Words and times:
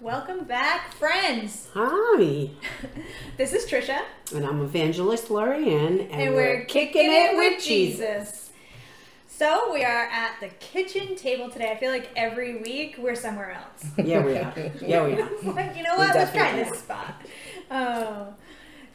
Welcome 0.00 0.44
back, 0.44 0.92
friends. 0.92 1.68
Hi, 1.72 2.50
This 3.36 3.52
is 3.52 3.64
Trisha, 3.64 4.02
and 4.34 4.44
I'm 4.44 4.60
Evangelist 4.60 5.28
Lorianne, 5.28 6.10
and, 6.10 6.10
and, 6.10 6.34
we're, 6.34 6.64
kicking 6.64 7.12
it 7.12 7.36
with 7.36 7.62
Jesus. 7.62 8.50
So 9.28 9.72
we 9.72 9.84
are 9.84 10.06
at 10.06 10.40
the 10.40 10.48
kitchen 10.48 11.14
table 11.14 11.48
today. 11.48 11.70
I 11.70 11.76
feel 11.76 11.92
like 11.92 12.10
every 12.16 12.60
week 12.60 12.96
we're 12.98 13.14
somewhere 13.14 13.52
else. 13.52 13.86
Yeah, 13.96 14.24
we 14.24 14.36
are. 14.36 14.72
Yeah, 14.84 15.06
we 15.06 15.12
are. 15.12 15.30
Like, 15.54 15.76
you 15.76 15.84
know 15.84 15.94
what? 15.94 16.14
Let's 16.16 16.32
try 16.32 16.56
this 16.56 16.76
spot. 16.80 17.14
Oh. 17.70 18.34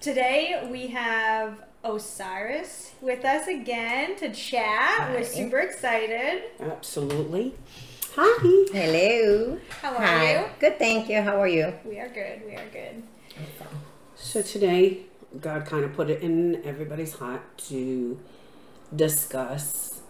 Today 0.02 0.68
we 0.70 0.88
have 0.88 1.64
Osiris 1.86 2.92
with 3.00 3.24
us 3.24 3.48
again 3.48 4.18
to 4.18 4.34
chat. 4.34 5.12
We're 5.12 5.24
super 5.24 5.60
excited. 5.60 6.44
Absolutely. 6.60 7.56
Hi. 8.16 8.66
Hello. 8.74 9.58
How 9.82 9.96
are 9.96 10.06
Hi. 10.06 10.32
you? 10.34 10.46
Good, 10.60 10.80
thank 10.80 11.10
you. 11.10 11.22
How 11.22 11.40
are 11.40 11.48
you? 11.48 11.74
We 11.86 12.00
are 12.00 12.10
good. 12.10 12.42
We 12.46 12.56
are 12.56 12.68
good. 12.72 13.04
So 14.16 14.42
today, 14.42 15.02
God 15.40 15.66
kind 15.66 15.84
of 15.86 15.94
put 15.94 16.10
it 16.10 16.22
in 16.22 16.62
everybody's 16.66 17.14
heart 17.16 17.58
to 17.70 18.20
discuss 18.96 20.02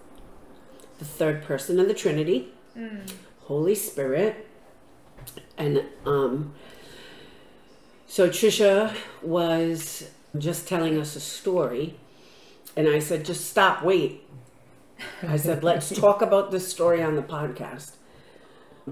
the 0.98 1.06
third 1.06 1.44
person 1.44 1.80
of 1.80 1.88
the 1.88 1.94
Trinity, 1.94 2.50
Holy 3.42 3.76
Spirit, 3.76 4.48
and 5.58 5.84
um. 6.06 6.54
So 8.08 8.28
Trisha 8.30 8.96
was 9.22 10.10
just 10.38 10.68
telling 10.68 10.98
us 10.98 11.16
a 11.16 11.20
story, 11.20 11.96
and 12.76 12.88
I 12.88 13.00
said, 13.00 13.26
"Just 13.26 13.50
stop, 13.50 13.84
wait." 13.84 14.24
I 15.28 15.38
said, 15.38 15.64
"Let's 15.64 15.90
talk 16.00 16.22
about 16.22 16.52
this 16.52 16.68
story 16.68 17.02
on 17.02 17.16
the 17.16 17.22
podcast 17.22 17.96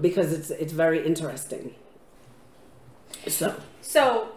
because 0.00 0.32
it's 0.32 0.50
it's 0.50 0.72
very 0.72 1.04
interesting." 1.04 1.74
So 3.26 3.54
So, 3.80 4.28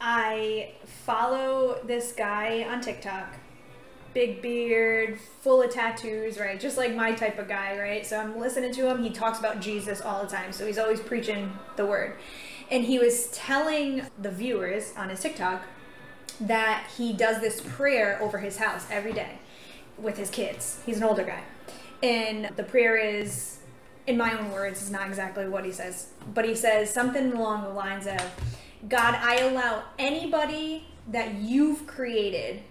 I 0.00 0.72
follow 0.84 1.80
this 1.84 2.12
guy 2.12 2.64
on 2.68 2.80
TikTok. 2.80 3.34
Big 4.12 4.42
beard, 4.42 5.20
full 5.40 5.62
of 5.62 5.70
tattoos, 5.70 6.38
right? 6.38 6.58
Just 6.58 6.76
like 6.76 6.94
my 6.94 7.12
type 7.12 7.38
of 7.38 7.46
guy, 7.48 7.78
right? 7.78 8.04
So 8.04 8.18
I'm 8.18 8.38
listening 8.38 8.72
to 8.74 8.88
him. 8.88 9.02
He 9.02 9.10
talks 9.10 9.38
about 9.38 9.60
Jesus 9.60 10.00
all 10.00 10.22
the 10.22 10.28
time. 10.28 10.52
So 10.52 10.66
he's 10.66 10.78
always 10.78 11.00
preaching 11.00 11.52
the 11.76 11.86
word. 11.86 12.16
And 12.70 12.84
he 12.84 12.98
was 12.98 13.28
telling 13.28 14.02
the 14.18 14.30
viewers 14.30 14.94
on 14.96 15.10
his 15.10 15.20
TikTok 15.20 15.62
that 16.40 16.88
he 16.96 17.12
does 17.12 17.40
this 17.40 17.60
prayer 17.60 18.20
over 18.20 18.38
his 18.38 18.56
house 18.56 18.86
every 18.90 19.12
day 19.12 19.38
with 20.02 20.16
his 20.16 20.30
kids. 20.30 20.80
He's 20.86 20.98
an 20.98 21.04
older 21.04 21.24
guy. 21.24 21.42
And 22.02 22.50
the 22.56 22.62
prayer 22.62 22.96
is, 22.96 23.58
in 24.06 24.16
my 24.16 24.38
own 24.38 24.50
words, 24.50 24.82
is 24.82 24.90
not 24.90 25.08
exactly 25.08 25.48
what 25.48 25.64
he 25.64 25.72
says, 25.72 26.08
but 26.34 26.44
he 26.44 26.54
says 26.54 26.92
something 26.92 27.32
along 27.32 27.62
the 27.62 27.70
lines 27.70 28.06
of 28.06 28.20
God, 28.88 29.14
I 29.14 29.40
allow 29.40 29.84
anybody 29.98 30.86
that 31.08 31.34
you've 31.34 31.86
created 31.86 32.62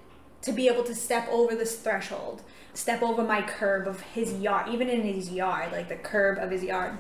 to 0.42 0.52
be 0.52 0.68
able 0.68 0.84
to 0.86 0.96
step 0.96 1.28
over 1.30 1.56
this 1.56 1.78
threshold, 1.78 2.42
step 2.74 3.04
over 3.04 3.24
my 3.24 3.42
curb 3.42 3.88
of 3.88 4.02
his 4.02 4.34
yard, 4.34 4.70
even 4.70 4.90
in 4.90 5.02
his 5.02 5.32
yard, 5.32 5.72
like 5.72 5.90
the 5.90 5.96
curb 5.96 6.40
of 6.40 6.50
his 6.50 6.64
yard. 6.64 6.98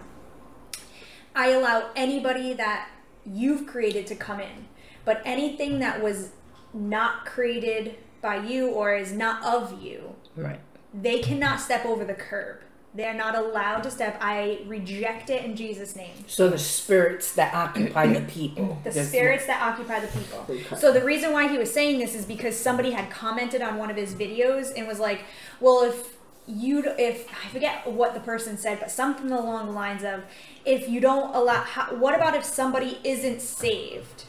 I 1.35 1.50
allow 1.50 1.89
anybody 1.95 2.53
that 2.53 2.89
you've 3.25 3.66
created 3.66 4.05
to 4.07 4.16
come 4.16 4.39
in. 4.39 4.67
But 5.05 5.22
anything 5.25 5.80
that 5.80 6.03
was 6.03 6.31
not 6.73 7.25
created 7.25 7.95
by 8.22 8.45
you 8.45 8.69
or 8.69 8.95
is 8.95 9.11
not 9.11 9.44
of 9.44 9.81
you, 9.81 10.16
Right. 10.43 10.59
they 10.93 11.19
cannot 11.19 11.59
step 11.59 11.85
over 11.85 12.03
the 12.05 12.13
curb. 12.13 12.61
They're 12.95 13.13
not 13.13 13.35
allowed 13.35 13.81
to 13.81 13.91
step. 13.91 14.17
I 14.19 14.61
reject 14.65 15.29
it 15.29 15.45
in 15.45 15.55
Jesus' 15.55 15.95
name. 15.95 16.11
So 16.25 16.49
the 16.49 16.57
spirits 16.57 17.33
that 17.33 17.53
occupy 17.53 18.07
the 18.07 18.21
people. 18.39 18.79
The 18.83 18.91
spirits 18.91 19.45
that 19.45 19.61
occupy 19.61 19.99
the 19.99 20.07
people. 20.07 20.45
Okay. 20.49 20.75
So 20.75 20.91
the 20.91 21.03
reason 21.03 21.31
why 21.31 21.47
he 21.47 21.59
was 21.59 21.71
saying 21.71 21.99
this 21.99 22.15
is 22.15 22.25
because 22.25 22.57
somebody 22.57 22.89
had 22.91 23.11
commented 23.11 23.61
on 23.61 23.77
one 23.77 23.91
of 23.91 23.95
his 23.95 24.15
videos 24.15 24.73
and 24.75 24.87
was 24.87 24.99
like, 24.99 25.21
"Well, 25.59 25.83
if 25.83 26.17
you 26.47 26.83
if 26.97 27.28
I 27.45 27.49
forget 27.49 27.85
what 27.85 28.16
the 28.16 28.22
person 28.22 28.57
said, 28.57 28.79
but 28.79 28.89
something 28.89 29.29
along 29.31 29.67
the 29.67 29.72
lines 29.72 30.03
of, 30.03 30.23
if 30.66 30.89
you 30.89 30.99
don't 30.99 31.35
allow, 31.35 31.61
how, 31.61 31.94
what 31.94 32.16
about 32.16 32.35
if 32.35 32.44
somebody 32.44 32.97
isn't 33.03 33.41
saved?" 33.41 34.23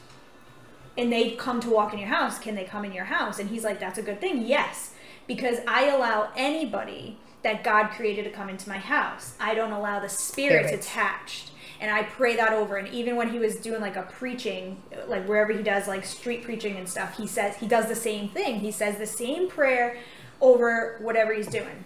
and 0.97 1.11
they 1.11 1.31
come 1.31 1.59
to 1.61 1.69
walk 1.69 1.93
in 1.93 1.99
your 1.99 2.09
house, 2.09 2.37
can 2.37 2.53
they 2.53 2.65
come 2.65 2.83
in 2.85 2.91
your 2.91 3.05
house? 3.05 3.39
And 3.39 3.49
he's 3.49 3.63
like, 3.63 3.79
that's 3.79 3.97
a 3.97 4.01
good 4.01 4.19
thing. 4.19 4.45
Yes, 4.45 4.90
because 5.27 5.59
I 5.67 5.87
allow 5.87 6.31
anybody 6.35 7.17
that 7.43 7.63
God 7.63 7.87
created 7.91 8.23
to 8.25 8.29
come 8.31 8.49
into 8.49 8.69
my 8.69 8.77
house. 8.77 9.35
I 9.39 9.55
don't 9.55 9.71
allow 9.71 9.99
the 9.99 10.09
spirits 10.09 10.67
Spirits. 10.69 10.87
attached. 10.87 11.51
And 11.79 11.89
I 11.89 12.03
pray 12.03 12.35
that 12.35 12.53
over. 12.53 12.77
And 12.77 12.87
even 12.89 13.15
when 13.15 13.31
he 13.31 13.39
was 13.39 13.55
doing 13.55 13.81
like 13.81 13.95
a 13.95 14.03
preaching, 14.03 14.81
like 15.07 15.25
wherever 15.27 15.51
he 15.51 15.63
does 15.63 15.87
like 15.87 16.05
street 16.05 16.43
preaching 16.43 16.77
and 16.77 16.87
stuff, 16.87 17.17
he 17.17 17.25
says 17.25 17.55
he 17.57 17.67
does 17.67 17.87
the 17.87 17.95
same 17.95 18.29
thing. 18.29 18.59
He 18.59 18.71
says 18.71 18.97
the 18.97 19.07
same 19.07 19.49
prayer 19.49 19.97
over 20.39 20.97
whatever 21.01 21.33
he's 21.33 21.47
doing. 21.47 21.83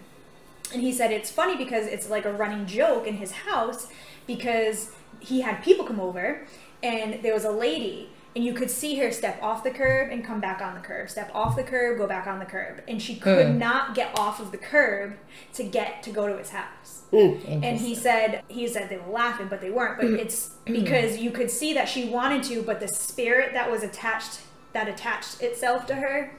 And 0.72 0.82
he 0.82 0.92
said 0.92 1.12
it's 1.12 1.30
funny 1.30 1.56
because 1.56 1.86
it's 1.86 2.10
like 2.10 2.26
a 2.26 2.32
running 2.32 2.66
joke 2.66 3.06
in 3.06 3.14
his 3.14 3.32
house 3.32 3.88
because 4.26 4.92
he 5.20 5.40
had 5.40 5.62
people 5.62 5.86
come 5.86 6.00
over 6.00 6.46
and 6.82 7.22
there 7.22 7.32
was 7.32 7.44
a 7.44 7.50
lady 7.50 8.10
and 8.36 8.44
you 8.44 8.52
could 8.52 8.70
see 8.70 8.96
her 8.96 9.10
step 9.10 9.42
off 9.42 9.64
the 9.64 9.70
curb 9.70 10.12
and 10.12 10.22
come 10.22 10.40
back 10.40 10.60
on 10.60 10.74
the 10.74 10.80
curb, 10.80 11.08
step 11.08 11.30
off 11.34 11.56
the 11.56 11.62
curb, 11.62 11.96
go 11.96 12.06
back 12.06 12.26
on 12.26 12.38
the 12.38 12.44
curb. 12.44 12.82
And 12.86 13.00
she 13.00 13.16
could 13.16 13.46
Hmm. 13.52 13.58
not 13.58 13.94
get 13.94 14.16
off 14.16 14.40
of 14.40 14.52
the 14.52 14.58
curb 14.58 15.16
to 15.54 15.64
get 15.64 16.02
to 16.02 16.10
go 16.10 16.28
to 16.28 16.36
his 16.36 16.50
house. 16.50 17.04
Mm. 17.12 17.62
And 17.64 17.78
he 17.80 17.94
said 17.94 18.42
he 18.48 18.68
said 18.68 18.90
they 18.90 18.98
were 18.98 19.10
laughing, 19.10 19.46
but 19.48 19.62
they 19.62 19.70
weren't. 19.70 19.96
But 19.98 20.10
it's 20.20 20.50
because 20.66 21.16
you 21.16 21.30
could 21.30 21.50
see 21.50 21.72
that 21.72 21.88
she 21.88 22.04
wanted 22.10 22.42
to, 22.44 22.60
but 22.62 22.78
the 22.78 22.88
spirit 22.88 23.54
that 23.54 23.70
was 23.70 23.82
attached 23.82 24.40
that 24.74 24.86
attached 24.86 25.40
itself 25.40 25.86
to 25.86 25.94
her 25.94 26.36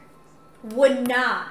would 0.64 1.08
not 1.08 1.48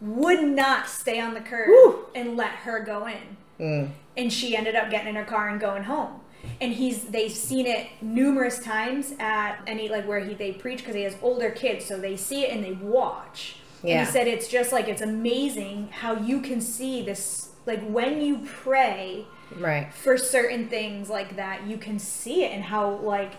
would 0.00 0.42
not 0.42 0.88
stay 0.88 1.20
on 1.20 1.34
the 1.34 1.40
curb 1.40 1.68
Woo. 1.68 2.06
and 2.14 2.34
let 2.36 2.50
her 2.50 2.80
go 2.80 3.06
in. 3.06 3.36
Mm. 3.60 3.90
And 4.16 4.32
she 4.32 4.56
ended 4.56 4.74
up 4.74 4.90
getting 4.90 5.08
in 5.08 5.16
her 5.16 5.24
car 5.24 5.48
and 5.50 5.60
going 5.60 5.82
home. 5.82 6.20
And 6.60 6.72
he's 6.72 7.04
they've 7.04 7.30
seen 7.32 7.66
it 7.66 7.86
numerous 8.00 8.58
times 8.58 9.12
at 9.18 9.58
any 9.66 9.88
like 9.88 10.06
where 10.06 10.20
he 10.20 10.34
they 10.34 10.52
preach 10.52 10.78
because 10.78 10.94
he 10.94 11.02
has 11.02 11.16
older 11.22 11.50
kids, 11.50 11.84
so 11.84 11.98
they 11.98 12.16
see 12.16 12.44
it 12.44 12.50
and 12.54 12.64
they 12.64 12.72
watch. 12.72 13.56
And 13.82 13.90
Yeah. 13.90 14.04
he 14.04 14.10
said 14.10 14.26
it's 14.26 14.48
just 14.48 14.72
like 14.72 14.88
it's 14.88 15.02
amazing 15.02 15.88
how 15.92 16.14
you 16.16 16.40
can 16.40 16.60
see 16.60 17.02
this 17.02 17.50
like 17.66 17.82
when 17.88 18.20
you 18.20 18.38
pray 18.46 19.26
Right. 19.58 19.92
for 19.94 20.16
certain 20.18 20.68
things 20.68 21.08
like 21.08 21.36
that, 21.36 21.66
you 21.66 21.76
can 21.78 21.98
see 21.98 22.42
it 22.44 22.52
and 22.52 22.64
how 22.64 22.90
like 22.96 23.32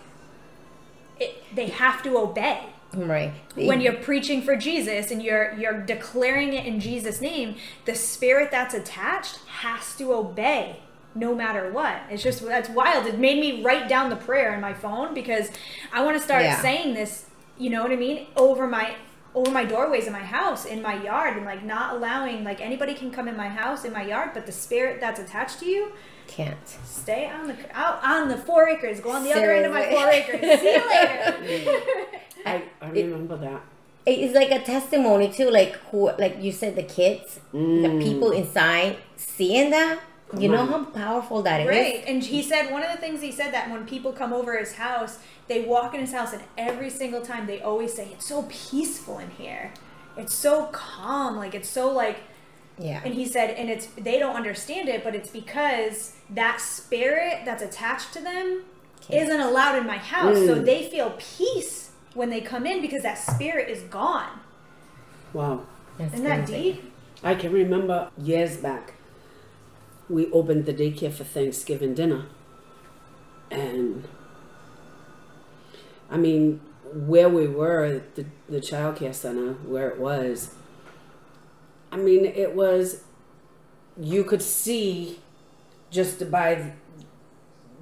it, 1.20 1.42
they 1.54 1.66
have 1.66 2.02
to 2.04 2.16
obey 2.16 2.60
Right. 2.94 3.32
when 3.54 3.80
you're 3.82 3.92
preaching 3.94 4.40
for 4.40 4.56
Jesus 4.56 5.10
and 5.10 5.22
you're 5.22 5.52
you're 5.58 5.80
declaring 5.82 6.54
it 6.54 6.64
in 6.64 6.80
Jesus 6.80 7.20
name, 7.20 7.56
the 7.84 7.94
spirit 7.94 8.50
that's 8.50 8.72
attached 8.74 9.38
has 9.46 9.94
to 9.96 10.14
obey 10.14 10.76
no 11.18 11.34
matter 11.34 11.70
what. 11.72 11.96
It's 12.10 12.22
just 12.22 12.44
that's 12.44 12.68
wild. 12.68 13.06
It 13.06 13.18
made 13.18 13.38
me 13.40 13.62
write 13.62 13.88
down 13.88 14.10
the 14.10 14.16
prayer 14.16 14.54
in 14.54 14.60
my 14.60 14.74
phone 14.74 15.14
because 15.14 15.50
I 15.92 16.04
want 16.04 16.16
to 16.16 16.22
start 16.22 16.42
Yeah. 16.42 16.60
saying 16.60 16.94
this, 16.94 17.26
you 17.58 17.70
know 17.70 17.82
what 17.82 17.92
I 17.92 17.96
mean, 17.96 18.26
over 18.36 18.66
my 18.66 18.94
over 19.34 19.50
my 19.50 19.64
doorways 19.64 20.06
in 20.06 20.12
my 20.12 20.18
house, 20.38 20.64
in 20.64 20.80
my 20.82 21.00
yard, 21.02 21.36
and 21.36 21.44
like 21.44 21.62
not 21.62 21.94
allowing 21.94 22.44
like 22.44 22.60
anybody 22.60 22.94
can 22.94 23.10
come 23.10 23.28
in 23.28 23.36
my 23.36 23.48
house, 23.48 23.84
in 23.84 23.92
my 23.92 24.02
yard, 24.02 24.30
but 24.34 24.46
the 24.46 24.52
spirit 24.52 25.00
that's 25.00 25.20
attached 25.20 25.60
to 25.60 25.66
you, 25.66 25.92
can't. 26.26 26.56
stay 26.84 27.28
on 27.28 27.46
the 27.46 27.56
out 27.74 28.02
on 28.02 28.28
the 28.28 28.38
four 28.38 28.68
acres, 28.68 29.00
go 29.00 29.10
on 29.10 29.24
the 29.24 29.32
other 29.32 29.52
end 29.52 29.66
of 29.66 29.72
my 29.72 29.84
four 29.90 30.08
acres. 30.08 30.40
See 30.60 30.74
you 30.74 30.88
later. 30.88 31.36
I, 32.46 32.62
I 32.80 32.88
remember 32.90 33.36
that. 33.36 33.60
It's 34.06 34.34
like 34.34 34.50
a 34.50 34.60
testimony 34.64 35.30
too. 35.30 35.50
Like 35.50 35.74
who, 35.90 36.10
like 36.18 36.42
you 36.42 36.50
said, 36.50 36.76
the 36.76 36.82
kids, 36.82 37.40
the 37.52 37.98
people 38.02 38.30
inside 38.30 38.96
seeing 39.16 39.70
that. 39.70 40.00
You 40.36 40.48
know 40.48 40.60
on. 40.60 40.68
how 40.68 40.84
powerful 40.84 41.42
that 41.42 41.62
is. 41.62 41.68
Right. 41.68 42.04
And 42.06 42.22
he 42.22 42.42
said 42.42 42.70
one 42.70 42.82
of 42.82 42.90
the 42.92 42.98
things 42.98 43.22
he 43.22 43.32
said 43.32 43.52
that 43.54 43.70
when 43.70 43.86
people 43.86 44.12
come 44.12 44.32
over 44.32 44.58
his 44.58 44.74
house, 44.74 45.18
they 45.46 45.64
walk 45.64 45.94
in 45.94 46.00
his 46.00 46.12
house 46.12 46.32
and 46.32 46.42
every 46.58 46.90
single 46.90 47.22
time 47.22 47.46
they 47.46 47.60
always 47.62 47.94
say, 47.94 48.08
It's 48.12 48.26
so 48.26 48.46
peaceful 48.48 49.18
in 49.18 49.30
here. 49.30 49.72
It's 50.16 50.34
so 50.34 50.66
calm. 50.66 51.36
Like 51.36 51.54
it's 51.54 51.68
so 51.68 51.90
like 51.90 52.18
Yeah. 52.78 53.00
and 53.04 53.14
he 53.14 53.24
said 53.24 53.50
and 53.50 53.70
it's 53.70 53.86
they 53.86 54.18
don't 54.18 54.36
understand 54.36 54.88
it, 54.88 55.02
but 55.02 55.14
it's 55.14 55.30
because 55.30 56.16
that 56.30 56.60
spirit 56.60 57.40
that's 57.46 57.62
attached 57.62 58.12
to 58.12 58.20
them 58.20 58.64
Can't. 59.00 59.22
isn't 59.22 59.40
allowed 59.40 59.76
in 59.78 59.86
my 59.86 59.98
house. 59.98 60.36
So 60.36 60.56
mm. 60.56 60.64
they 60.64 60.90
feel 60.90 61.14
peace 61.18 61.92
when 62.14 62.28
they 62.28 62.42
come 62.42 62.66
in 62.66 62.82
because 62.82 63.02
that 63.02 63.16
spirit 63.16 63.70
is 63.70 63.82
gone. 63.84 64.40
Wow. 65.32 65.62
That's 65.96 66.14
Isn't 66.14 66.26
that 66.26 66.46
deep? 66.46 66.92
I 67.22 67.34
can 67.34 67.52
remember 67.52 68.10
years 68.16 68.56
back, 68.58 68.94
we 70.08 70.30
opened 70.32 70.66
the 70.66 70.74
daycare 70.74 71.12
for 71.12 71.24
Thanksgiving 71.24 71.94
dinner. 71.94 72.26
And 73.50 74.06
I 76.10 76.16
mean, 76.16 76.60
where 76.92 77.28
we 77.28 77.46
were, 77.46 78.02
the, 78.14 78.26
the 78.48 78.60
child 78.60 78.96
care 78.96 79.12
center, 79.12 79.52
where 79.52 79.88
it 79.88 79.98
was, 79.98 80.54
I 81.92 81.96
mean, 81.96 82.24
it 82.24 82.54
was, 82.54 83.02
you 84.00 84.24
could 84.24 84.42
see 84.42 85.18
just 85.90 86.30
by 86.30 86.72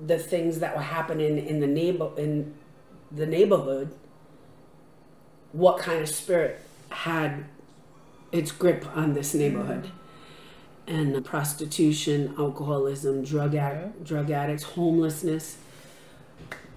the 0.05 0.19
things 0.19 0.59
that 0.61 0.77
were 0.77 0.83
happening 0.83 1.39
in 1.39 1.61
the 1.61 1.67
neighbor 1.67 2.11
in 2.17 2.55
the 3.11 3.27
neighborhood, 3.27 3.95
what 5.53 5.79
kind 5.79 6.03
of 6.03 6.09
spirit 6.09 6.61
had 6.91 7.47
its 8.33 8.53
grip 8.53 8.85
on 8.97 9.15
this 9.15 9.33
neighborhood. 9.33 9.91
And 10.87 11.25
prostitution, 11.25 12.35
alcoholism, 12.39 13.25
drug 13.25 13.57
ad- 13.57 14.05
drug 14.05 14.31
addicts, 14.31 14.63
homelessness, 14.63 15.57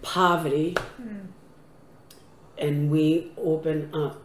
poverty, 0.02 0.76
hmm. 0.98 1.28
and 2.58 2.90
we 2.90 3.32
open 3.38 3.94
up 3.94 4.22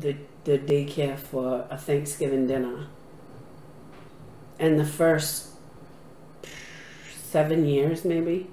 the 0.00 0.16
the 0.44 0.58
daycare 0.58 1.18
for 1.18 1.66
a 1.70 1.78
Thanksgiving 1.78 2.46
dinner. 2.46 2.86
And 4.58 4.78
the 4.78 4.84
first 4.84 5.48
seven 7.22 7.64
years, 7.64 8.04
maybe, 8.04 8.48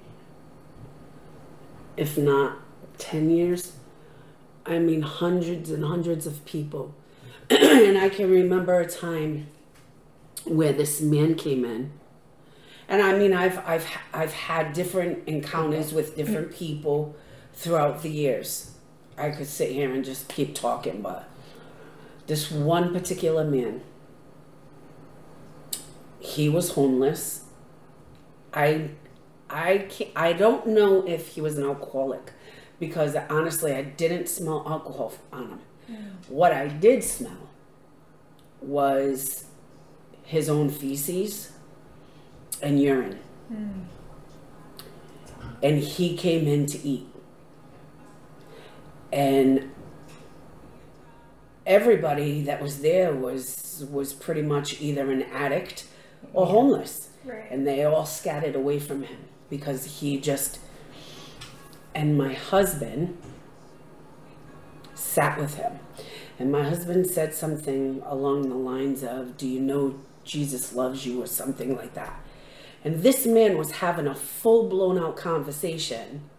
if 1.97 2.17
not 2.17 2.59
ten 2.97 3.29
years, 3.29 3.73
I 4.65 4.79
mean 4.79 5.01
hundreds 5.01 5.71
and 5.71 5.83
hundreds 5.83 6.25
of 6.25 6.45
people. 6.45 6.93
and 7.49 7.97
I 7.97 8.09
can 8.09 8.29
remember 8.29 8.79
a 8.79 8.85
time 8.85 9.47
where 10.49 10.73
this 10.73 11.01
man 11.01 11.35
came 11.35 11.65
in. 11.65 11.91
And 12.87 13.01
I 13.01 13.17
mean, 13.17 13.33
I've 13.33 13.59
I've 13.67 13.87
I've 14.13 14.33
had 14.33 14.73
different 14.73 15.27
encounters 15.27 15.91
with 15.91 16.15
different 16.15 16.53
people 16.53 17.15
throughout 17.53 18.01
the 18.01 18.09
years. 18.09 18.71
I 19.17 19.31
could 19.31 19.47
sit 19.47 19.71
here 19.71 19.93
and 19.93 20.05
just 20.05 20.29
keep 20.29 20.53
talking, 20.55 21.01
but 21.01 21.27
this 22.27 22.51
one 22.51 22.93
particular 22.93 23.43
man, 23.43 23.81
he 26.19 26.47
was 26.47 26.71
homeless. 26.71 27.45
I 28.53 28.91
I 29.49 29.79
can't, 29.89 30.11
I 30.15 30.33
don't 30.33 30.67
know 30.67 31.05
if 31.05 31.29
he 31.29 31.41
was 31.41 31.57
an 31.57 31.65
alcoholic 31.65 32.33
because 32.79 33.15
honestly, 33.29 33.73
I 33.73 33.81
didn't 33.81 34.29
smell 34.29 34.63
alcohol 34.67 35.13
on 35.33 35.49
him. 35.49 35.59
What 36.27 36.51
I 36.51 36.67
did 36.67 37.03
smell 37.03 37.49
was 38.61 39.45
his 40.27 40.49
own 40.49 40.69
feces 40.69 41.51
and 42.61 42.81
urine. 42.81 43.19
And 45.63 45.79
he 45.79 46.15
came 46.15 46.47
in 46.47 46.65
to 46.67 46.77
eat. 46.85 47.07
And 49.11 49.71
everybody 51.65 52.41
that 52.43 52.61
was 52.61 52.81
there 52.81 53.13
was 53.13 53.85
was 53.89 54.11
pretty 54.11 54.41
much 54.41 54.81
either 54.81 55.09
an 55.09 55.23
addict 55.23 55.87
or 56.33 56.45
homeless. 56.47 57.09
Right. 57.23 57.49
And 57.49 57.65
they 57.65 57.85
all 57.85 58.05
scattered 58.05 58.55
away 58.55 58.79
from 58.79 59.03
him 59.03 59.19
because 59.49 60.01
he 60.01 60.19
just 60.19 60.59
and 61.95 62.17
my 62.17 62.33
husband 62.33 63.17
sat 64.93 65.39
with 65.39 65.55
him. 65.55 65.79
And 66.37 66.51
my 66.51 66.63
husband 66.63 67.07
said 67.07 67.33
something 67.33 68.03
along 68.05 68.49
the 68.49 68.55
lines 68.55 69.03
of, 69.03 69.37
Do 69.37 69.47
you 69.47 69.59
know 69.59 69.99
Jesus 70.27 70.73
loves 70.73 71.05
you? 71.05 71.21
or 71.21 71.25
something 71.25 71.75
like 71.75 71.93
that. 71.95 72.21
And 72.83 73.01
this 73.01 73.25
man 73.25 73.57
was 73.57 73.71
having 73.71 74.07
a 74.07 74.15
full 74.15 74.69
blown 74.69 74.99
out 74.99 75.17
conversation, 75.17 76.29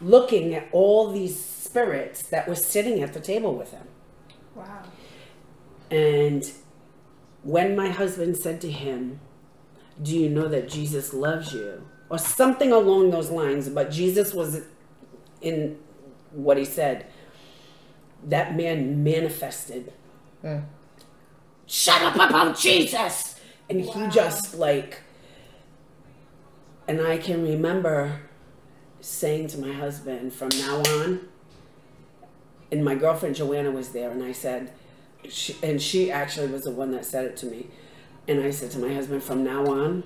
looking 0.00 0.54
at 0.54 0.68
all 0.72 1.12
these 1.12 1.38
spirits 1.38 2.22
that 2.22 2.48
were 2.48 2.54
sitting 2.54 3.02
at 3.02 3.12
the 3.12 3.20
table 3.20 3.54
with 3.54 3.70
him. 3.70 3.86
Wow. 4.54 4.82
And 5.90 6.50
when 7.42 7.76
my 7.76 7.88
husband 7.88 8.36
said 8.36 8.60
to 8.62 8.70
him, 8.70 9.20
Do 10.02 10.18
you 10.18 10.28
know 10.28 10.48
that 10.48 10.68
Jesus 10.68 11.12
loves 11.12 11.52
you? 11.52 11.86
Or 12.08 12.18
something 12.18 12.72
along 12.72 13.10
those 13.10 13.30
lines, 13.30 13.68
but 13.68 13.90
Jesus 13.90 14.34
was 14.34 14.62
in 15.40 15.78
what 16.32 16.56
he 16.56 16.64
said. 16.64 17.06
That 18.26 18.56
man 18.56 19.04
manifested. 19.04 19.92
Mm. 20.42 20.64
Shut 21.70 22.02
up 22.02 22.16
about 22.16 22.58
Jesus! 22.58 23.36
And 23.68 23.80
he 23.80 24.08
just 24.08 24.56
like, 24.56 25.02
and 26.88 27.00
I 27.00 27.16
can 27.16 27.44
remember 27.44 28.22
saying 29.00 29.46
to 29.48 29.58
my 29.58 29.72
husband 29.72 30.32
from 30.32 30.48
now 30.58 30.78
on, 30.80 31.28
and 32.72 32.84
my 32.84 32.96
girlfriend 32.96 33.36
Joanna 33.36 33.70
was 33.70 33.90
there, 33.90 34.10
and 34.10 34.20
I 34.20 34.32
said, 34.32 34.72
she, 35.28 35.54
and 35.62 35.80
she 35.80 36.10
actually 36.10 36.48
was 36.48 36.64
the 36.64 36.72
one 36.72 36.90
that 36.90 37.04
said 37.04 37.24
it 37.24 37.36
to 37.38 37.46
me. 37.46 37.68
And 38.26 38.42
I 38.42 38.50
said 38.50 38.72
to 38.72 38.80
my 38.80 38.92
husband, 38.92 39.22
from 39.22 39.44
now 39.44 39.66
on, 39.66 40.02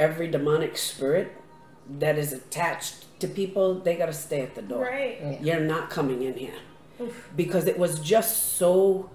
every 0.00 0.28
demonic 0.28 0.76
spirit 0.76 1.30
that 1.88 2.18
is 2.18 2.32
attached 2.32 3.06
to 3.20 3.28
people, 3.28 3.78
they 3.78 3.94
got 3.94 4.06
to 4.06 4.12
stay 4.12 4.40
at 4.40 4.56
the 4.56 4.62
door. 4.62 4.82
Right. 4.82 5.38
You're 5.40 5.60
not 5.60 5.90
coming 5.90 6.22
in 6.22 6.34
here. 6.34 6.58
Because 7.36 7.66
it 7.66 7.78
was 7.78 8.00
just 8.00 8.54
so, 8.54 9.10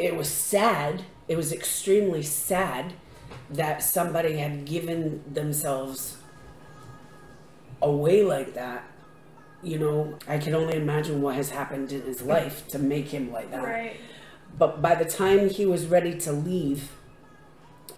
it 0.00 0.16
was 0.16 0.28
sad. 0.28 1.04
It 1.28 1.36
was 1.36 1.52
extremely 1.52 2.22
sad 2.22 2.94
that 3.50 3.82
somebody 3.82 4.38
had 4.38 4.64
given 4.64 5.22
themselves 5.32 6.16
away 7.82 8.22
like 8.22 8.54
that. 8.54 8.84
You 9.62 9.78
know, 9.78 10.18
I 10.26 10.38
can 10.38 10.54
only 10.54 10.76
imagine 10.76 11.20
what 11.20 11.34
has 11.34 11.50
happened 11.50 11.92
in 11.92 12.02
his 12.02 12.22
life 12.22 12.66
to 12.68 12.78
make 12.78 13.08
him 13.08 13.30
like 13.30 13.50
that. 13.50 13.62
Right. 13.62 13.96
But 14.58 14.80
by 14.80 14.94
the 14.94 15.04
time 15.04 15.50
he 15.50 15.66
was 15.66 15.86
ready 15.86 16.18
to 16.20 16.32
leave, 16.32 16.92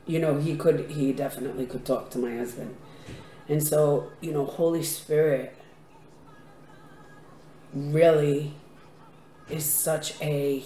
you 0.07 0.19
know, 0.19 0.39
he 0.39 0.57
could, 0.57 0.91
he 0.91 1.13
definitely 1.13 1.67
could 1.67 1.85
talk 1.85 2.11
to 2.11 2.19
my 2.19 2.37
husband. 2.37 2.77
And 3.49 3.65
so, 3.67 4.11
you 4.21 4.33
know, 4.33 4.45
Holy 4.45 4.83
Spirit 4.83 5.57
really 7.75 8.55
is 9.49 9.65
such 9.65 10.21
a 10.21 10.65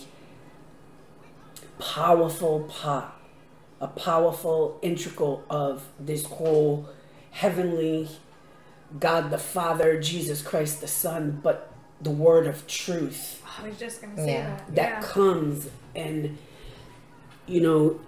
powerful 1.78 2.61
part, 2.64 3.12
a 3.81 3.88
powerful 3.88 4.78
integral 4.82 5.44
of 5.50 5.84
this 5.99 6.25
whole 6.25 6.88
heavenly 7.31 8.08
God 9.00 9.31
the 9.31 9.38
Father, 9.38 10.00
Jesus 10.00 10.43
Christ 10.43 10.81
the 10.81 10.87
Son, 10.87 11.40
but 11.43 11.73
the 12.00 12.11
word 12.11 12.46
of 12.46 12.67
truth 12.67 13.43
I 13.58 13.69
was 13.69 13.78
just 13.78 14.02
gonna 14.02 14.17
say 14.17 14.34
Yeah. 14.34 14.56
that. 14.56 14.75
that 14.75 14.90
yeah. 14.90 15.00
comes 15.00 15.69
and 15.94 16.37
you 17.46 17.61
know 17.61 18.00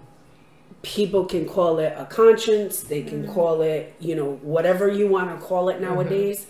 people 0.81 1.25
can 1.25 1.45
call 1.45 1.79
it 1.79 1.93
a 1.97 2.05
conscience 2.05 2.81
they 2.81 3.01
can 3.01 3.23
mm-hmm. 3.23 3.33
call 3.33 3.61
it 3.61 3.95
you 3.99 4.15
know 4.15 4.33
whatever 4.41 4.87
you 4.87 5.07
want 5.07 5.29
to 5.29 5.45
call 5.45 5.69
it 5.69 5.73
mm-hmm. 5.81 5.85
nowadays 5.85 6.45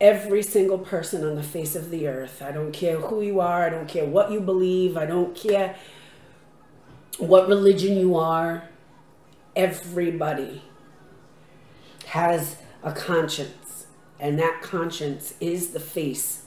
every 0.00 0.42
single 0.42 0.78
person 0.78 1.24
on 1.24 1.36
the 1.36 1.42
face 1.42 1.76
of 1.76 1.90
the 1.90 2.08
earth 2.08 2.40
i 2.42 2.50
don't 2.50 2.72
care 2.72 2.96
who 2.96 3.20
you 3.20 3.38
are 3.38 3.66
i 3.66 3.68
don't 3.68 3.88
care 3.88 4.04
what 4.04 4.32
you 4.32 4.40
believe 4.40 4.96
i 4.96 5.04
don't 5.04 5.36
care 5.36 5.76
what 7.18 7.48
religion 7.48 7.96
you 7.96 8.16
are 8.16 8.68
everybody 9.56 10.62
has 12.06 12.56
a 12.82 12.92
conscience 12.92 13.86
and 14.20 14.38
that 14.38 14.62
conscience 14.62 15.34
is 15.40 15.68
the 15.68 15.80
face 15.80 16.44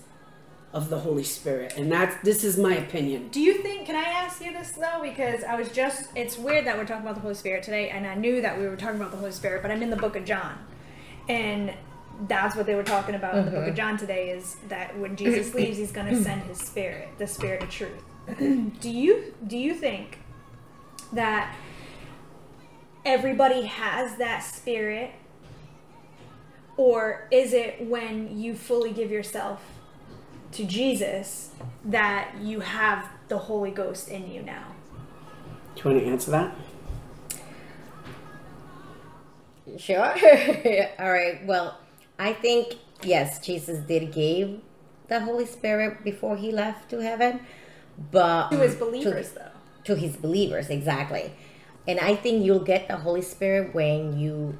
of 0.74 0.90
the 0.90 1.00
holy 1.00 1.24
spirit 1.24 1.74
and 1.78 1.92
that's 1.92 2.16
this 2.24 2.44
is 2.44 2.58
my 2.58 2.75
opinion 2.75 3.28
Do 3.30 3.42
you 3.42 3.56
think? 3.56 3.86
Can 3.86 3.96
I 3.96 4.10
ask 4.10 4.42
you 4.42 4.54
this 4.54 4.72
though? 4.72 5.01
Because 5.01 5.44
I 5.44 5.56
was 5.56 5.70
just. 5.72 6.10
It's 6.16 6.38
weird 6.38 6.66
that 6.66 6.78
we're 6.78 6.86
talking 6.86 7.04
about 7.04 7.16
the 7.16 7.22
Holy 7.22 7.34
Spirit 7.34 7.63
today, 7.63 7.90
and 7.90 8.08
I 8.08 8.16
knew 8.16 8.42
that 8.42 8.58
we 8.58 8.68
were 8.68 8.75
talking 8.75 8.96
about 8.96 9.12
the 9.12 9.18
Holy 9.18 9.32
Spirit, 9.32 9.62
but 9.62 9.72
I'm 9.72 9.82
in 9.84 9.90
the 9.90 9.98
Book 9.98 10.16
of 10.16 10.24
John, 10.24 10.58
and 11.28 11.74
that's 12.28 12.56
what 12.56 12.66
they 12.66 12.75
were 12.75 12.84
talking 12.84 13.16
about 13.16 13.36
in 13.36 13.46
the 13.46 13.51
Book 13.51 13.62
of 13.62 13.68
mm-hmm. 13.68 13.75
John 13.75 13.98
today. 13.98 14.30
Is 14.30 14.56
that 14.70 14.98
when 14.98 15.16
Jesus 15.16 15.54
leaves, 15.54 15.78
He's 15.78 15.92
going 15.92 16.08
to 16.08 16.24
send 16.24 16.44
His 16.44 16.58
Spirit, 16.60 17.10
the 17.18 17.28
Spirit 17.28 17.63
of 17.63 17.70
Truth. 17.70 18.04
do 18.40 18.90
you 18.90 19.34
do 19.48 19.58
you 19.58 19.74
think 19.74 20.20
that 21.13 21.56
everybody 23.06 23.63
has 23.63 24.18
that 24.18 24.39
Spirit, 24.39 25.12
or 26.77 27.27
is 27.32 27.53
it 27.53 27.86
when 27.88 28.39
you 28.39 28.56
fully 28.56 28.91
give 28.91 29.12
yourself 29.12 29.62
to 30.53 30.65
Jesus 30.65 31.51
that 31.86 32.36
you 32.41 32.60
have 32.60 33.10
the 33.27 33.38
Holy 33.38 33.72
Ghost 33.72 34.10
in 34.10 34.30
you 34.30 34.41
now. 34.41 34.68
do 35.75 35.82
you 35.84 35.91
want 35.91 36.03
to 36.03 36.12
answer 36.12 36.32
that 36.32 36.56
Sure. 39.77 40.03
All 41.00 41.12
right. 41.12 41.46
Well, 41.46 41.77
I 42.20 42.34
think 42.34 42.75
yes, 43.03 43.39
Jesus 43.39 43.80
did 43.86 44.12
give 44.12 44.60
the 45.08 45.20
Holy 45.22 45.46
Spirit 45.46 46.03
before 46.03 46.36
he 46.36 46.51
left 46.51 46.89
to 46.89 47.01
heaven, 47.01 47.41
but 48.12 48.50
To 48.50 48.58
his 48.58 48.75
believers, 48.75 49.32
though. 49.32 49.50
To 49.84 49.96
his 49.96 50.16
believers 50.16 50.70
exactly. 50.70 51.34
And 51.88 52.00
I 52.00 52.16
think 52.16 52.46
you'll 52.46 52.60
get 52.60 52.88
the 52.88 52.98
Holy 52.98 53.22
Spirit 53.22 53.74
when 53.74 54.20
you 54.20 54.58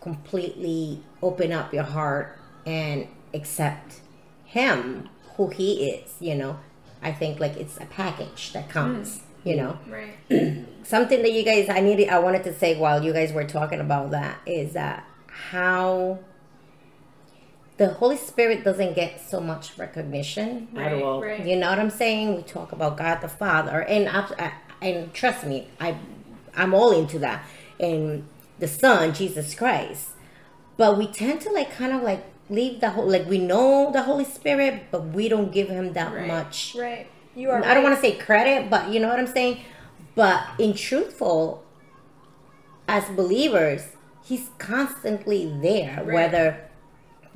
completely 0.00 1.02
open 1.22 1.52
up 1.52 1.74
your 1.74 1.82
heart 1.82 2.38
and 2.64 3.08
accept 3.34 4.00
him 4.44 5.08
who 5.36 5.48
he 5.48 5.90
is, 5.90 6.14
you 6.20 6.34
know. 6.34 6.58
I 7.02 7.12
think 7.12 7.40
like 7.40 7.56
it's 7.56 7.78
a 7.78 7.86
package 7.86 8.52
that 8.52 8.68
comes, 8.68 9.18
mm. 9.18 9.20
you 9.44 9.56
know 9.56 9.78
Right. 9.88 10.66
something 10.84 11.22
that 11.22 11.32
you 11.32 11.42
guys 11.42 11.68
I 11.70 11.80
needed 11.80 12.10
I 12.10 12.18
wanted 12.18 12.44
to 12.44 12.54
say 12.54 12.78
while 12.78 13.02
you 13.02 13.14
guys 13.14 13.32
were 13.32 13.44
talking 13.44 13.80
about 13.80 14.10
that 14.10 14.38
is 14.44 14.74
that 14.74 15.04
how 15.26 16.18
the 17.80 17.88
Holy 17.94 18.18
Spirit 18.18 18.62
doesn't 18.62 18.94
get 18.94 19.18
so 19.26 19.40
much 19.40 19.78
recognition. 19.78 20.68
At 20.76 20.92
all. 20.92 21.22
Right. 21.22 21.46
You 21.46 21.56
know 21.56 21.70
what 21.70 21.78
I'm 21.78 21.88
saying? 21.88 22.36
We 22.36 22.42
talk 22.42 22.72
about 22.72 22.98
God 22.98 23.22
the 23.22 23.28
Father, 23.28 23.80
and 23.80 24.06
I, 24.06 24.52
and 24.82 25.14
trust 25.14 25.46
me, 25.46 25.66
I 25.80 25.96
I'm 26.54 26.74
all 26.74 26.92
into 26.92 27.18
that, 27.20 27.42
and 27.80 28.28
the 28.58 28.68
Son, 28.68 29.14
Jesus 29.14 29.54
Christ. 29.54 30.10
But 30.76 30.98
we 30.98 31.06
tend 31.06 31.40
to 31.40 31.52
like 31.52 31.72
kind 31.72 31.94
of 31.94 32.02
like 32.02 32.22
leave 32.50 32.82
the 32.82 32.90
whole 32.90 33.08
like 33.08 33.26
we 33.26 33.38
know 33.38 33.90
the 33.90 34.02
Holy 34.02 34.26
Spirit, 34.26 34.88
but 34.90 35.06
we 35.06 35.30
don't 35.30 35.50
give 35.50 35.70
him 35.70 35.94
that 35.94 36.12
Right. 36.12 36.26
much. 36.26 36.76
Right. 36.78 37.06
You 37.34 37.50
are. 37.50 37.64
I 37.64 37.72
don't 37.72 37.82
want 37.82 37.94
to 37.94 38.00
say 38.02 38.12
credit, 38.14 38.68
but 38.68 38.90
you 38.90 39.00
know 39.00 39.08
what 39.08 39.18
I'm 39.18 39.26
saying. 39.26 39.62
But 40.14 40.46
in 40.58 40.74
truthful, 40.74 41.64
as 42.86 43.08
believers, 43.08 43.96
he's 44.22 44.50
constantly 44.58 45.50
there. 45.62 46.04
Right. 46.04 46.14
Whether 46.14 46.69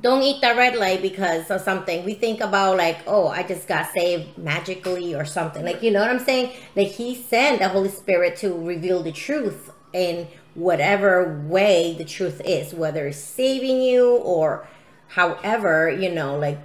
don't 0.01 0.21
eat 0.21 0.41
the 0.41 0.53
red 0.55 0.75
light 0.75 1.01
because 1.01 1.49
of 1.49 1.61
something. 1.61 2.05
We 2.05 2.13
think 2.13 2.41
about 2.41 2.77
like, 2.77 2.99
oh, 3.07 3.27
I 3.27 3.43
just 3.43 3.67
got 3.67 3.91
saved 3.93 4.37
magically 4.37 5.15
or 5.15 5.25
something. 5.25 5.63
Like, 5.63 5.81
you 5.81 5.91
know 5.91 6.01
what 6.01 6.09
I'm 6.09 6.19
saying? 6.19 6.51
Like 6.75 6.89
he 6.89 7.15
sent 7.15 7.59
the 7.59 7.69
Holy 7.69 7.89
Spirit 7.89 8.35
to 8.37 8.53
reveal 8.53 9.01
the 9.01 9.11
truth 9.11 9.71
in 9.93 10.27
whatever 10.53 11.41
way 11.47 11.95
the 11.97 12.05
truth 12.05 12.41
is, 12.45 12.73
whether 12.73 13.07
it's 13.07 13.17
saving 13.17 13.81
you 13.81 14.17
or 14.17 14.67
however, 15.09 15.89
you 15.89 16.11
know, 16.11 16.37
like 16.37 16.59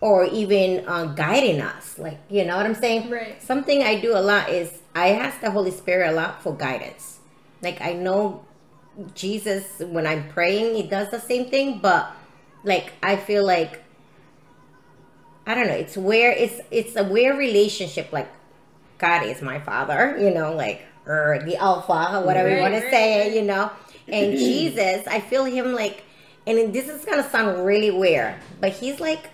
or 0.00 0.24
even 0.26 0.86
uh, 0.86 1.06
guiding 1.06 1.60
us. 1.60 1.98
Like, 1.98 2.18
you 2.28 2.44
know 2.44 2.56
what 2.56 2.66
I'm 2.66 2.74
saying? 2.74 3.10
Right. 3.10 3.42
Something 3.42 3.82
I 3.82 4.00
do 4.00 4.16
a 4.16 4.20
lot 4.20 4.48
is 4.48 4.78
I 4.94 5.10
ask 5.10 5.40
the 5.40 5.50
Holy 5.50 5.70
Spirit 5.70 6.10
a 6.10 6.12
lot 6.12 6.42
for 6.42 6.54
guidance. 6.54 7.18
Like, 7.62 7.80
I 7.80 7.94
know 7.94 8.44
Jesus, 9.14 9.80
when 9.80 10.06
I'm 10.06 10.28
praying, 10.28 10.76
he 10.76 10.82
does 10.84 11.10
the 11.10 11.20
same 11.20 11.50
thing, 11.50 11.78
but 11.80 12.12
like, 12.68 12.92
I 13.02 13.16
feel 13.16 13.44
like, 13.44 13.82
I 15.46 15.54
don't 15.54 15.66
know, 15.66 15.74
it's 15.74 15.96
where 15.96 16.30
it's, 16.30 16.60
it's 16.70 16.94
a 16.96 17.04
weird 17.04 17.38
relationship. 17.38 18.12
Like, 18.12 18.28
God 18.98 19.24
is 19.24 19.42
my 19.42 19.58
father, 19.58 20.16
you 20.20 20.30
know, 20.32 20.54
like, 20.54 20.82
or 21.06 21.40
the 21.44 21.56
alpha, 21.56 22.20
whatever 22.24 22.50
you 22.50 22.56
Right, 22.56 22.70
want 22.70 22.74
to 22.74 22.90
say, 22.90 23.34
you 23.34 23.42
know. 23.42 23.70
And 24.06 24.36
Jesus, 24.38 25.06
I 25.06 25.20
feel 25.20 25.44
him 25.44 25.72
like, 25.72 26.04
and 26.46 26.72
this 26.72 26.88
is 26.88 27.04
gonna 27.04 27.28
sound 27.28 27.64
really 27.64 27.90
weird, 27.90 28.34
but 28.60 28.72
he's 28.72 29.00
like 29.00 29.30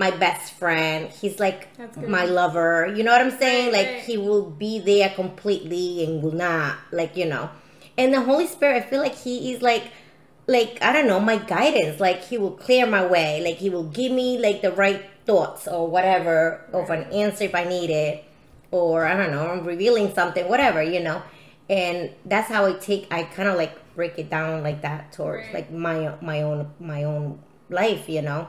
my 0.00 0.10
best 0.10 0.54
friend. 0.54 1.10
He's 1.10 1.38
like 1.38 1.68
my 1.96 2.24
lover. 2.24 2.92
You 2.94 3.04
know 3.04 3.12
what 3.12 3.20
I'm 3.20 3.38
saying? 3.38 3.66
Right, 3.66 3.74
like 3.74 3.86
right. 3.86 4.02
he 4.02 4.16
will 4.16 4.50
be 4.50 4.78
there 4.78 5.10
completely 5.10 6.04
and 6.04 6.22
will 6.22 6.32
not 6.32 6.78
like 6.90 7.16
you 7.16 7.26
know. 7.26 7.50
And 7.98 8.12
the 8.14 8.22
Holy 8.22 8.46
Spirit, 8.46 8.82
I 8.82 8.86
feel 8.88 9.00
like 9.00 9.14
he 9.14 9.52
is 9.52 9.60
like 9.60 9.84
like 10.56 10.72
I 10.82 10.92
don't 10.92 11.06
know 11.06 11.20
my 11.20 11.36
guidance. 11.36 12.00
Like 12.00 12.20
he 12.30 12.36
will 12.42 12.56
clear 12.66 12.86
my 12.86 13.04
way. 13.06 13.30
Like 13.46 13.56
he 13.64 13.70
will 13.70 13.88
give 14.00 14.12
me 14.12 14.28
like 14.38 14.62
the 14.62 14.72
right 14.72 15.02
thoughts 15.26 15.68
or 15.68 15.86
whatever 15.88 16.36
of 16.72 16.90
an 16.90 17.04
answer 17.12 17.44
if 17.44 17.54
I 17.54 17.64
need 17.64 17.90
it, 17.90 18.24
or 18.70 19.06
I 19.06 19.14
don't 19.16 19.30
know, 19.36 19.46
I'm 19.52 19.64
revealing 19.64 20.12
something, 20.14 20.48
whatever 20.48 20.82
you 20.82 21.00
know. 21.00 21.22
And 21.68 22.10
that's 22.26 22.48
how 22.48 22.66
I 22.66 22.72
take. 22.74 23.06
I 23.12 23.22
kind 23.24 23.48
of 23.48 23.56
like 23.56 23.74
break 23.94 24.18
it 24.18 24.28
down 24.30 24.62
like 24.62 24.82
that 24.82 25.12
towards 25.12 25.44
Right. 25.46 25.54
like 25.54 25.68
my 25.72 26.14
my 26.20 26.42
own 26.42 26.70
my 26.80 27.04
own 27.04 27.38
life, 27.68 28.08
you 28.08 28.22
know. 28.22 28.48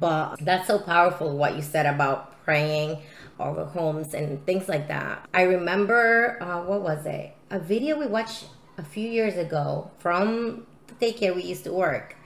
But 0.00 0.36
that's 0.40 0.66
so 0.66 0.78
powerful 0.78 1.36
what 1.36 1.56
you 1.56 1.62
said 1.62 1.86
about 1.86 2.20
praying 2.44 2.98
over 3.40 3.64
homes 3.64 4.12
and 4.14 4.44
things 4.44 4.68
like 4.68 4.88
that. 4.88 5.26
I 5.32 5.42
remember 5.42 6.36
uh, 6.42 6.62
what 6.62 6.82
was 6.82 7.06
it? 7.06 7.34
A 7.50 7.58
video 7.58 7.98
we 7.98 8.06
watched 8.06 8.46
a 8.76 8.82
few 8.84 9.08
years 9.08 9.36
ago 9.36 9.90
from 9.98 10.66
daycare 11.00 11.34
we 11.34 11.42
used 11.42 11.64
to 11.64 11.72
work, 11.72 12.16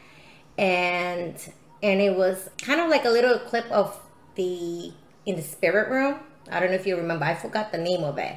and 0.59 1.35
and 1.83 2.01
it 2.01 2.17
was 2.17 2.49
kind 2.59 2.81
of 2.81 2.89
like 2.89 3.05
a 3.05 3.11
little 3.11 3.39
clip 3.41 3.71
of 3.71 3.99
the 4.35 4.93
in 5.27 5.37
the 5.37 5.43
spirit 5.43 5.91
room. 5.91 6.19
I 6.51 6.61
don't 6.61 6.71
know 6.71 6.77
if 6.77 6.87
you 6.87 6.97
remember. 6.97 7.25
I 7.25 7.35
forgot 7.35 7.73
the 7.73 7.79
name 7.79 8.03
of 8.05 8.19
it. 8.19 8.37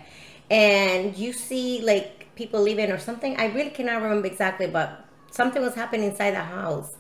And 0.50 1.18
you 1.18 1.34
see 1.34 1.82
like 1.82 2.28
people 2.36 2.62
leaving 2.62 2.92
or 2.92 3.00
something. 3.00 3.36
I 3.38 3.48
really 3.48 3.72
cannot 3.72 4.02
remember 4.02 4.28
exactly, 4.28 4.68
but 4.68 5.06
something 5.32 5.62
was 5.62 5.76
happening 5.76 6.10
inside 6.10 6.32
the 6.32 6.44
house 6.44 6.96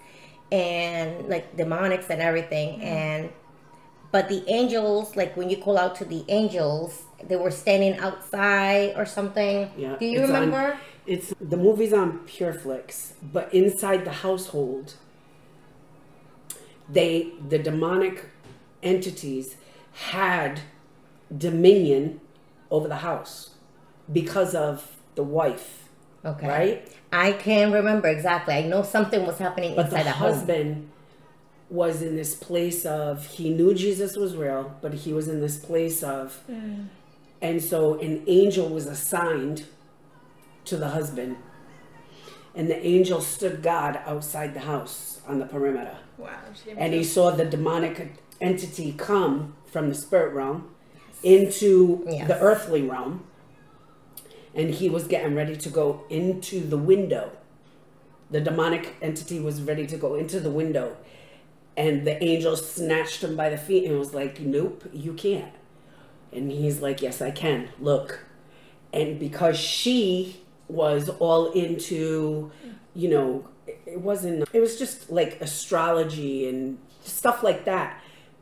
and 0.51 1.27
like 1.27 1.55
demonics 1.57 2.09
and 2.09 2.21
everything 2.21 2.73
mm-hmm. 2.73 2.83
and 2.83 3.29
but 4.11 4.29
the 4.29 4.43
angels 4.47 5.15
like 5.15 5.35
when 5.35 5.49
you 5.49 5.57
call 5.57 5.77
out 5.77 5.95
to 5.95 6.05
the 6.05 6.23
angels 6.27 7.03
they 7.27 7.35
were 7.35 7.51
standing 7.51 7.97
outside 7.97 8.93
or 8.95 9.05
something 9.05 9.71
Yeah. 9.77 9.95
do 9.97 10.05
you 10.05 10.21
it's 10.21 10.29
on- 10.29 10.35
remember 10.35 10.77
it's 11.05 11.33
the 11.39 11.57
movie's 11.57 11.93
on 11.93 12.19
Pureflix, 12.27 13.13
but 13.21 13.53
inside 13.53 14.05
the 14.05 14.11
household, 14.11 14.95
they 16.89 17.31
the 17.47 17.59
demonic 17.59 18.29
entities 18.83 19.57
had 19.93 20.61
dominion 21.35 22.21
over 22.69 22.87
the 22.87 22.97
house 22.97 23.51
because 24.11 24.53
of 24.53 24.97
the 25.15 25.23
wife, 25.23 25.89
okay. 26.23 26.47
right? 26.47 26.91
i 27.11 27.31
can't 27.31 27.73
remember 27.73 28.07
exactly. 28.07 28.53
I 28.53 28.63
know 28.63 28.83
something 28.83 29.25
was 29.25 29.37
happening 29.37 29.75
But 29.75 29.89
the 29.89 29.97
inside 29.97 30.05
the, 30.05 30.11
home. 30.11 30.33
husband 30.33 30.89
was 31.69 32.01
in 32.01 32.15
this 32.15 32.35
place 32.35 32.85
of 32.85 33.25
he 33.25 33.49
knew 33.49 33.73
Jesus 33.73 34.15
was 34.15 34.35
real, 34.35 34.75
but 34.81 34.93
he 34.93 35.13
was 35.13 35.27
in 35.27 35.41
this 35.41 35.57
place 35.57 36.03
of, 36.03 36.43
mm. 36.49 36.87
and 37.41 37.63
so 37.63 37.99
an 37.99 38.23
angel 38.27 38.69
was 38.69 38.85
assigned 38.85 39.65
to 40.65 40.77
the 40.77 40.89
husband, 40.89 41.37
and 42.55 42.69
the 42.69 42.85
angel 42.85 43.21
stood 43.21 43.61
guard 43.61 43.99
outside 44.05 44.53
the 44.53 44.61
house 44.61 45.21
on 45.27 45.39
the 45.39 45.45
perimeter, 45.45 45.97
Wow. 46.17 46.29
she 46.53 46.65
gave 46.65 46.77
me 46.77 46.81
and 46.83 46.93
he 46.93 47.03
saw 47.03 47.31
the 47.31 47.45
demonic 47.45 48.17
entity 48.41 48.93
come 48.93 49.55
from 49.65 49.89
the 49.89 49.95
spirit 49.95 50.33
realm 50.33 50.69
into 51.23 52.03
Yes. 52.07 52.27
the 52.27 52.39
earthly 52.39 52.81
realm, 52.83 53.25
and 54.53 54.69
he 54.69 54.89
was 54.89 55.05
getting 55.07 55.35
ready 55.35 55.55
to 55.57 55.69
go 55.69 56.03
into 56.09 56.59
the 56.61 56.77
window. 56.77 57.31
The 58.31 58.41
demonic 58.41 58.95
entity 59.01 59.39
was 59.39 59.61
ready 59.61 59.85
to 59.87 59.97
go 59.97 60.15
into 60.15 60.39
the 60.39 60.49
window. 60.51 60.97
And 61.77 62.07
the 62.07 62.23
angel 62.23 62.55
snatched 62.55 63.21
him 63.23 63.35
by 63.35 63.49
the 63.49 63.57
feet 63.57 63.85
and 63.85 63.99
was 63.99 64.13
like 64.13 64.39
nope 64.39 64.85
you 64.93 65.13
can't. 65.13 65.51
And 66.31 66.49
he's 66.51 66.81
like 66.81 67.01
yes 67.01 67.21
i 67.21 67.31
can. 67.31 67.69
Look. 67.79 68.25
And 68.93 69.19
because 69.19 69.57
she 69.57 70.41
was 70.67 71.09
all 71.19 71.51
into 71.51 72.51
you 72.95 73.09
know 73.09 73.47
it 73.67 73.79
it 73.85 73.99
wasn't 74.01 74.47
it 74.53 74.59
was 74.59 74.77
just 74.77 75.09
like 75.11 75.39
astrology 75.41 76.47
and 76.49 76.77
stuff 77.03 77.43
like 77.43 77.65
that 77.65 78.01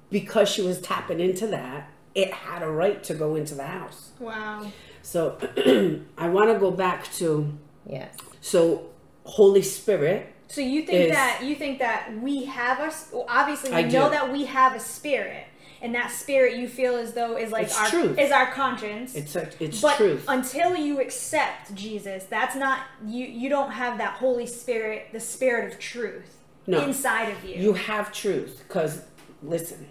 because 0.10 0.48
she 0.48 0.62
was 0.62 0.80
tapping 0.82 1.20
into 1.20 1.48
that 1.48 1.90
it 2.16 2.32
had 2.32 2.62
a 2.62 2.70
right 2.70 3.04
to 3.04 3.14
go 3.14 3.36
into 3.36 3.56
the 3.56 3.64
house 3.66 4.12
Wow. 4.20 4.72
so 5.02 5.38
i 6.18 6.28
want 6.30 6.50
to 6.52 6.60
go 6.60 6.72
back 6.72 7.12
to 7.14 7.52
yes 7.86 8.16
so 8.42 8.86
holy 9.26 9.62
spirit 9.62 10.34
So 10.48 10.62
you 10.62 10.84
think 10.84 11.06
Is- 11.08 11.12
that 11.12 11.42
you 11.44 11.56
think 11.56 11.80
that 11.80 12.14
we 12.22 12.46
have 12.46 12.80
a 12.80 12.84
s- 12.88 13.10
well, 13.12 13.26
obviously 13.28 13.72
we 13.72 13.76
I 13.78 13.82
know 13.84 14.06
do. 14.06 14.12
that 14.12 14.32
we 14.32 14.46
have 14.46 14.76
a 14.76 14.80
spirit, 14.80 15.46
and 15.84 15.94
that 15.94 16.10
spirit 16.10 16.58
you 16.58 16.68
feel 16.68 16.96
as 16.96 17.14
though 17.14 17.38
is 17.38 17.52
like 17.52 17.66
It's 17.66 17.78
our 17.78 17.88
truth. 17.90 18.18
is 18.18 18.32
our 18.32 18.50
conscience. 18.52 19.14
It's 19.16 19.36
a, 19.36 19.48
it's 19.60 19.80
but 19.82 19.98
truth. 19.98 20.26
until 20.28 20.76
you 20.76 21.00
accept 21.02 21.76
Jesus, 21.76 22.24
that's 22.24 22.56
not 22.56 22.80
you. 23.06 23.26
You 23.28 23.50
don't 23.50 23.72
have 23.72 24.00
that 24.00 24.14
Holy 24.16 24.48
Spirit, 24.48 25.10
the 25.12 25.20
Spirit 25.20 25.72
of 25.72 25.80
truth, 25.80 26.38
No. 26.66 26.82
inside 26.84 27.30
of 27.30 27.44
you. 27.46 27.56
you 27.62 27.74
have 27.74 28.12
truth 28.12 28.64
because 28.68 29.02
listen, 29.44 29.86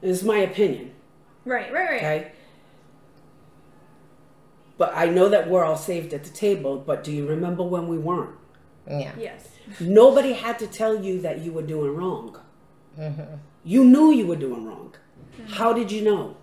this 0.00 0.18
is 0.18 0.24
my 0.24 0.38
opinion, 0.38 0.90
right, 1.44 1.70
right, 1.72 1.90
right. 1.90 1.96
okay? 1.98 2.32
But 4.78 4.92
I 4.96 5.06
know 5.06 5.28
that 5.28 5.50
we're 5.50 5.62
all 5.64 5.76
saved 5.76 6.14
at 6.14 6.24
the 6.24 6.30
table. 6.30 6.78
But 6.78 7.04
do 7.04 7.12
you 7.12 7.26
remember 7.26 7.62
when 7.62 7.86
we 7.86 7.98
weren't? 7.98 8.34
yeah 8.88 9.12
Yes. 9.18 9.46
Nobody 9.78 10.32
had 10.32 10.58
to 10.60 10.66
tell 10.66 11.04
you 11.04 11.20
that 11.20 11.40
you 11.40 11.52
were 11.52 11.60
doing 11.62 11.94
wrong. 11.94 12.38
Mm-hmm. 12.98 13.34
You 13.64 13.84
knew 13.84 14.10
you 14.10 14.26
were 14.26 14.36
doing 14.36 14.64
wrong. 14.66 14.94
How 15.48 15.72
did 15.72 15.92
you 15.92 16.02
know? 16.02 16.36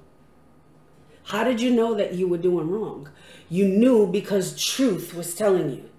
How 1.25 1.43
did 1.43 1.61
you 1.61 1.71
know 1.71 1.93
that 1.95 2.13
you 2.13 2.27
were 2.27 2.37
doing 2.37 2.69
wrong? 2.69 3.09
You 3.49 3.67
knew 3.67 4.07
because 4.07 4.61
truth 4.61 5.13
was 5.13 5.33
telling 5.35 5.69
you. 5.71 5.89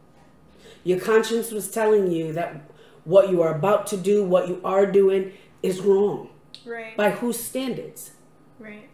Your 0.85 1.01
conscience 1.01 1.51
was 1.51 1.71
telling 1.71 2.11
you 2.11 2.33
that 2.33 2.63
what 3.05 3.31
you 3.31 3.43
are 3.43 3.55
about 3.55 3.87
to 3.89 3.97
do, 3.97 4.25
what 4.25 4.49
you 4.49 4.61
are 4.65 4.87
doing, 4.87 5.33
is 5.63 5.81
wrong. 5.81 6.31
Right. 6.65 6.97
By 6.97 7.11
whose 7.11 7.39
standards? 7.43 8.13
right. 8.59 8.89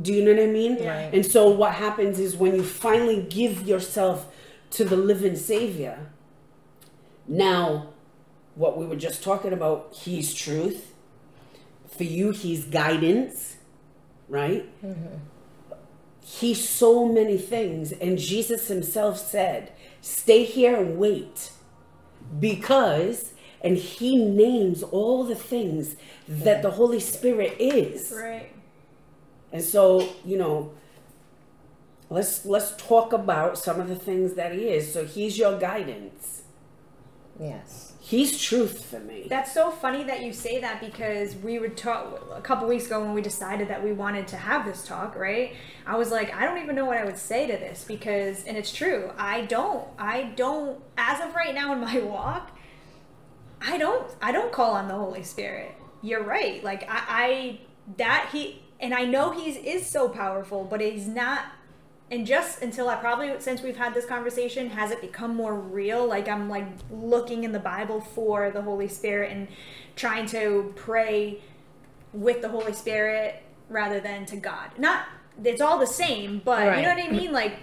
Do 0.00 0.12
you 0.12 0.24
know 0.24 0.32
what 0.32 0.42
I 0.42 0.46
mean? 0.46 0.78
Yeah. 0.78 1.04
Right. 1.04 1.14
And 1.14 1.24
so 1.24 1.48
what 1.50 1.74
happens 1.74 2.18
is 2.18 2.34
when 2.34 2.54
you 2.54 2.62
finally 2.62 3.26
give 3.28 3.66
yourself 3.66 4.32
to 4.70 4.86
the 4.86 4.96
living 4.96 5.36
Savior, 5.36 6.10
now 7.28 7.88
what 8.54 8.78
we 8.78 8.86
were 8.86 8.96
just 8.96 9.22
talking 9.22 9.52
about, 9.52 9.94
He's 9.94 10.32
truth. 10.32 10.91
For 11.96 12.04
you, 12.04 12.30
He's 12.32 12.64
guidance, 12.64 13.56
right? 14.28 14.64
Mm-hmm. 14.84 15.16
He's 16.24 16.68
so 16.68 17.06
many 17.06 17.38
things. 17.38 17.92
And 17.92 18.18
Jesus 18.18 18.68
Himself 18.68 19.18
said, 19.18 19.72
Stay 20.00 20.44
here 20.44 20.76
and 20.80 20.98
wait. 20.98 21.50
because 22.40 23.32
and 23.62 23.76
he 23.76 24.16
names 24.16 24.82
all 24.82 25.24
the 25.24 25.34
things 25.36 25.96
that 26.28 26.62
the 26.62 26.72
Holy 26.72 27.00
Spirit 27.00 27.56
is. 27.60 28.12
Right. 28.16 28.50
And 29.52 29.62
so, 29.62 30.08
you 30.24 30.36
know, 30.38 30.72
let's 32.10 32.44
let's 32.46 32.74
talk 32.76 33.12
about 33.12 33.58
some 33.58 33.80
of 33.80 33.88
the 33.88 33.96
things 33.96 34.34
that 34.34 34.52
he 34.52 34.68
is. 34.68 34.92
So 34.92 35.04
he's 35.04 35.38
your 35.38 35.58
guidance. 35.58 36.42
Yes. 37.38 37.91
He's 38.12 38.38
truth 38.38 38.84
for 38.84 39.00
me. 39.00 39.24
That's 39.26 39.54
so 39.54 39.70
funny 39.70 40.04
that 40.04 40.20
you 40.20 40.34
say 40.34 40.60
that 40.60 40.82
because 40.82 41.34
we 41.34 41.58
would 41.58 41.78
talk 41.78 42.20
a 42.36 42.42
couple 42.42 42.68
weeks 42.68 42.84
ago 42.84 43.00
when 43.00 43.14
we 43.14 43.22
decided 43.22 43.68
that 43.68 43.82
we 43.82 43.94
wanted 43.94 44.28
to 44.28 44.36
have 44.36 44.66
this 44.66 44.86
talk, 44.86 45.16
right? 45.16 45.54
I 45.86 45.96
was 45.96 46.10
like, 46.10 46.30
I 46.34 46.44
don't 46.44 46.62
even 46.62 46.76
know 46.76 46.84
what 46.84 46.98
I 46.98 47.06
would 47.06 47.16
say 47.16 47.46
to 47.46 47.54
this 47.54 47.84
because, 47.88 48.44
and 48.44 48.54
it's 48.54 48.70
true, 48.70 49.12
I 49.16 49.46
don't, 49.46 49.88
I 49.98 50.24
don't, 50.36 50.78
as 50.98 51.26
of 51.26 51.34
right 51.34 51.54
now 51.54 51.72
in 51.72 51.80
my 51.80 52.00
walk, 52.02 52.50
I 53.62 53.78
don't, 53.78 54.06
I 54.20 54.30
don't 54.30 54.52
call 54.52 54.72
on 54.72 54.88
the 54.88 54.94
Holy 54.94 55.22
Spirit. 55.22 55.74
You're 56.02 56.22
right. 56.22 56.62
Like 56.62 56.82
I, 56.90 57.04
I 57.08 57.60
that 57.96 58.28
he, 58.30 58.62
and 58.78 58.92
I 58.92 59.06
know 59.06 59.30
he 59.30 59.52
is 59.52 59.86
so 59.86 60.10
powerful, 60.10 60.64
but 60.64 60.82
he's 60.82 61.08
not 61.08 61.46
and 62.12 62.26
just 62.26 62.62
until 62.62 62.88
I 62.90 62.96
probably 62.96 63.32
since 63.40 63.62
we've 63.62 63.76
had 63.76 63.94
this 63.94 64.04
conversation 64.06 64.70
has 64.70 64.90
it 64.92 65.00
become 65.00 65.34
more 65.34 65.54
real 65.54 66.06
like 66.06 66.28
I'm 66.28 66.48
like 66.48 66.66
looking 66.90 67.42
in 67.42 67.52
the 67.52 67.58
Bible 67.58 68.00
for 68.00 68.50
the 68.50 68.62
Holy 68.62 68.86
Spirit 68.86 69.32
and 69.32 69.48
trying 69.96 70.26
to 70.26 70.72
pray 70.76 71.40
with 72.12 72.42
the 72.42 72.50
Holy 72.50 72.74
Spirit 72.74 73.42
rather 73.70 73.98
than 73.98 74.26
to 74.26 74.36
God. 74.36 74.70
Not 74.78 75.06
it's 75.42 75.62
all 75.62 75.78
the 75.78 75.86
same, 75.86 76.42
but 76.44 76.66
Right. 76.68 76.76
you 76.76 76.82
know 76.82 76.94
what 76.94 77.02
I 77.02 77.10
mean 77.10 77.32
like 77.32 77.56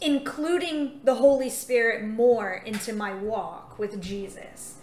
including 0.00 1.00
the 1.04 1.14
Holy 1.14 1.48
Spirit 1.48 2.04
more 2.04 2.50
into 2.66 2.92
my 2.92 3.14
walk 3.14 3.78
with 3.78 4.02
Jesus 4.02 4.74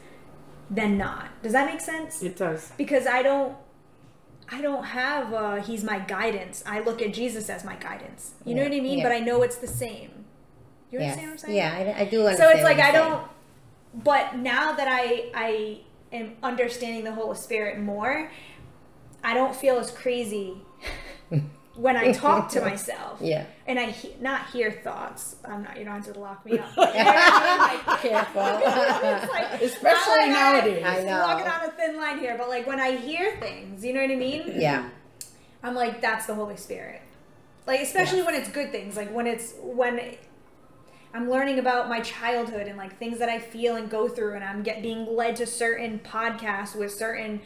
than 0.70 0.98
not. 0.98 1.28
Does 1.44 1.52
that 1.52 1.68
make 1.68 1.82
sense? 1.82 2.24
It 2.24 2.36
does. 2.38 2.72
because 2.78 3.06
I 3.06 3.22
don't 3.22 3.56
I 4.54 4.62
don't 4.62 4.84
have 4.84 5.34
uh 5.34 5.56
he's 5.56 5.84
my 5.84 6.00
guidance. 6.00 6.64
I 6.66 6.80
look 6.82 7.02
at 7.02 7.14
Jesus 7.14 7.50
as 7.50 7.64
my 7.66 7.76
guidance. 7.76 8.34
You 8.46 8.54
know 8.56 8.64
what 8.64 8.72
I 8.74 8.80
mean? 8.80 8.98
yeah. 9.00 9.04
But 9.04 9.12
I 9.12 9.20
know 9.20 9.42
it's 9.44 9.56
the 9.58 9.68
same. 9.68 10.12
You 10.92 11.00
Yes. 11.00 11.18
understand 11.18 11.28
what 11.28 11.32
I'm 11.34 11.38
saying? 11.40 11.58
Yeah, 11.58 11.94
I, 11.98 12.02
I 12.02 12.06
do 12.06 12.20
understand. 12.28 12.38
So 12.38 12.56
it's 12.56 12.64
like 12.64 12.80
I 12.80 12.92
saying. 12.92 13.10
don't 13.10 13.24
but 14.04 14.38
now 14.38 14.74
that 14.74 14.88
I 14.90 15.30
I 15.34 15.80
am 16.12 16.34
understanding 16.44 17.04
the 17.04 17.14
Holy 17.14 17.36
Spirit 17.38 17.80
more, 17.80 18.32
I 19.24 19.34
don't 19.34 19.56
feel 19.56 19.78
as 19.78 19.90
crazy 19.92 20.56
when 21.76 21.98
I 21.98 22.12
talk 22.12 22.50
to 22.50 22.62
myself. 22.70 23.20
Yeah. 23.22 23.46
And 23.66 23.80
I 23.80 23.86
he- 23.92 24.16
not 24.22 24.50
hear 24.52 24.72
thoughts. 24.72 25.36
I'm 25.46 25.64
not 25.64 25.78
you 25.78 25.86
don't 25.86 26.04
have 26.04 26.14
to 26.14 26.20
lock 26.20 26.46
me 26.46 26.60
up. 26.60 26.70
But 26.76 26.94
you 26.96 27.04
know 27.04 27.10
what 27.12 27.16
I 27.18 27.76
mean? 27.76 27.86
Like, 27.88 28.02
Careful. 28.02 28.42
like, 29.34 29.62
Especially 29.62 30.30
nowadays. 30.30 30.84
I 30.86 31.04
know. 31.04 31.20
Walking 31.20 31.48
on 31.48 31.66
a 31.66 31.72
thin 31.72 31.98
line 31.98 32.20
here, 32.20 32.36
but 32.38 32.50
like 32.50 32.68
when 32.68 32.80
I 32.80 32.96
hear 32.98 33.38
things, 33.40 33.84
you 33.84 33.94
know 33.94 34.02
what 34.02 34.12
I 34.12 34.16
mean? 34.16 34.54
yeah. 34.56 34.90
I'm 35.66 35.76
like, 35.76 36.02
that's 36.02 36.26
the 36.26 36.36
Holy 36.36 36.58
Spirit. 36.58 37.02
Like, 37.66 37.80
especially 37.80 38.22
when 38.22 38.36
it's 38.36 38.50
good 38.50 38.72
things, 38.74 38.98
like 38.98 39.10
when 39.14 39.26
it's 39.28 39.54
when 39.62 40.00
I'm 41.14 41.30
learning 41.30 41.58
about 41.60 41.88
my 41.88 42.02
childhood 42.02 42.68
and 42.68 42.78
like 42.78 42.98
things 43.00 43.18
that 43.20 43.30
I 43.30 43.40
feel 43.40 43.78
and 43.78 43.90
go 43.90 44.10
through, 44.10 44.34
and 44.36 44.44
I'm 44.44 44.62
get 44.64 44.82
being 44.82 45.16
led 45.16 45.38
to 45.38 45.46
certain 45.46 46.00
podcasts 46.00 46.76
with 46.76 46.92
certain 46.92 47.40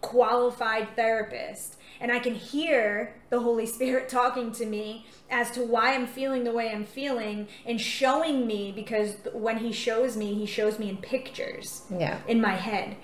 qualified 0.00 0.94
therapists, 0.96 1.70
and 2.00 2.10
I 2.12 2.18
can 2.18 2.34
hear 2.34 3.14
the 3.30 3.40
Holy 3.40 3.66
Spirit 3.66 4.08
talking 4.20 4.52
to 4.52 4.66
me 4.66 5.06
as 5.30 5.50
to 5.52 5.62
why 5.62 5.94
I'm 5.94 6.06
feeling 6.06 6.44
the 6.44 6.52
way 6.52 6.70
I'm 6.70 6.84
feeling 6.84 7.48
and 7.66 7.80
showing 7.80 8.46
me 8.46 8.72
because 8.74 9.16
when 9.32 9.58
He 9.58 9.72
shows 9.72 10.16
me, 10.16 10.34
He 10.34 10.46
shows 10.46 10.78
me 10.78 10.88
in 10.88 10.98
pictures 10.98 11.82
Yeah. 11.90 12.18
in 12.28 12.40
my 12.40 12.54
head. 12.54 12.96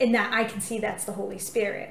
And 0.00 0.12
that 0.14 0.32
i 0.32 0.42
can 0.44 0.60
see 0.60 0.78
that's 0.80 1.04
the 1.04 1.12
holy 1.12 1.38
spirit. 1.38 1.90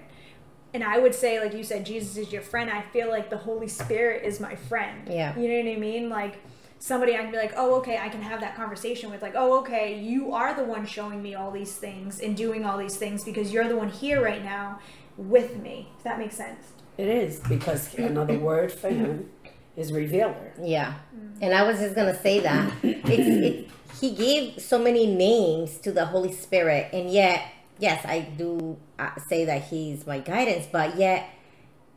And 0.74 0.84
i 0.84 0.98
would 1.00 1.16
say 1.16 1.40
like 1.40 1.54
you 1.54 1.64
said 1.64 1.86
jesus 1.86 2.18
is 2.18 2.32
your 2.34 2.42
friend. 2.42 2.70
I 2.70 2.82
feel 2.82 3.10
like 3.10 3.30
the 3.30 3.38
holy 3.38 3.68
spirit 3.68 4.24
is 4.26 4.40
my 4.40 4.56
friend. 4.56 5.08
Yeah. 5.10 5.38
you 5.40 5.48
know 5.48 5.70
what 5.70 5.78
i 5.78 5.80
mean? 5.80 6.10
Like 6.10 6.36
somebody 6.80 7.14
i 7.14 7.20
can 7.20 7.32
be 7.32 7.38
like 7.38 7.54
oh 7.56 7.76
okay 7.76 7.98
i 7.98 8.10
can 8.10 8.22
have 8.22 8.42
that 8.42 8.58
conversation 8.58 9.10
with 9.10 9.22
like 9.22 9.36
oh 9.38 9.60
okay 9.60 9.98
you 9.98 10.34
are 10.34 10.54
the 10.54 10.64
one 10.66 10.86
showing 10.86 11.22
me 11.24 11.34
all 11.34 11.50
these 11.50 11.78
things 11.78 12.20
and 12.20 12.36
doing 12.36 12.66
all 12.66 12.78
these 12.78 12.98
things 12.98 13.24
because 13.24 13.54
you're 13.54 13.70
the 13.70 13.78
one 13.78 13.88
here 13.90 14.22
right 14.22 14.44
now 14.44 14.78
with 15.18 15.58
me 15.58 15.90
if 15.98 16.04
that 16.04 16.20
makes 16.20 16.36
sense 16.36 16.74
It 16.98 17.08
is 17.08 17.40
because 17.42 17.94
another 17.96 18.38
word 18.38 18.72
for 18.72 18.90
him 18.90 19.30
is 19.76 19.92
revealer. 19.92 20.54
Yeah, 20.62 20.96
and 21.42 21.54
I 21.54 21.64
was 21.64 21.80
just 21.80 21.96
gonna 21.96 22.20
say 22.20 22.40
that 22.42 22.72
it's 22.84 23.10
it, 23.10 23.70
he 24.00 24.12
gave 24.12 24.62
so 24.62 24.78
many 24.78 25.08
names 25.08 25.78
to 25.80 25.92
the 25.92 26.06
Holy 26.06 26.32
Spirit, 26.32 26.90
and 26.94 27.10
yet, 27.10 27.46
yes, 27.80 28.06
I 28.06 28.22
do 28.22 28.78
uh, 29.00 29.12
say 29.28 29.46
that 29.46 29.64
he's 29.66 30.06
my 30.06 30.20
guidance, 30.20 30.68
but 30.72 30.98
yet, 30.98 31.30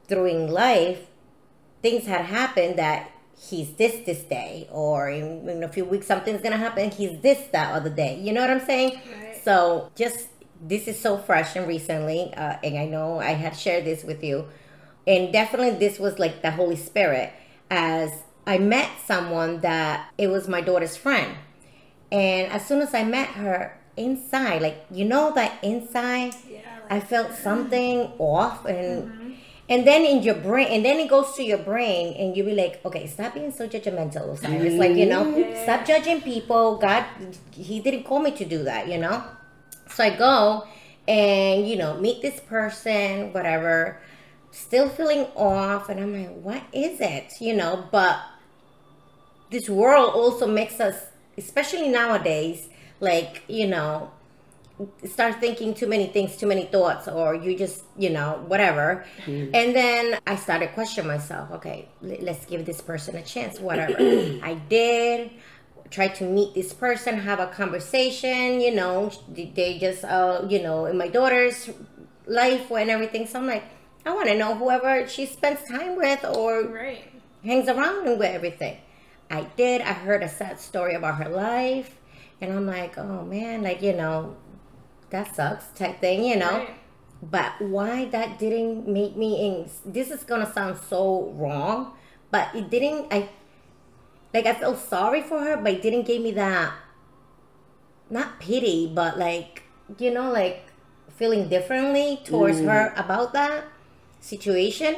through 0.08 0.46
life, 0.46 1.06
things 1.82 2.06
had 2.06 2.26
happened 2.26 2.78
that 2.78 3.10
he's 3.38 3.72
this 3.74 4.04
this 4.06 4.22
day, 4.22 4.68
or 4.70 5.10
in, 5.10 5.48
in 5.48 5.62
a 5.62 5.68
few 5.68 5.84
weeks 5.84 6.06
something's 6.06 6.42
gonna 6.42 6.56
happen. 6.56 6.90
He's 6.90 7.20
this 7.20 7.40
that 7.52 7.74
other 7.74 7.90
day. 7.90 8.18
You 8.20 8.32
know 8.32 8.40
what 8.40 8.50
I'm 8.50 8.64
saying? 8.64 9.00
Right. 9.20 9.40
So 9.44 9.90
just 9.96 10.28
this 10.60 10.88
is 10.88 10.98
so 10.98 11.16
fresh 11.18 11.56
and 11.56 11.66
recently, 11.66 12.32
uh, 12.34 12.56
and 12.62 12.78
I 12.78 12.86
know 12.86 13.18
I 13.18 13.32
had 13.32 13.56
shared 13.56 13.84
this 13.84 14.04
with 14.04 14.22
you, 14.22 14.46
and 15.06 15.32
definitely 15.32 15.78
this 15.78 15.98
was 15.98 16.18
like 16.18 16.42
the 16.42 16.50
Holy 16.50 16.76
Spirit 16.76 17.32
as 17.70 18.22
I 18.46 18.58
met 18.58 18.88
someone 19.06 19.60
that 19.60 20.10
it 20.18 20.28
was 20.28 20.48
my 20.48 20.60
daughter's 20.60 20.96
friend, 20.96 21.36
and 22.12 22.50
as 22.52 22.66
soon 22.66 22.80
as 22.80 22.94
I 22.94 23.04
met 23.04 23.28
her 23.30 23.78
inside, 23.96 24.62
like 24.62 24.84
you 24.90 25.04
know 25.04 25.32
that 25.34 25.62
inside, 25.62 26.34
yeah 26.48 26.60
I 26.88 27.00
felt 27.00 27.34
something 27.34 28.12
off 28.18 28.64
and. 28.64 29.36
And 29.68 29.84
then 29.84 30.04
in 30.04 30.22
your 30.22 30.36
brain, 30.36 30.68
and 30.68 30.84
then 30.84 31.00
it 31.00 31.08
goes 31.08 31.34
to 31.34 31.42
your 31.42 31.58
brain, 31.58 32.14
and 32.14 32.36
you 32.36 32.44
be 32.44 32.54
like, 32.54 32.80
okay, 32.84 33.08
stop 33.08 33.34
being 33.34 33.50
so 33.50 33.66
judgmental, 33.66 34.38
Cyrus. 34.38 34.74
Like, 34.74 34.94
you 34.94 35.06
know, 35.06 35.24
stop 35.64 35.84
judging 35.84 36.20
people. 36.20 36.76
God, 36.76 37.04
He 37.50 37.80
didn't 37.80 38.04
call 38.04 38.20
me 38.20 38.30
to 38.30 38.44
do 38.44 38.62
that, 38.62 38.86
you 38.86 38.98
know? 38.98 39.24
So 39.88 40.04
I 40.04 40.16
go 40.16 40.66
and, 41.08 41.68
you 41.68 41.76
know, 41.76 41.98
meet 41.98 42.22
this 42.22 42.40
person, 42.40 43.32
whatever, 43.32 44.00
still 44.50 44.88
feeling 44.88 45.26
off. 45.34 45.88
And 45.88 46.00
I'm 46.00 46.12
like, 46.12 46.34
what 46.42 46.62
is 46.72 47.00
it? 47.00 47.32
You 47.40 47.54
know, 47.54 47.88
but 47.90 48.18
this 49.50 49.68
world 49.68 50.14
also 50.14 50.46
makes 50.46 50.80
us, 50.80 50.96
especially 51.38 51.88
nowadays, 51.88 52.68
like, 53.00 53.42
you 53.48 53.66
know, 53.66 54.10
start 55.04 55.40
thinking 55.40 55.72
too 55.72 55.86
many 55.86 56.06
things, 56.06 56.36
too 56.36 56.46
many 56.46 56.64
thoughts, 56.64 57.08
or 57.08 57.34
you 57.34 57.56
just, 57.56 57.84
you 57.96 58.10
know, 58.10 58.44
whatever. 58.46 59.04
Mm-hmm. 59.24 59.54
And 59.54 59.74
then 59.74 60.18
I 60.26 60.36
started 60.36 60.72
questioning 60.74 61.08
myself. 61.08 61.50
Okay, 61.52 61.88
l- 62.04 62.18
let's 62.20 62.44
give 62.44 62.66
this 62.66 62.80
person 62.80 63.16
a 63.16 63.22
chance. 63.22 63.58
Whatever. 63.58 63.92
I 64.42 64.60
did. 64.68 65.30
Tried 65.90 66.14
to 66.16 66.24
meet 66.24 66.54
this 66.54 66.72
person, 66.72 67.20
have 67.20 67.38
a 67.40 67.46
conversation. 67.46 68.60
You 68.60 68.74
know, 68.74 69.10
they 69.28 69.78
just, 69.80 70.04
uh, 70.04 70.44
you 70.48 70.62
know, 70.62 70.86
in 70.86 70.98
my 70.98 71.08
daughter's 71.08 71.70
life 72.26 72.70
and 72.70 72.90
everything. 72.90 73.26
So 73.26 73.38
I'm 73.38 73.46
like, 73.46 73.64
I 74.04 74.14
want 74.14 74.28
to 74.28 74.36
know 74.36 74.54
whoever 74.54 75.06
she 75.08 75.26
spends 75.26 75.62
time 75.68 75.96
with, 75.96 76.24
or 76.24 76.62
right 76.62 77.04
hangs 77.46 77.68
around 77.68 78.04
with 78.04 78.22
everything. 78.22 78.78
I 79.30 79.42
did. 79.56 79.80
I 79.80 79.92
heard 79.92 80.22
a 80.22 80.28
sad 80.28 80.60
story 80.60 80.94
about 80.94 81.16
her 81.22 81.28
life, 81.28 81.96
and 82.40 82.52
I'm 82.52 82.66
like, 82.66 82.98
oh 82.98 83.24
man, 83.24 83.62
like 83.62 83.82
you 83.82 83.92
know, 83.94 84.36
that 85.10 85.34
sucks 85.34 85.66
type 85.78 86.00
thing, 86.00 86.24
you 86.24 86.36
know. 86.36 86.58
Right. 86.58 86.74
But 87.22 87.60
why 87.60 88.04
that 88.06 88.38
didn't 88.38 88.86
make 88.86 89.16
me? 89.16 89.46
In, 89.46 89.70
this 89.90 90.10
is 90.10 90.22
gonna 90.24 90.52
sound 90.52 90.78
so 90.88 91.32
wrong, 91.34 91.94
but 92.30 92.54
it 92.54 92.70
didn't. 92.70 93.06
I 93.10 93.28
like 94.36 94.44
I 94.46 94.52
felt 94.52 94.78
sorry 94.78 95.22
for 95.22 95.40
her, 95.40 95.56
but 95.56 95.72
it 95.72 95.82
didn't 95.82 96.06
give 96.06 96.20
me 96.20 96.30
that. 96.32 96.74
Not 98.10 98.38
pity, 98.38 98.90
but 98.94 99.18
like 99.18 99.62
you 99.98 100.12
know, 100.12 100.30
like 100.30 100.64
feeling 101.08 101.48
differently 101.48 102.20
towards 102.22 102.60
her 102.60 102.92
mm. 102.94 103.00
about 103.02 103.32
that 103.32 103.64
situation. 104.20 104.96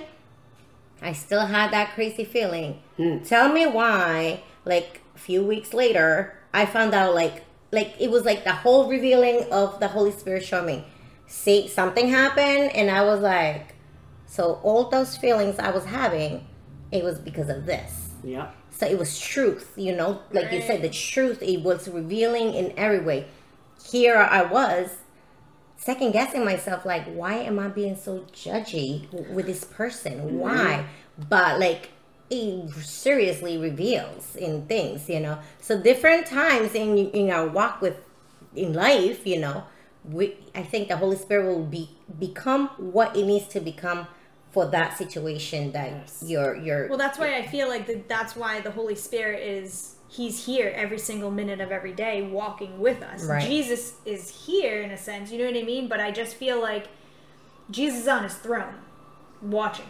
I 1.00 1.12
still 1.12 1.46
had 1.46 1.70
that 1.70 1.94
crazy 1.94 2.24
feeling. 2.24 2.82
Mm. 2.98 3.26
Tell 3.26 3.52
me 3.52 3.64
why, 3.66 4.42
like 4.64 5.02
a 5.14 5.18
few 5.18 5.44
weeks 5.44 5.72
later, 5.72 6.36
I 6.52 6.66
found 6.66 6.92
out 6.92 7.14
like 7.14 7.44
like 7.70 7.94
it 8.00 8.10
was 8.10 8.24
like 8.24 8.42
the 8.42 8.54
whole 8.54 8.88
revealing 8.88 9.44
of 9.52 9.78
the 9.78 9.88
Holy 9.88 10.10
Spirit 10.10 10.44
showing 10.44 10.66
me. 10.66 10.84
See 11.28 11.68
something 11.68 12.08
happened 12.08 12.74
and 12.74 12.90
I 12.90 13.04
was 13.04 13.20
like 13.20 13.76
so 14.26 14.60
all 14.64 14.90
those 14.90 15.16
feelings 15.16 15.60
I 15.60 15.70
was 15.70 15.84
having, 15.84 16.46
it 16.90 17.04
was 17.04 17.18
because 17.20 17.48
of 17.48 17.66
this. 17.66 18.10
Yeah. 18.24 18.50
So 18.78 18.86
it 18.86 18.96
was 18.96 19.18
truth, 19.18 19.72
you 19.76 19.94
know, 19.94 20.22
like 20.30 20.52
you 20.52 20.62
said, 20.62 20.82
the 20.82 20.88
truth, 20.88 21.42
it 21.42 21.62
was 21.62 21.88
revealing 21.88 22.54
in 22.54 22.72
every 22.76 23.00
way. 23.00 23.26
Here 23.90 24.16
I 24.16 24.42
was 24.44 24.98
second 25.76 26.12
guessing 26.12 26.44
myself, 26.44 26.84
like, 26.84 27.04
why 27.06 27.34
am 27.34 27.58
I 27.58 27.68
being 27.68 27.96
so 27.96 28.20
judgy 28.32 29.10
with 29.32 29.46
this 29.46 29.64
person? 29.64 30.18
Mm-hmm. 30.18 30.38
Why? 30.38 30.86
But 31.28 31.58
like, 31.58 31.90
it 32.30 32.70
seriously 32.84 33.58
reveals 33.58 34.36
in 34.36 34.66
things, 34.66 35.08
you 35.08 35.18
know. 35.18 35.38
So 35.60 35.80
different 35.80 36.26
times 36.26 36.74
in 36.74 36.98
in 37.10 37.30
our 37.30 37.48
walk 37.48 37.80
with 37.80 37.96
in 38.54 38.74
life, 38.74 39.26
you 39.26 39.40
know, 39.40 39.64
we 40.04 40.36
I 40.54 40.62
think 40.62 40.86
the 40.88 40.96
Holy 40.96 41.16
Spirit 41.16 41.46
will 41.46 41.64
be 41.64 41.90
become 42.18 42.68
what 42.76 43.16
it 43.16 43.24
needs 43.24 43.48
to 43.48 43.60
become 43.60 44.06
for 44.50 44.66
that 44.66 44.96
situation 44.96 45.72
that 45.72 45.90
Yes. 45.90 46.24
you're 46.26 46.56
you're 46.56 46.88
Well, 46.88 46.98
that's 46.98 47.18
why 47.18 47.36
I 47.36 47.46
feel 47.46 47.68
like 47.68 47.86
the, 47.86 48.02
that's 48.08 48.34
why 48.34 48.60
the 48.60 48.70
Holy 48.70 48.94
Spirit 48.94 49.42
is 49.42 49.96
he's 50.08 50.46
here 50.46 50.72
every 50.74 50.98
single 50.98 51.30
minute 51.30 51.60
of 51.60 51.70
every 51.70 51.92
day 51.92 52.22
walking 52.22 52.78
with 52.80 53.02
us. 53.02 53.24
Right. 53.24 53.46
Jesus 53.46 53.94
is 54.06 54.46
here 54.46 54.80
in 54.80 54.90
a 54.90 54.96
sense, 54.96 55.30
you 55.30 55.38
know 55.38 55.44
what 55.46 55.56
I 55.56 55.62
mean? 55.62 55.86
But 55.88 56.00
I 56.00 56.10
just 56.10 56.34
feel 56.36 56.60
like 56.60 56.88
Jesus 57.70 58.00
is 58.00 58.08
on 58.08 58.22
his 58.22 58.34
throne 58.34 58.74
watching. 59.42 59.86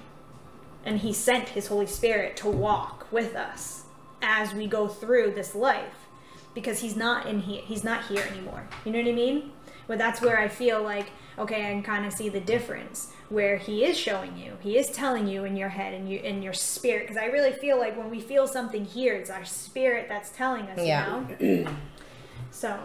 And 0.84 0.98
he 1.00 1.12
sent 1.12 1.50
his 1.50 1.66
Holy 1.68 1.86
Spirit 1.86 2.36
to 2.38 2.48
walk 2.48 3.06
with 3.12 3.34
us 3.36 3.84
as 4.20 4.52
we 4.54 4.66
go 4.66 4.88
through 4.88 5.32
this 5.32 5.54
life 5.54 6.06
because 6.54 6.80
he's 6.80 6.96
not 6.96 7.26
in 7.26 7.40
here 7.40 7.62
he's 7.64 7.84
not 7.84 8.06
here 8.06 8.24
anymore. 8.32 8.66
You 8.84 8.90
know 8.92 8.98
what 8.98 9.08
I 9.08 9.12
mean? 9.12 9.52
But 9.88 9.98
that's 9.98 10.20
where 10.20 10.38
I 10.38 10.46
feel 10.46 10.82
like 10.82 11.10
okay, 11.38 11.66
I 11.68 11.72
can 11.72 11.82
kind 11.82 12.04
of 12.04 12.12
see 12.12 12.28
the 12.28 12.40
difference 12.40 13.12
where 13.28 13.56
he 13.56 13.84
is 13.84 13.96
showing 13.96 14.36
you. 14.36 14.56
He 14.60 14.76
is 14.76 14.90
telling 14.90 15.28
you 15.28 15.44
in 15.44 15.56
your 15.56 15.68
head 15.68 15.94
and 15.94 16.10
you 16.10 16.18
in 16.18 16.42
your 16.42 16.52
spirit 16.52 17.02
because 17.02 17.16
I 17.16 17.26
really 17.26 17.52
feel 17.52 17.78
like 17.78 17.96
when 17.96 18.10
we 18.10 18.20
feel 18.20 18.46
something 18.46 18.84
here, 18.84 19.14
it's 19.14 19.30
our 19.30 19.44
spirit 19.44 20.06
that's 20.08 20.30
telling 20.30 20.64
us, 20.66 20.78
Yeah. 20.84 21.24
you 21.38 21.64
know? 21.64 21.70
so, 22.50 22.78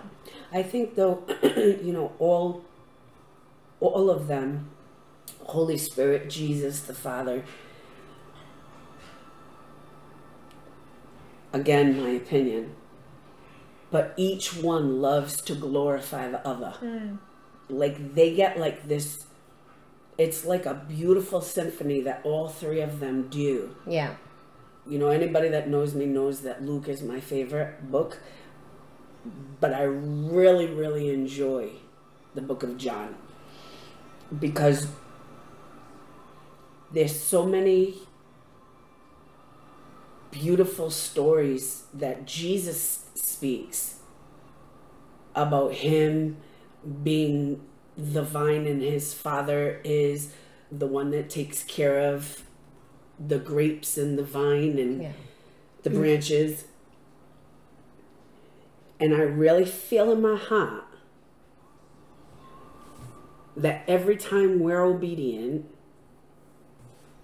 I 0.52 0.62
think 0.63 0.96
though, 0.96 1.24
you 1.44 1.94
know, 1.94 2.12
all 2.20 2.63
all 3.80 4.10
of 4.10 4.28
them, 4.28 4.70
Holy 5.46 5.78
Spirit, 5.78 6.30
Jesus, 6.30 6.82
the 6.82 6.94
Father. 6.94 7.44
Again, 11.52 12.02
my 12.02 12.10
opinion. 12.10 12.76
But 13.93 14.13
each 14.17 14.56
one 14.56 15.01
loves 15.01 15.39
to 15.43 15.53
glorify 15.53 16.27
the 16.29 16.45
other. 16.45 16.71
Hmm. 16.71 17.15
Like 17.69 18.15
they 18.15 18.34
get 18.36 18.60
like 18.60 18.88
this 18.88 19.25
it's 20.17 20.45
like 20.45 20.65
a 20.65 20.73
beautiful 20.73 21.41
symphony 21.41 22.01
that 22.01 22.21
all 22.23 22.47
three 22.47 22.82
of 22.82 22.99
them 22.99 23.29
do. 23.29 23.75
yeah. 23.88 24.15
You 24.86 24.99
know, 24.99 25.08
anybody 25.08 25.47
that 25.47 25.69
knows 25.69 25.95
me 25.95 26.06
knows 26.06 26.41
that 26.41 26.62
Luke 26.62 26.89
is 26.89 27.01
my 27.01 27.21
favorite 27.21 27.89
book, 27.89 28.19
but 29.62 29.73
I 29.73 29.84
really, 29.84 30.67
really 30.67 31.10
enjoy 31.10 31.69
the 32.36 32.41
book 32.41 32.63
of 32.63 32.77
John 32.77 33.15
because 34.38 34.88
there's 36.91 37.17
so 37.17 37.45
many 37.45 37.95
beautiful 40.34 40.89
stories 40.89 41.84
that 41.93 42.26
Jesus 42.26 43.06
speaks 43.13 44.00
about 45.36 45.74
him 45.74 46.38
being 47.04 47.62
the 47.96 48.24
vine 48.24 48.65
and 48.65 48.82
his 48.82 49.13
father 49.13 49.80
is 49.84 50.34
the 50.72 50.88
one 50.88 51.12
that 51.12 51.30
takes 51.30 51.63
care 51.63 52.00
of 52.13 52.43
the 53.19 53.38
grapes 53.38 53.96
and 53.98 54.17
the 54.17 54.24
vine 54.24 54.80
and 54.80 55.02
Yeah. 55.04 55.12
the 55.84 55.91
branches. 55.91 56.65
And 59.00 59.13
I 59.13 59.22
really 59.22 59.65
feel 59.65 60.12
in 60.12 60.22
my 60.22 60.36
heart 60.36 60.86
that 63.56 63.84
every 63.88 64.17
time 64.17 64.60
we're 64.60 64.84
obedient 64.84 65.65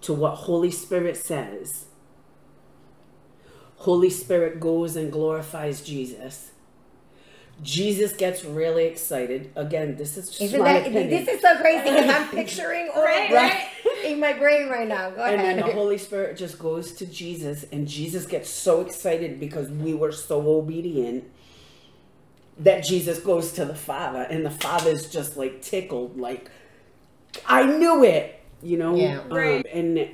to 0.02 0.12
what 0.12 0.36
Holy 0.36 0.70
Spirit 0.70 1.16
says, 1.16 1.86
Holy 3.80 4.10
Spirit 4.10 4.60
goes 4.60 4.96
and 4.96 5.10
glorifies 5.10 5.80
Jesus. 5.82 6.50
Jesus 7.62 8.14
gets 8.14 8.44
really 8.44 8.84
excited. 8.84 9.50
Again, 9.54 9.96
this 9.96 10.16
is 10.16 10.28
just 10.28 10.40
Isn't 10.40 10.60
my 10.60 10.72
that 10.74 10.82
opinion. 10.86 11.10
this 11.10 11.28
is 11.28 11.40
so 11.42 11.56
crazy 11.58 11.84
because 11.90 12.08
I'm 12.14 12.28
picturing 12.34 12.90
all 12.94 13.02
Right, 13.04 13.24
of 13.26 13.32
that 13.32 13.68
in 14.04 14.18
my 14.18 14.32
brain 14.32 14.68
right 14.70 14.88
now. 14.88 15.10
Go 15.10 15.22
and 15.22 15.40
then 15.40 15.56
the 15.58 15.72
Holy 15.74 15.98
Spirit 15.98 16.38
just 16.38 16.58
goes 16.58 16.92
to 16.92 17.06
Jesus, 17.06 17.64
and 17.70 17.86
Jesus 17.86 18.24
gets 18.26 18.48
so 18.48 18.80
excited 18.80 19.38
because 19.38 19.70
we 19.70 19.92
were 19.92 20.12
so 20.12 20.40
obedient 20.58 21.24
that 22.58 22.82
Jesus 22.84 23.18
goes 23.18 23.52
to 23.52 23.64
the 23.66 23.74
Father, 23.74 24.22
and 24.22 24.44
the 24.44 24.50
Father's 24.50 25.10
just 25.10 25.36
like 25.36 25.60
tickled, 25.62 26.18
like, 26.18 26.50
I 27.46 27.64
knew 27.66 28.04
it, 28.04 28.40
you 28.62 28.76
know. 28.78 28.94
Yeah. 28.94 29.20
Um, 29.20 29.30
Right. 29.32 29.66
and 29.72 30.08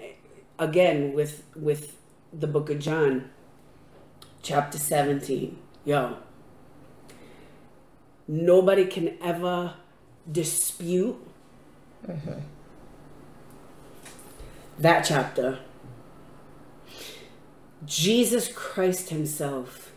again, 0.59 1.13
with 1.13 1.45
with 1.55 1.97
the 2.33 2.47
Book 2.49 2.71
of 2.71 2.79
John, 2.81 3.31
chapter 4.47 4.79
seventeen, 4.79 5.59
yo, 5.85 6.19
nobody 8.29 8.87
can 8.87 9.19
ever 9.21 9.75
dispute 10.31 11.17
mm-hmm. 12.07 12.39
that 14.79 15.03
chapter, 15.03 15.59
Jesus 17.85 18.47
Christ 18.53 19.11
Himself 19.11 19.91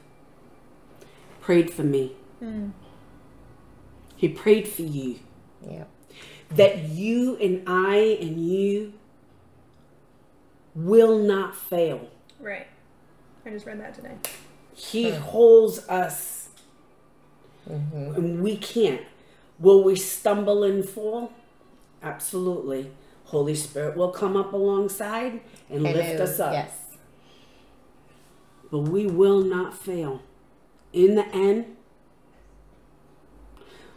prayed 1.42 1.72
for 1.72 1.84
me. 1.84 2.14
Mm. 2.42 2.72
He 4.16 4.30
prayed 4.30 4.68
for 4.68 4.82
you. 4.82 5.20
yeah. 5.62 5.84
That 6.50 6.90
you 6.90 7.38
and 7.38 7.64
I 7.68 8.18
and 8.20 8.44
you 8.50 8.94
will 10.74 11.20
not 11.20 11.56
fail. 11.56 12.10
right. 12.40 12.66
I 13.50 13.52
just 13.52 13.66
read 13.66 13.80
that 13.80 13.96
today. 13.96 14.14
He 14.76 15.10
holds 15.10 15.80
us, 15.90 16.50
and 17.66 18.44
we 18.44 18.56
can't. 18.58 19.02
Will 19.58 19.84
we 19.84 19.96
stumble 19.96 20.64
and 20.64 20.88
fall? 20.88 21.32
Absolutely. 22.04 22.92
Holy 23.26 23.56
Spirit 23.56 23.98
will 23.98 24.12
come 24.12 24.38
up 24.38 24.54
alongside 24.54 25.42
and 25.68 25.82
lift 25.82 25.98
Hello. 25.98 26.24
us 26.24 26.40
up. 26.40 26.54
Yes. 26.54 26.72
but 28.72 28.82
we 28.82 29.08
will 29.08 29.42
not 29.42 29.76
fail. 29.76 30.22
In 30.94 31.16
the 31.16 31.26
end, 31.30 31.76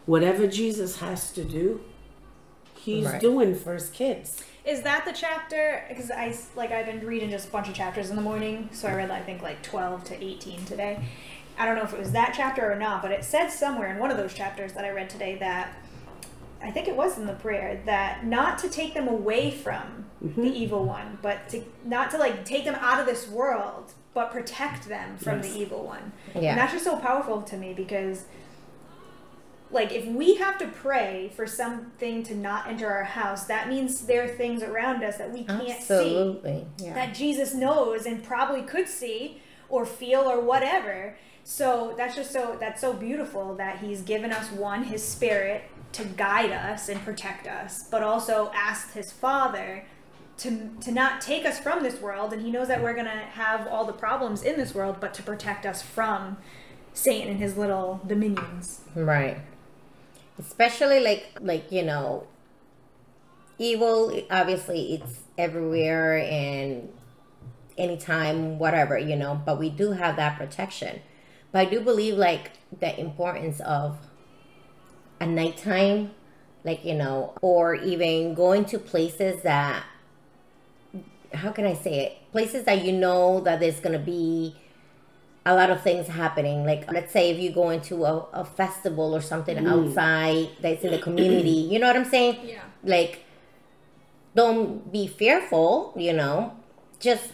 whatever 0.07 0.47
Jesus 0.47 0.97
has 1.01 1.31
to 1.33 1.45
do, 1.45 1.83
he's 2.77 3.05
Right. 3.05 3.21
doing 3.21 3.55
for 3.55 3.75
his 3.75 3.91
kids. 3.91 4.43
Is 4.65 4.83
that 4.83 5.05
the 5.05 5.13
chapter? 5.13 5.85
Because 5.89 6.11
I 6.11 6.35
like 6.55 6.71
I've 6.71 6.87
been 6.87 7.05
reading 7.05 7.31
just 7.31 7.49
a 7.49 7.51
bunch 7.51 7.69
of 7.69 7.75
chapters 7.75 8.11
in 8.11 8.17
the 8.17 8.23
morning, 8.23 8.69
so 8.73 8.89
I 8.89 8.95
read 8.95 9.11
I 9.11 9.21
think 9.21 9.43
like 9.43 9.63
twelve 9.63 10.05
to 10.05 10.25
eighteen 10.25 10.65
today. 10.65 11.03
I 11.59 11.67
don't 11.67 11.77
know 11.77 11.83
if 11.83 11.93
it 11.93 11.99
was 11.99 12.13
that 12.13 12.33
chapter 12.37 12.71
or 12.71 12.77
not, 12.77 13.03
but 13.03 13.11
it 13.11 13.25
said 13.25 13.49
somewhere 13.49 13.93
in 13.93 13.99
one 13.99 14.11
of 14.11 14.17
those 14.17 14.33
chapters 14.33 14.73
that 14.73 14.85
I 14.85 14.91
read 14.91 15.11
today 15.11 15.37
that 15.37 15.75
I 16.63 16.71
think 16.71 16.89
it 16.89 16.97
was 16.97 17.19
in 17.19 17.27
the 17.27 17.35
prayer 17.35 17.83
that 17.87 18.25
not 18.25 18.59
to 18.59 18.69
take 18.69 18.95
them 18.95 19.09
away 19.09 19.51
from 19.51 20.07
mm-hmm. 20.25 20.41
the 20.41 20.49
evil 20.49 20.85
one, 20.85 21.19
but 21.21 21.49
to 21.51 21.63
not 21.85 22.11
to 22.13 22.19
like 22.19 22.45
take 22.45 22.65
them 22.65 22.77
out 22.77 23.01
of 23.01 23.07
this 23.07 23.29
world, 23.29 23.93
but 24.15 24.31
protect 24.31 24.89
them 24.89 25.17
from 25.17 25.43
Yes. 25.43 25.53
the 25.53 25.61
evil 25.61 25.85
one. 25.85 26.13
Yeah. 26.35 26.51
And 26.51 26.59
that's 26.59 26.73
just 26.73 26.85
so 26.85 26.97
powerful 26.97 27.43
to 27.43 27.57
me 27.57 27.75
because 27.75 28.27
like 29.73 29.91
if 29.91 30.07
we 30.07 30.35
have 30.37 30.59
to 30.59 30.67
pray 30.67 31.33
for 31.35 31.47
something 31.47 32.23
to 32.25 32.35
not 32.35 32.69
enter 32.69 32.89
our 32.91 33.05
house, 33.05 33.45
that 33.45 33.69
means 33.69 34.03
there 34.03 34.25
are 34.25 34.29
things 34.29 34.63
around 34.63 35.03
us 35.03 35.17
that 35.17 35.33
we 35.33 35.45
can't 35.45 35.83
see 35.83 35.95
Absolutely. 35.95 36.67
Yeah. 36.79 36.95
that 36.95 37.15
Jesus 37.15 37.55
knows 37.55 38.05
and 38.05 38.23
probably 38.23 38.63
could 38.63 38.87
see 38.87 39.41
or 39.69 39.87
feel 39.87 40.21
or 40.21 40.41
whatever. 40.41 41.17
So 41.45 41.95
that's 41.97 42.15
just 42.15 42.33
so 42.33 42.57
that's 42.61 42.81
so 42.81 42.93
beautiful 42.93 43.55
that 43.57 43.79
he's 43.79 44.03
given 44.03 44.31
us 44.31 44.53
one 44.53 44.85
his 44.85 45.03
spirit 45.03 45.65
to 45.93 46.05
guide 46.05 46.53
us 46.53 46.89
and 46.89 47.01
protect 47.03 47.47
us, 47.47 47.85
but 47.91 48.03
also 48.03 48.51
asked 48.55 48.95
his 48.95 49.11
father 49.11 49.85
to 50.39 50.71
to 50.83 50.93
not 50.93 51.21
take 51.21 51.45
us 51.47 51.59
from 51.59 51.83
this 51.83 52.01
world 52.01 52.33
and 52.33 52.43
he 52.43 52.51
knows 52.51 52.69
that 52.69 52.83
we're 52.83 52.95
going 52.95 53.07
to 53.07 53.11
have 53.11 53.67
all 53.67 53.85
the 53.85 53.93
problems 53.93 54.43
in 54.43 54.57
this 54.59 54.75
world, 54.75 54.97
but 55.01 55.15
to 55.15 55.23
protect 55.23 55.65
us 55.65 55.83
from 55.83 56.37
Satan 56.95 57.31
and 57.31 57.41
his 57.41 57.57
little 57.57 58.01
dominions. 58.07 58.83
Right. 58.95 59.39
Especially 60.39 61.01
like 61.01 61.37
like 61.41 61.71
you 61.71 61.83
know, 61.83 62.27
evil. 63.59 64.23
Obviously, 64.31 64.95
it's 64.95 65.21
everywhere 65.37 66.19
and 66.19 66.89
anytime, 67.77 68.59
whatever 68.59 68.99
you 68.99 69.17
know. 69.17 69.41
But 69.45 69.59
we 69.59 69.71
do 69.71 69.93
have 69.93 70.17
that 70.17 70.39
protection. 70.39 71.01
But 71.53 71.61
I 71.61 71.65
do 71.67 71.81
believe 71.81 72.17
like 72.17 72.53
the 72.81 72.99
importance 72.99 73.61
of 73.61 73.99
a 75.21 75.27
nighttime, 75.27 76.13
like 76.65 76.85
you 76.85 76.95
know, 76.95 77.35
or 77.43 77.75
even 77.75 78.35
going 78.35 78.65
to 78.67 78.79
places 78.79 79.43
that. 79.43 79.85
How 81.35 81.51
can 81.51 81.65
I 81.65 81.75
say 81.75 82.01
it? 82.01 82.33
Places 82.33 82.65
that 82.65 82.85
you 82.85 82.93
know 82.93 83.41
that 83.41 83.61
there's 83.61 83.81
gonna 83.81 83.99
be 83.99 84.57
a 85.45 85.55
lot 85.55 85.71
of 85.71 85.83
things 85.83 86.07
happening. 86.09 86.65
Like, 86.65 86.91
let's 86.93 87.13
say 87.13 87.31
if 87.31 87.39
you 87.39 87.51
go 87.51 87.71
into 87.71 88.05
a, 88.05 88.27
a 88.33 88.45
festival 88.45 89.15
or 89.15 89.21
something 89.21 89.57
mm. 89.57 89.69
outside 89.71 90.51
that's 90.61 90.85
in 90.85 90.91
the 90.93 90.99
community, 90.99 91.51
you 91.51 91.79
know 91.79 91.87
what 91.89 91.97
I'm 91.97 92.05
saying? 92.05 92.39
Yeah. 92.45 92.63
Like, 92.85 93.25
don't 94.35 94.91
be 94.93 95.07
fearful, 95.07 95.93
you 95.97 96.13
know, 96.13 96.57
just 97.01 97.33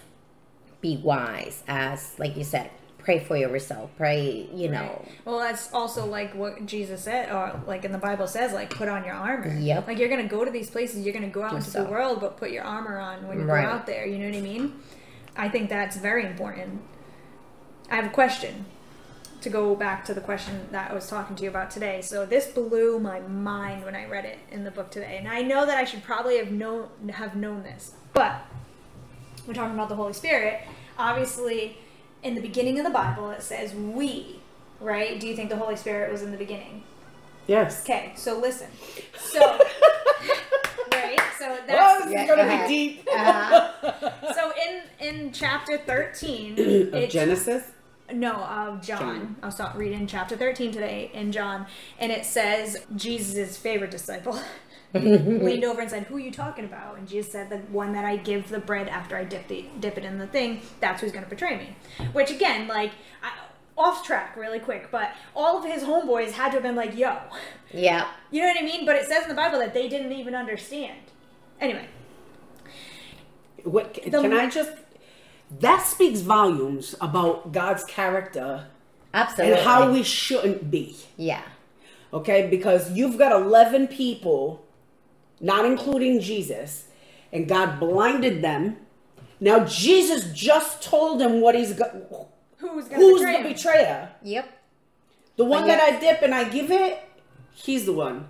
be 0.81 0.97
wise, 0.97 1.63
as 1.69 2.19
like 2.19 2.37
you 2.37 2.45
said. 2.45 2.71
pray 2.99 3.19
for 3.21 3.37
yourself. 3.39 3.91
Pray, 3.97 4.49
you 4.53 4.69
know. 4.69 5.03
Well, 5.25 5.39
that's 5.39 5.73
also 5.73 6.05
like 6.05 6.35
what 6.35 6.67
Jesus 6.67 7.03
said, 7.05 7.31
or 7.33 7.59
like 7.67 7.85
in 7.87 7.93
the 7.93 7.99
Bible 7.99 8.27
says, 8.27 8.53
like 8.53 8.69
put 8.69 8.87
on 8.89 9.03
your 9.05 9.15
armor. 9.15 9.57
Yep. 9.59 9.87
Like 9.87 9.99
you're 9.99 10.11
gonna 10.11 10.29
go 10.29 10.45
to 10.45 10.51
these 10.51 10.69
places, 10.69 11.05
you're 11.07 11.15
gonna 11.15 11.29
go 11.29 11.43
out 11.43 11.51
Do 11.53 11.57
into 11.57 11.71
so. 11.71 11.85
the 11.85 11.91
world, 11.91 12.21
but 12.21 12.37
put 12.37 12.51
your 12.51 12.65
armor 12.65 12.99
on 12.99 13.27
when 13.27 13.39
you 13.39 13.47
Right. 13.47 13.63
go 13.65 13.69
out 13.71 13.87
there. 13.87 14.07
You 14.07 14.19
know 14.19 14.27
what 14.27 14.37
I 14.37 14.41
mean? 14.43 14.75
I 15.37 15.49
think 15.49 15.71
that's 15.71 15.97
very 15.97 16.27
important. 16.27 16.83
I 17.91 17.97
have 17.97 18.07
a 18.07 18.11
question 18.11 18.67
to 19.41 19.51
go 19.51 19.75
back 19.77 20.05
to 20.07 20.15
the 20.15 20.21
question 20.21 20.69
that 20.73 20.91
I 20.91 20.95
was 20.95 21.09
talking 21.09 21.37
to 21.37 21.45
you 21.45 21.49
about 21.49 21.71
today. 21.71 22.01
So 22.03 22.27
this 22.27 22.47
blew 22.49 22.99
my 22.99 23.21
mind 23.21 23.85
when 23.85 23.95
I 23.95 24.05
read 24.07 24.25
it 24.25 24.39
in 24.51 24.65
the 24.65 24.71
book 24.71 24.91
today, 24.91 25.17
and 25.19 25.29
I 25.29 25.43
know 25.43 25.65
that 25.65 25.79
I 25.79 25.85
should 25.85 26.03
probably 26.03 26.39
have 26.39 26.51
known 26.51 26.89
have 27.11 27.37
known 27.37 27.63
this, 27.63 27.93
but 28.13 28.43
we're 29.47 29.55
talking 29.55 29.75
about 29.75 29.89
the 29.89 29.95
Holy 29.97 30.13
Spirit. 30.13 30.61
Obviously, 30.99 31.79
in 32.23 32.35
the 32.35 32.41
beginning 32.41 32.79
of 32.79 32.85
the 32.85 32.91
Bible, 32.91 33.31
it 33.31 33.43
says 33.43 33.75
we, 33.75 34.41
right? 34.81 35.19
Do 35.21 35.29
you 35.29 35.37
think 35.37 35.49
the 35.51 35.57
Holy 35.57 35.77
Spirit 35.77 36.11
was 36.11 36.23
in 36.23 36.33
the 36.33 36.37
beginning? 36.37 36.83
Yes. 37.47 37.83
Okay, 37.85 38.13
so 38.17 38.39
listen. 38.39 38.67
So, 39.19 39.39
right? 40.93 41.19
So 41.39 41.47
Oh, 41.49 41.59
that's 41.67 42.05
this 42.05 42.13
Yeah, 42.13 42.23
is 42.25 42.29
gonna 42.29 42.43
go 42.43 42.49
ahead. 42.49 42.69
be 42.69 42.89
deep. 42.97 43.09
Uh, 43.17 43.71
so 44.35 44.53
in 44.69 44.83
in 45.07 45.33
chapter 45.33 45.79
thirteen. 45.79 46.91
of 46.93 47.09
Genesis. 47.09 47.63
No, 48.13 48.33
of 48.33 48.83
John. 48.83 48.99
John. 49.01 49.37
I'll 49.43 49.51
start 49.51 49.77
reading 49.77 50.07
chapter 50.07 50.37
13 50.37 50.73
today 50.73 51.11
in 51.13 51.31
John. 51.31 51.67
And 51.99 52.11
it 52.11 52.25
says 52.25 52.77
Jesus' 52.97 53.57
favorite 53.59 53.91
disciple 53.91 54.41
leaned 54.95 55.65
over 55.65 55.81
and 55.83 55.91
said, 55.91 56.05
Who 56.05 56.17
are 56.17 56.21
you 56.21 56.31
talking 56.33 56.65
about? 56.65 56.97
And 56.97 57.07
Jesus 57.07 57.33
said, 57.33 57.51
The 57.51 57.59
one 57.59 57.93
that 57.93 58.05
I 58.07 58.17
give 58.17 58.49
the 58.49 58.61
bread 58.61 58.89
after 58.89 59.17
I 59.17 59.25
dip, 59.25 59.47
the, 59.49 59.67
dip 59.81 59.99
it 59.99 60.05
in 60.05 60.17
the 60.19 60.27
thing, 60.27 60.63
that's 60.81 61.03
who's 61.03 61.13
going 61.13 61.25
to 61.25 61.29
betray 61.31 61.59
me. 61.59 61.77
Which, 62.13 62.31
again, 62.31 62.67
like, 62.67 62.93
I, 63.23 63.33
off 63.77 64.05
track 64.07 64.37
really 64.37 64.59
quick, 64.59 64.91
but 64.91 65.13
all 65.37 65.59
of 65.59 65.65
his 65.71 65.83
homeboys 65.85 66.31
had 66.33 66.49
to 66.49 66.55
have 66.55 66.63
been 66.63 66.77
like, 66.77 66.97
Yo. 66.97 67.19
yeah. 67.73 68.09
You 68.31 68.41
know 68.43 68.49
what 68.49 68.59
I 68.59 68.63
mean? 68.65 68.87
But 68.87 68.97
it 68.97 69.07
says 69.07 69.25
in 69.25 69.29
the 69.29 69.35
Bible 69.35 69.59
that 69.59 69.75
they 69.75 69.89
didn't 69.89 70.13
even 70.13 70.35
understand. 70.35 70.99
Anyway, 71.61 71.87
What 73.65 73.95
The- 73.95 74.11
can 74.23 74.33
I 74.33 74.49
just? 74.49 74.71
That 75.51 75.83
speaks 75.85 76.21
volumes 76.21 76.95
about 77.01 77.53
God's 77.53 77.85
character 77.85 78.67
Absolutely. 79.15 79.57
and 79.59 79.67
how 79.67 79.91
we 79.91 80.03
shouldn't 80.03 80.71
be. 80.71 80.97
Yeah. 81.17 81.43
Okay, 82.13 82.49
because 82.49 82.93
you've 82.93 83.19
got 83.19 83.33
eleven 83.33 83.87
people, 83.87 84.65
not 85.41 85.65
including 85.65 86.21
Jesus, 86.21 86.89
and 87.33 87.49
God 87.49 87.79
blinded 87.81 88.43
them. 88.43 88.77
Now 89.41 89.65
Jesus 89.65 90.33
just 90.33 90.83
told 90.83 91.21
them 91.21 91.41
what 91.41 91.55
he's 91.55 91.73
got. 91.73 91.93
who's 92.59 92.85
going 92.89 92.89
to 92.89 92.97
Who's 92.97 93.21
betray 93.21 93.33
the 93.43 93.49
him? 93.49 93.53
betrayer? 93.55 94.09
Yep. 94.23 94.49
The 95.37 95.45
one 95.45 95.63
But 95.63 95.67
that 95.69 95.81
I 95.81 96.01
dip 96.01 96.23
and 96.23 96.35
I 96.35 96.45
give 96.49 96.71
it, 96.71 96.99
he's 97.55 97.85
the 97.87 97.93
one. 97.93 98.27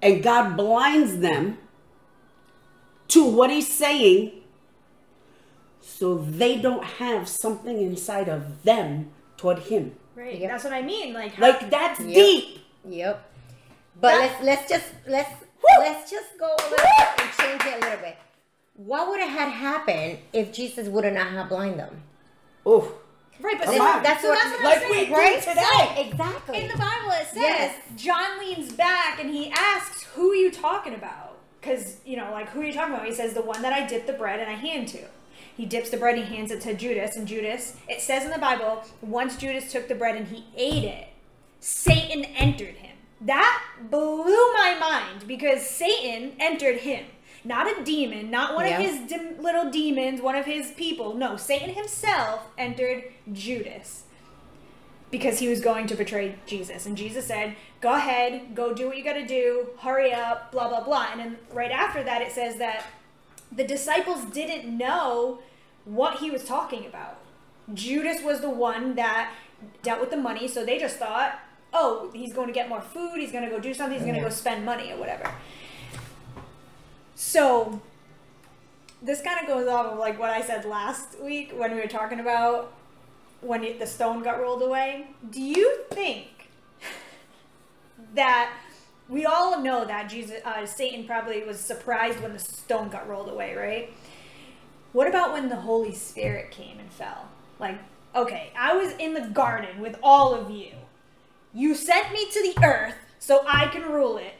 And 0.00 0.22
God 0.22 0.56
blinds 0.56 1.18
them 1.18 1.58
to 3.08 3.24
what 3.24 3.50
he's 3.50 3.72
saying 3.72 4.39
so 5.80 6.18
they 6.18 6.56
don't 6.58 6.84
have 6.84 7.28
something 7.28 7.80
inside 7.80 8.28
of 8.28 8.62
them 8.64 9.10
toward 9.36 9.58
him. 9.60 9.94
Right. 10.14 10.38
Yep. 10.38 10.50
That's 10.50 10.64
what 10.64 10.72
I 10.72 10.82
mean. 10.82 11.14
Like, 11.14 11.34
how- 11.34 11.42
Like 11.48 11.70
that's 11.70 12.00
Yep. 12.00 12.14
deep. 12.14 12.58
Yep. 12.88 13.26
But 14.00 14.08
That- 14.12 14.18
let's 14.20 14.42
let's 14.42 14.68
just 14.70 14.86
let's 15.06 15.30
Woo! 15.30 15.78
let's 15.80 16.10
just 16.10 16.38
go 16.38 16.46
a 16.46 16.62
little 16.62 16.76
bit 16.76 17.20
and 17.20 17.30
change 17.38 17.64
it 17.74 17.76
a 17.82 17.86
little 17.86 18.00
bit. 18.04 18.16
What 18.76 19.08
would 19.08 19.20
have 19.20 19.28
had 19.30 19.48
happened 19.50 20.18
if 20.32 20.52
Jesus 20.52 20.88
would 20.88 21.04
have 21.04 21.12
not 21.14 21.28
have 21.32 21.48
blind 21.50 21.78
them? 21.78 22.02
Oh, 22.64 22.92
right, 23.40 23.58
but 23.58 23.66
Come 23.66 23.76
so- 23.76 24.00
That's 24.02 24.22
so 24.22 24.28
what 24.30 24.38
that's 24.38 24.50
what 24.50 24.58
I'm 24.58 24.64
like 24.64 24.78
saying. 24.80 25.10
we 25.10 25.14
right 25.14 25.42
do 25.42 25.50
today. 25.50 26.08
exactly. 26.10 26.58
In 26.62 26.68
the 26.68 26.76
Bible, 26.78 27.10
it 27.12 27.26
says 27.28 27.36
Yes. 27.36 27.74
John 27.96 28.38
leans 28.38 28.72
back 28.72 29.20
and 29.20 29.30
he 29.30 29.50
asks, 29.52 30.04
"Who 30.14 30.32
are 30.32 30.36
you 30.36 30.50
talking 30.50 30.94
about?" 30.94 31.38
Because 31.60 31.96
you 32.06 32.16
know, 32.16 32.30
like, 32.32 32.48
who 32.50 32.60
are 32.60 32.64
you 32.64 32.72
talking 32.72 32.94
about? 32.94 33.06
He 33.06 33.12
says, 33.14 33.34
"The 33.34 33.42
one 33.42 33.60
that 33.62 33.72
I 33.72 33.86
dip 33.86 34.06
the 34.06 34.12
bread 34.14 34.40
and 34.40 34.50
I 34.50 34.54
hand 34.54 34.88
to." 34.88 35.00
He 35.60 35.66
dips 35.66 35.90
the 35.90 35.98
bread, 35.98 36.16
he 36.16 36.24
hands 36.24 36.50
it 36.50 36.62
to 36.62 36.72
Judas, 36.72 37.16
and 37.16 37.28
Judas. 37.28 37.76
It 37.86 38.00
says 38.00 38.24
in 38.24 38.30
the 38.30 38.38
Bible, 38.38 38.82
once 39.02 39.36
Judas 39.36 39.70
took 39.70 39.88
the 39.88 39.94
bread 39.94 40.16
and 40.16 40.26
he 40.28 40.46
ate 40.56 40.84
it, 40.84 41.08
Satan 41.60 42.24
entered 42.24 42.76
him. 42.76 42.96
That 43.20 43.62
blew 43.90 44.24
my 44.54 44.78
mind 44.80 45.26
because 45.26 45.60
Satan 45.66 46.32
entered 46.40 46.78
him. 46.78 47.04
Not 47.44 47.66
a 47.78 47.84
demon, 47.84 48.30
not 48.30 48.54
one 48.54 48.64
Yeah. 48.64 48.78
of 48.78 48.86
his 48.86 49.00
dim- 49.00 49.42
little 49.42 49.70
demons, 49.70 50.22
one 50.22 50.34
of 50.34 50.46
his 50.46 50.70
people. 50.70 51.12
No, 51.12 51.36
Satan 51.36 51.74
himself 51.74 52.46
entered 52.56 53.04
Judas 53.30 54.04
because 55.10 55.40
he 55.40 55.48
was 55.50 55.60
going 55.60 55.86
to 55.88 55.94
betray 55.94 56.36
Jesus. 56.46 56.86
And 56.86 56.96
Jesus 56.96 57.26
said, 57.26 57.54
Go 57.82 57.92
ahead, 57.92 58.54
go 58.54 58.72
do 58.72 58.86
what 58.86 58.96
you 58.96 59.04
got 59.04 59.12
to 59.12 59.26
do, 59.26 59.66
hurry 59.80 60.10
up, 60.14 60.52
blah, 60.52 60.68
blah, 60.70 60.82
blah. 60.82 61.08
And 61.12 61.20
then 61.20 61.36
right 61.52 61.70
after 61.70 62.02
that, 62.02 62.22
it 62.22 62.32
says 62.32 62.56
that 62.56 62.86
the 63.52 63.64
disciples 63.64 64.24
didn't 64.24 64.64
know 64.78 65.40
what 65.84 66.18
he 66.18 66.30
was 66.30 66.44
talking 66.44 66.86
about. 66.86 67.18
Judas 67.72 68.22
was 68.22 68.40
the 68.40 68.50
one 68.50 68.94
that 68.96 69.32
dealt 69.82 70.00
with 70.00 70.10
the 70.10 70.16
money, 70.16 70.48
so 70.48 70.64
they 70.64 70.78
just 70.78 70.96
thought, 70.96 71.38
oh, 71.72 72.10
he's 72.12 72.32
going 72.32 72.48
to 72.48 72.52
get 72.52 72.68
more 72.68 72.80
food, 72.80 73.16
he's 73.16 73.32
going 73.32 73.44
to 73.44 73.50
go 73.50 73.60
do 73.60 73.72
something, 73.72 73.96
he's 73.96 74.04
going 74.04 74.16
to 74.16 74.20
go 74.20 74.30
spend 74.30 74.64
money 74.64 74.92
or 74.92 74.98
whatever. 74.98 75.32
So, 77.14 77.80
this 79.02 79.20
kind 79.20 79.40
of 79.40 79.46
goes 79.46 79.68
off 79.68 79.92
of 79.92 79.98
like 79.98 80.18
what 80.18 80.30
I 80.30 80.42
said 80.42 80.64
last 80.64 81.20
week 81.20 81.52
when 81.54 81.74
we 81.74 81.80
were 81.80 81.86
talking 81.86 82.20
about 82.20 82.72
when 83.40 83.78
the 83.78 83.86
stone 83.86 84.22
got 84.22 84.40
rolled 84.40 84.62
away. 84.62 85.08
Do 85.30 85.40
you 85.40 85.84
think 85.90 86.50
that 88.14 88.52
we 89.08 89.26
all 89.26 89.60
know 89.60 89.84
that 89.84 90.08
Jesus, 90.08 90.40
uh, 90.44 90.66
Satan 90.66 91.04
probably 91.04 91.42
was 91.42 91.58
surprised 91.58 92.20
when 92.20 92.32
the 92.32 92.38
stone 92.38 92.88
got 92.88 93.08
rolled 93.08 93.28
away, 93.28 93.54
right? 93.54 93.92
What 94.92 95.06
about 95.08 95.32
when 95.32 95.48
the 95.48 95.56
Holy 95.56 95.94
Spirit 95.94 96.50
came 96.50 96.78
and 96.78 96.90
fell? 96.92 97.28
Like, 97.58 97.78
okay, 98.14 98.52
I 98.58 98.74
was 98.74 98.92
in 98.98 99.14
the 99.14 99.28
garden 99.28 99.80
with 99.80 99.98
all 100.02 100.34
of 100.34 100.50
you. 100.50 100.72
You 101.52 101.74
sent 101.74 102.12
me 102.12 102.28
to 102.30 102.42
the 102.54 102.64
earth 102.64 102.94
so 103.18 103.44
I 103.46 103.66
can 103.68 103.82
rule 103.82 104.18
it. 104.18 104.34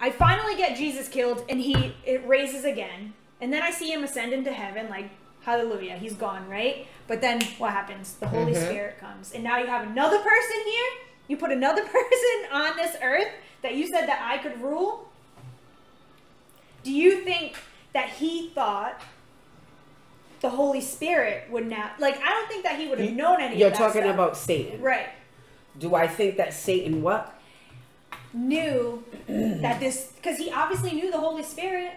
I 0.00 0.10
finally 0.10 0.56
get 0.56 0.76
Jesus 0.76 1.08
killed 1.08 1.44
and 1.48 1.60
he 1.60 1.94
it 2.04 2.26
raises 2.26 2.64
again. 2.64 3.14
And 3.40 3.52
then 3.52 3.62
I 3.62 3.70
see 3.70 3.92
him 3.92 4.04
ascend 4.04 4.32
into 4.32 4.52
heaven, 4.52 4.88
like, 4.90 5.10
hallelujah, 5.42 5.96
he's 5.96 6.14
gone, 6.14 6.48
right? 6.48 6.86
But 7.08 7.20
then 7.20 7.40
what 7.58 7.72
happens? 7.72 8.14
The 8.14 8.28
Holy 8.28 8.52
Mhm. 8.52 8.66
Spirit 8.66 8.98
comes. 8.98 9.32
And 9.32 9.42
now 9.42 9.58
you 9.58 9.66
have 9.66 9.86
another 9.86 10.18
person 10.18 10.56
here. 10.64 10.90
You 11.28 11.36
put 11.36 11.50
another 11.50 11.82
person 11.86 12.52
on 12.52 12.76
this 12.76 12.96
earth 13.02 13.28
that 13.62 13.74
you 13.74 13.86
said 13.88 14.06
that 14.08 14.20
I 14.22 14.38
could 14.38 14.60
rule. 14.60 15.08
Do 16.82 16.92
you 16.92 17.20
think 17.24 17.56
that 17.92 18.08
he 18.08 18.50
thought 18.50 19.02
the 20.40 20.50
Holy 20.50 20.80
Spirit 20.80 21.50
would 21.50 21.66
now 21.66 21.90
like 21.98 22.16
I 22.22 22.30
don't 22.30 22.48
think 22.48 22.64
that 22.64 22.78
he 22.78 22.88
would 22.88 22.98
have 22.98 23.12
known 23.12 23.40
any 23.40 23.58
You're 23.58 23.68
of 23.68 23.74
that 23.74 23.78
talking 23.78 24.02
stuff. 24.02 24.14
about 24.14 24.36
Satan. 24.36 24.80
Right. 24.80 25.08
Do 25.78 25.94
I 25.94 26.06
think 26.08 26.36
that 26.38 26.52
Satan 26.52 27.02
what? 27.02 27.36
knew 28.32 29.02
that 29.26 29.80
this 29.80 30.12
because 30.16 30.38
he 30.38 30.50
obviously 30.52 30.92
knew 30.92 31.10
the 31.10 31.18
Holy 31.18 31.42
Spirit. 31.42 31.92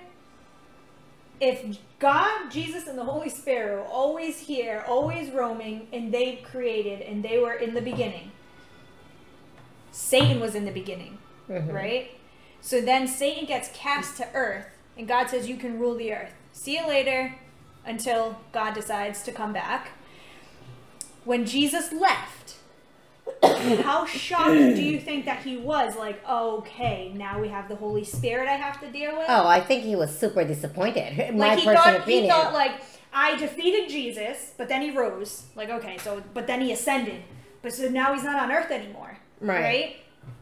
If 1.39 1.77
God, 1.99 2.49
Jesus, 2.51 2.87
and 2.87 2.97
the 2.97 3.03
Holy 3.03 3.29
Spirit 3.29 3.75
were 3.75 3.85
always 3.85 4.39
here, 4.39 4.83
always 4.87 5.31
roaming, 5.31 5.87
and 5.91 6.13
they 6.13 6.37
created 6.37 7.01
and 7.01 7.23
they 7.23 7.37
were 7.37 7.53
in 7.53 7.73
the 7.73 7.81
beginning, 7.81 8.31
Satan 9.91 10.39
was 10.39 10.55
in 10.55 10.65
the 10.65 10.71
beginning, 10.71 11.17
Mhm. 11.49 11.73
right? 11.73 12.11
So 12.61 12.79
then 12.81 13.07
Satan 13.07 13.45
gets 13.45 13.69
cast 13.73 14.15
to 14.17 14.27
earth, 14.33 14.67
and 14.97 15.07
God 15.07 15.29
says, 15.29 15.49
You 15.49 15.57
can 15.57 15.79
rule 15.79 15.95
the 15.95 16.13
earth. 16.13 16.33
See 16.53 16.77
you 16.77 16.87
later 16.87 17.35
until 17.85 18.39
God 18.51 18.73
decides 18.73 19.23
to 19.23 19.31
come 19.31 19.53
back. 19.53 19.89
When 21.25 21.45
Jesus 21.45 21.93
left, 21.93 22.55
how 23.83 24.05
shocked 24.05 24.51
do 24.75 24.81
you 24.83 24.99
think 24.99 25.25
that 25.25 25.43
he 25.43 25.57
was? 25.57 25.95
Like, 25.95 26.27
okay, 26.27 27.11
now 27.15 27.39
we 27.39 27.47
have 27.47 27.69
the 27.69 27.75
Holy 27.75 28.03
Spirit 28.03 28.47
I 28.49 28.53
have 28.57 28.79
to 28.81 28.91
deal 28.91 29.17
with. 29.17 29.25
Oh, 29.29 29.47
I 29.47 29.61
think 29.61 29.83
he 29.83 29.95
was 29.95 30.17
super 30.17 30.43
disappointed. 30.43 31.33
My 31.35 31.49
like 31.49 31.59
he 31.59 31.65
personal 31.65 31.83
thought, 31.83 31.97
opinion. 32.01 32.23
he 32.25 32.29
thought 32.29 32.53
like 32.53 32.71
I 33.13 33.37
defeated 33.37 33.89
Jesus, 33.89 34.53
but 34.57 34.67
then 34.67 34.81
he 34.81 34.91
rose. 34.91 35.43
Like, 35.55 35.69
okay, 35.69 35.97
so 35.99 36.21
but 36.33 36.47
then 36.47 36.59
he 36.61 36.71
ascended, 36.73 37.23
but 37.61 37.71
so 37.73 37.87
now 37.89 38.13
he's 38.13 38.23
not 38.23 38.41
on 38.41 38.51
earth 38.51 38.71
anymore, 38.71 39.17
Right. 39.39 39.61
right? 39.61 39.95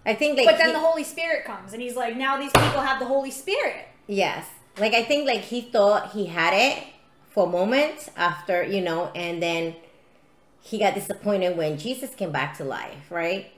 I 0.06 0.16
think 0.16 0.38
like 0.38 0.48
But 0.48 0.58
then 0.58 0.68
he- 0.68 0.74
the 0.74 0.80
Holy 0.80 1.04
Spirit 1.04 1.46
comes, 1.46 1.74
and 1.74 1.82
he's 1.82 1.96
like, 1.96 2.16
now 2.18 2.38
these 2.38 2.52
people 2.52 2.82
have 2.82 3.00
the 3.00 3.06
Holy 3.06 3.32
Spirit. 3.32 3.86
Yes. 4.08 4.48
Like 4.80 4.94
I 4.96 5.04
think 5.04 5.28
like 5.28 5.42
he 5.42 5.62
thought 5.62 6.12
he 6.14 6.26
had 6.26 6.54
it 6.56 6.84
for 7.32 7.48
a 7.48 7.50
moment 7.50 8.10
after, 8.16 8.64
you 8.64 8.82
know, 8.82 9.12
and 9.16 9.42
then 9.42 9.76
he 10.62 10.78
got 10.78 10.94
disappointed 10.94 11.58
when 11.58 11.78
Jesus 11.78 12.14
came 12.14 12.32
back 12.32 12.58
to 12.58 12.64
life, 12.64 13.10
right? 13.10 13.52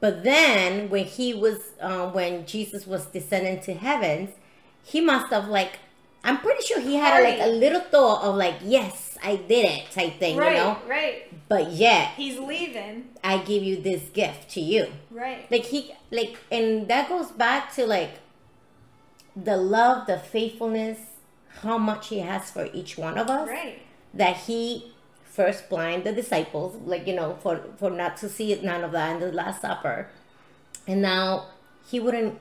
But 0.00 0.24
then 0.24 0.88
when 0.88 1.04
he 1.04 1.34
was 1.34 1.72
um, 1.80 2.14
when 2.14 2.46
Jesus 2.46 2.86
was 2.86 3.06
descending 3.06 3.60
to 3.62 3.74
heavens, 3.74 4.30
he 4.82 5.00
must 5.00 5.30
have 5.30 5.48
like 5.48 5.78
I'm 6.22 6.38
pretty 6.38 6.62
sure 6.64 6.80
he 6.80 6.96
had 6.96 7.22
like 7.22 7.40
a 7.40 7.48
little 7.48 7.80
thought 7.80 8.22
of 8.22 8.36
like, 8.36 8.56
yes, 8.62 9.16
I 9.22 9.36
did 9.36 9.64
it 9.64 9.90
type 9.90 10.18
thing, 10.18 10.36
right, 10.36 10.52
you 10.52 10.58
know. 10.58 10.78
right. 10.86 11.48
But 11.48 11.72
yet, 11.72 12.12
He's 12.16 12.38
leaving. 12.38 13.08
I 13.24 13.38
give 13.38 13.62
you 13.62 13.80
this 13.80 14.02
gift 14.10 14.50
to 14.50 14.60
you. 14.60 14.88
Right. 15.10 15.50
Like 15.50 15.64
he, 15.64 15.94
like, 16.10 16.36
and 16.50 16.88
that 16.88 17.08
goes 17.08 17.30
back 17.30 17.74
to 17.76 17.86
like 17.86 18.18
the 19.34 19.56
love, 19.56 20.06
the 20.06 20.18
faithfulness, 20.18 20.98
how 21.62 21.78
much 21.78 22.08
he 22.08 22.20
has 22.20 22.50
for 22.50 22.68
each 22.72 22.96
one 22.96 23.18
of 23.18 23.28
us. 23.28 23.48
Right. 23.48 23.78
That 24.14 24.36
he 24.36 24.92
first 25.24 25.68
blind 25.68 26.04
the 26.04 26.12
disciples, 26.12 26.76
like 26.84 27.06
you 27.06 27.14
know, 27.14 27.36
for 27.42 27.60
for 27.76 27.90
not 27.90 28.16
to 28.18 28.28
see 28.28 28.52
it, 28.52 28.62
none 28.64 28.82
of 28.82 28.92
that 28.92 29.14
in 29.14 29.20
the 29.20 29.32
Last 29.32 29.62
Supper, 29.62 30.08
and 30.86 31.00
now 31.02 31.46
he 31.88 32.00
wouldn't. 32.00 32.38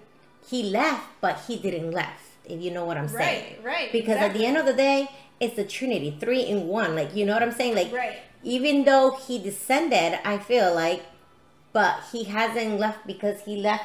He 0.47 0.63
left, 0.63 1.05
but 1.21 1.41
he 1.47 1.57
didn't 1.57 1.91
left. 1.91 2.23
If 2.45 2.59
you 2.61 2.71
know 2.71 2.85
what 2.85 2.97
I'm 2.97 3.07
saying. 3.07 3.57
Right, 3.63 3.65
right, 3.65 3.91
Because 3.91 4.17
at 4.17 4.33
the 4.33 4.43
end 4.43 4.57
of 4.57 4.65
the 4.65 4.73
day, 4.73 5.09
it's 5.39 5.55
the 5.55 5.63
Trinity, 5.63 6.17
three 6.19 6.41
in 6.41 6.67
one. 6.67 6.95
Like 6.95 7.15
you 7.15 7.25
know 7.25 7.33
what 7.33 7.43
I'm 7.43 7.51
saying? 7.51 7.75
Like 7.75 7.91
Right. 7.93 8.17
even 8.43 8.85
though 8.85 9.11
he 9.11 9.37
descended, 9.37 10.17
I 10.25 10.39
feel 10.39 10.73
like, 10.73 11.03
but 11.73 12.01
he 12.11 12.23
hasn't 12.23 12.79
left 12.79 13.05
because 13.05 13.41
he 13.41 13.55
left 13.57 13.83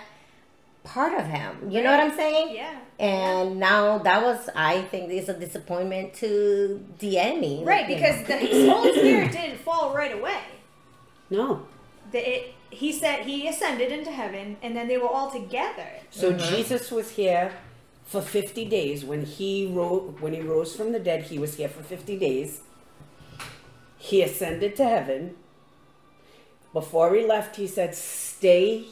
part 0.85 1.18
of 1.18 1.27
him. 1.27 1.70
You 1.70 1.83
know 1.83 1.90
what 1.90 2.01
I'm 2.01 2.14
saying? 2.14 2.55
Yeah. 2.55 2.79
And 2.99 3.59
now 3.59 3.99
that 3.99 4.23
was, 4.23 4.49
I 4.55 4.83
think, 4.83 5.11
is 5.11 5.29
a 5.29 5.38
disappointment 5.38 6.14
to 6.14 6.85
the 7.01 7.18
enemy. 7.18 7.64
Right, 7.64 7.88
because 7.88 8.29
know. 8.29 8.38
the 8.38 8.70
Holy 8.70 8.92
Spirit 8.92 9.33
didn't 9.38 9.59
fall 9.59 9.94
right 9.94 10.16
away. 10.16 10.42
No. 11.31 11.66
The, 12.12 12.37
it, 12.37 12.55
he 12.70 12.92
said 12.92 13.25
he 13.25 13.49
ascended 13.49 13.90
into 13.90 14.11
heaven, 14.11 14.59
and 14.62 14.77
then 14.77 14.87
they 14.87 14.99
were 14.99 15.09
all 15.09 15.31
together. 15.31 15.88
So 16.11 16.33
Mm-hmm. 16.33 16.55
Jesus 16.55 16.90
was 16.90 17.11
here 17.12 17.53
for 18.05 18.20
50 18.20 18.64
days. 18.66 19.05
When 19.05 19.25
he 19.25 19.66
rose, 19.66 20.14
when 20.20 20.35
he 20.35 20.40
rose 20.40 20.77
from 20.77 20.92
the 20.92 21.01
dead, 21.01 21.25
he 21.25 21.38
was 21.38 21.57
here 21.57 21.68
for 21.68 21.83
50 21.83 22.18
days. 22.18 22.61
He 23.97 24.23
ascended 24.23 24.77
to 24.77 24.85
heaven. 24.85 25.37
Before 26.75 27.14
he 27.14 27.25
left, 27.25 27.57
he 27.57 27.66
said, 27.66 27.94
"Stay 27.94 28.85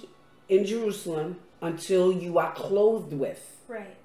in 0.48 0.64
Jerusalem 0.64 1.36
until 1.62 2.12
you 2.12 2.38
are 2.38 2.52
clothed 2.52 3.14
with." 3.14 3.56
Right. 3.68 3.96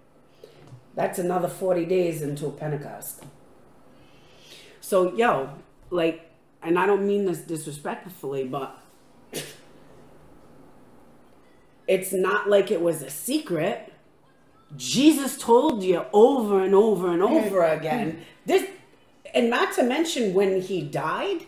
That's 0.96 1.20
another 1.20 1.48
40 1.48 1.86
days 1.86 2.24
until 2.24 2.52
Pentecost. 2.52 3.24
So, 4.82 5.14
yo, 5.16 5.50
like, 5.92 6.32
and 6.64 6.80
I 6.80 6.86
don't 6.86 7.06
mean 7.06 7.26
this 7.26 7.40
disrespectfully, 7.40 8.46
but 8.46 8.80
it's 11.88 12.12
not 12.12 12.50
like 12.50 12.72
it 12.72 12.82
was 12.82 13.02
a 13.02 13.10
secret. 13.10 13.94
Jesus 14.76 15.38
told 15.38 15.84
you 15.84 16.06
over 16.14 16.64
and 16.64 16.74
over 16.74 17.12
and 17.12 17.22
over 17.22 17.64
again. 17.64 18.22
This, 18.46 18.68
and 19.36 19.50
not 19.50 19.74
to 19.76 19.84
mention 19.84 20.34
when 20.34 20.62
he 20.62 20.82
died, 20.82 21.46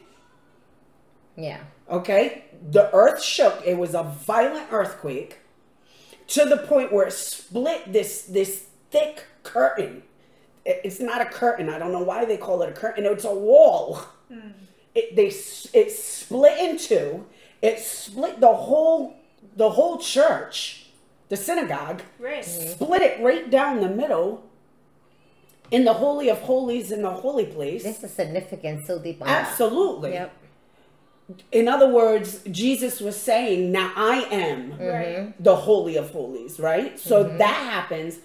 yeah. 1.36 1.62
okay, 1.90 2.44
the 2.70 2.94
earth 2.94 3.24
shook. 3.24 3.64
It 3.66 3.78
was 3.78 3.96
a 3.96 4.04
violent 4.04 4.68
earthquake 4.72 5.40
to 6.30 6.46
the 6.46 6.58
point 6.58 6.92
where 6.92 7.08
it 7.08 7.14
split 7.14 7.92
this 7.92 8.24
this 8.24 8.66
thick 8.92 9.26
curtain. 9.44 10.04
It's 10.66 11.00
not 11.00 11.22
a 11.22 11.26
curtain. 11.26 11.70
I 11.70 11.80
don't 11.80 11.92
know 11.92 12.04
why 12.04 12.26
they 12.26 12.38
call 12.38 12.62
it 12.62 12.70
a 12.70 12.74
curtain. 12.74 13.06
It's 13.06 13.26
a 13.26 13.34
wall. 13.34 13.96
Hmm. 14.32 14.52
It 14.94 15.16
they 15.16 15.28
it 15.28 15.92
split 15.92 16.60
in 16.60 16.78
two. 16.78 17.26
It 17.62 17.80
split 17.80 18.40
the 18.40 18.54
whole 18.54 19.16
the 19.56 19.72
whole 19.72 19.98
church, 19.98 20.88
the 21.30 21.38
synagogue. 21.38 22.02
Right. 22.20 22.46
Split 22.46 23.02
it 23.02 23.22
right 23.22 23.50
down 23.50 23.82
the 23.82 23.90
middle. 23.90 24.46
In 25.72 25.86
the 25.86 25.94
holy 25.94 26.30
of 26.30 26.40
holies, 26.40 26.92
in 26.92 27.04
the 27.04 27.12
holy 27.12 27.46
place. 27.46 27.84
This 27.84 28.04
is 28.04 28.12
significant 28.12 28.88
so 28.88 28.98
deep 28.98 29.22
on 29.22 29.28
that. 29.28 29.50
Absolutely. 29.50 30.14
Yep. 30.14 30.34
In 31.52 31.68
other 31.68 31.88
words, 31.88 32.42
Jesus 32.50 33.00
was 33.00 33.16
saying, 33.16 33.72
Now 33.72 33.92
I 33.96 34.28
am 34.32 34.78
Right. 34.80 35.44
the 35.44 35.56
Holy 35.56 35.96
of 35.96 36.12
Holies, 36.12 36.60
right? 36.60 37.00
So 37.00 37.24
mm-hmm. 37.24 37.38
that 37.38 37.54
happens. 37.54 38.20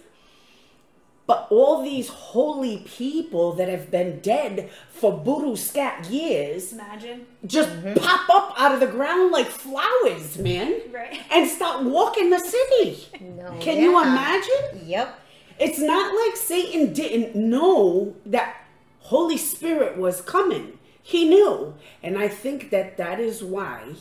But 1.26 1.46
all 1.50 1.82
these 1.82 2.08
holy 2.08 2.84
people 2.86 3.54
that 3.54 3.68
have 3.68 3.90
been 3.90 4.20
dead 4.20 4.68
for 4.90 5.10
Buru 5.10 5.56
Scat 5.56 6.10
years 6.10 6.74
Imagine. 6.74 7.24
just 7.46 7.70
mm-hmm. 7.70 7.94
pop 7.94 8.28
up 8.28 8.54
out 8.60 8.74
of 8.74 8.80
the 8.80 8.86
ground 8.86 9.32
like 9.32 9.46
flowers, 9.46 10.36
man. 10.36 10.74
Right. 10.92 11.18
And 11.30 11.48
start 11.48 11.82
walking 11.82 12.28
the 12.28 12.40
city. 12.40 13.08
No. 13.20 13.56
Can 13.58 13.78
you 13.80 13.98
imagine? 14.02 14.86
Yep. 14.86 15.18
It's 15.58 15.78
not 15.78 16.14
like 16.26 16.36
Satan 16.36 16.92
didn't 16.92 17.34
know 17.34 18.16
that 18.26 18.56
Holy 19.00 19.38
Spirit 19.38 19.96
was 19.96 20.20
coming. 20.20 20.78
He 21.06 21.28
knew. 21.28 21.74
And 22.02 22.16
I 22.18 22.28
think 22.28 22.70
that 22.70 22.96
that 22.96 23.20
is 23.20 23.44
why 23.44 23.92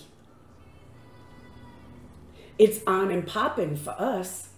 it's 2.58 2.80
on 2.88 3.12
and 3.12 3.28
popping 3.28 3.76
for 3.76 3.92
us 4.00 4.50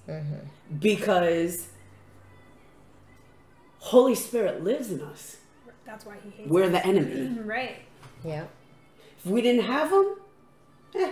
because 0.79 1.69
Holy 3.79 4.13
Spirit 4.13 4.63
lives 4.63 4.91
in 4.91 5.01
us. 5.01 5.37
That's 5.87 6.05
why 6.05 6.17
he 6.23 6.29
hates. 6.29 6.49
We're 6.49 6.69
the 6.69 6.85
enemy. 6.85 7.39
Right. 7.43 7.77
Yeah. 8.23 8.45
If 9.19 9.25
we 9.25 9.41
didn't 9.41 9.63
have 9.65 9.91
him, 9.91 10.05
eh, 10.95 11.11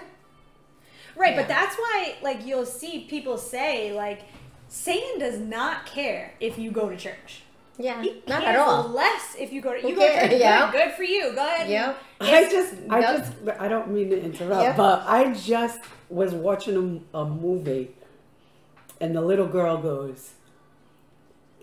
Right, 1.16 1.32
Yeah. 1.34 1.42
but 1.42 1.48
that's 1.48 1.76
why, 1.78 2.16
like, 2.22 2.46
you'll 2.46 2.66
see 2.66 3.06
people 3.10 3.38
say, 3.38 3.92
like, 3.94 4.22
Satan 4.68 5.20
does 5.20 5.40
not 5.40 5.86
care 5.86 6.34
if 6.40 6.58
you 6.60 6.72
go 6.72 6.90
to 6.90 6.98
church. 6.98 7.42
Yeah. 7.78 8.02
He 8.04 8.22
Not 8.28 8.44
at 8.44 8.56
all. 8.56 8.88
less 8.90 9.36
if 9.40 9.52
you 9.52 9.62
go 9.62 9.74
to 9.74 9.82
Who 9.82 9.90
you 9.90 9.96
go 9.96 10.08
to 10.08 10.30
church. 10.30 10.40
Yeah. 10.40 10.72
Good, 10.72 10.78
good 10.86 10.94
for 10.94 11.04
you. 11.04 11.34
Go 11.34 11.46
ahead. 11.46 11.62
and- 11.62 11.70
Yep. 11.72 11.98
I 12.22 12.50
just, 12.50 12.76
I 12.90 13.00
Yep. 13.00 13.18
just, 13.18 13.60
I 13.60 13.68
don't 13.68 13.90
mean 13.92 14.10
to 14.12 14.22
interrupt, 14.22 14.64
Yep. 14.64 14.78
but 14.78 15.04
I 15.08 15.34
just 15.34 15.80
was 16.10 16.34
watching 16.34 17.04
a, 17.14 17.18
a 17.20 17.26
movie, 17.26 17.92
and 19.02 19.16
the 19.16 19.22
little 19.22 19.48
girl 19.48 19.78
goes, 19.78 20.34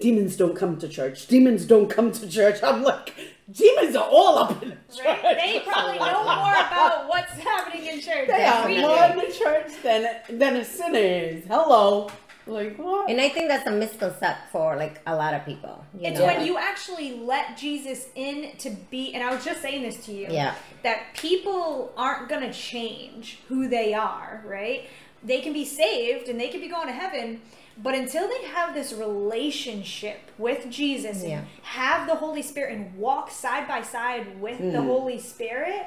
"Demons 0.01 0.37
don't 0.37 0.57
come 0.57 0.77
to 0.79 0.89
church. 0.89 1.27
Demons 1.29 1.65
don't 1.65 1.89
come 1.89 2.11
to 2.13 2.29
church." 2.29 2.63
I'm 2.63 2.83
like, 2.83 3.15
demons 3.51 3.95
are 3.97 4.05
all 4.09 4.39
up 4.39 4.63
in 4.63 4.71
the 4.71 4.77
church. 4.95 5.07
Right? 5.07 5.37
They 5.39 5.61
probably 5.65 5.99
know 5.99 6.25
more 6.25 6.53
about 6.53 7.09
what's 7.09 7.33
happening 7.33 7.87
in 7.87 8.01
church. 8.01 8.27
They 8.27 8.37
than 8.39 8.53
are 8.53 8.67
we 8.67 8.81
more 8.81 9.05
in 9.05 9.17
the 9.19 9.33
church 9.35 9.73
than 9.83 10.07
than 10.39 10.57
a 10.57 10.65
sinner 10.65 10.99
is. 10.99 11.45
Hello, 11.47 12.11
like 12.51 12.77
what? 12.79 13.09
And 13.11 13.21
I 13.21 13.29
think 13.29 13.49
that's 13.49 13.67
a 13.67 13.71
misconcept 13.71 14.49
for 14.53 14.77
like 14.77 15.01
a 15.07 15.15
lot 15.15 15.35
of 15.35 15.45
people. 15.45 15.85
You 15.95 16.09
It's 16.09 16.19
know? 16.19 16.27
when 16.27 16.45
you 16.47 16.59
actually 16.59 17.19
let 17.19 17.57
Jesus 17.57 18.09
in 18.15 18.57
to 18.59 18.71
be, 18.91 19.15
and 19.15 19.23
I 19.23 19.35
was 19.35 19.45
just 19.45 19.63
saying 19.63 19.83
this 19.83 20.05
to 20.07 20.13
you, 20.13 20.27
Yeah. 20.31 20.55
that 20.83 21.15
people 21.15 21.93
aren't 21.97 22.29
going 22.29 22.43
to 22.43 22.53
change 22.53 23.39
who 23.49 23.69
they 23.69 23.95
are, 23.95 24.43
right? 24.47 24.89
They 25.23 25.41
can 25.41 25.53
be 25.53 25.65
saved 25.65 26.29
and 26.29 26.41
they 26.41 26.49
can 26.49 26.61
be 26.61 26.69
going 26.69 26.87
to 26.87 26.93
heaven, 26.93 27.41
but 27.83 27.95
until 27.95 28.29
they 28.29 28.45
have 28.45 28.75
this 28.75 28.93
relationship 28.93 30.19
with 30.39 30.69
Jesus 30.71 31.23
Yeah. 31.23 31.39
and 31.39 31.47
have 31.63 32.07
the 32.07 32.17
Holy 32.17 32.43
Spirit 32.43 32.77
and 32.77 32.97
walk 32.97 33.31
side 33.31 33.69
by 33.69 33.83
side 33.83 34.41
with 34.41 34.59
the 34.59 34.81
hmm. 34.81 34.87
Holy 34.87 35.19
Spirit, 35.19 35.87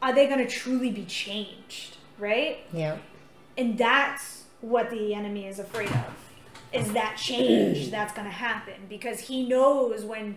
are 0.00 0.12
they 0.12 0.26
going 0.26 0.38
to 0.38 0.48
truly 0.48 0.90
be 0.90 1.04
changed, 1.04 1.96
right? 2.18 2.58
Yeah. 2.72 2.98
and 3.56 3.78
that's 3.78 4.43
what 4.64 4.90
the 4.90 5.14
enemy 5.14 5.46
is 5.46 5.58
afraid 5.58 5.90
of 5.90 6.04
is 6.72 6.92
that 6.92 7.16
change 7.16 7.90
that's 7.96 8.14
going 8.14 8.26
to 8.26 8.32
happen 8.32 8.74
because 8.88 9.20
he 9.20 9.46
knows 9.46 10.04
when 10.04 10.36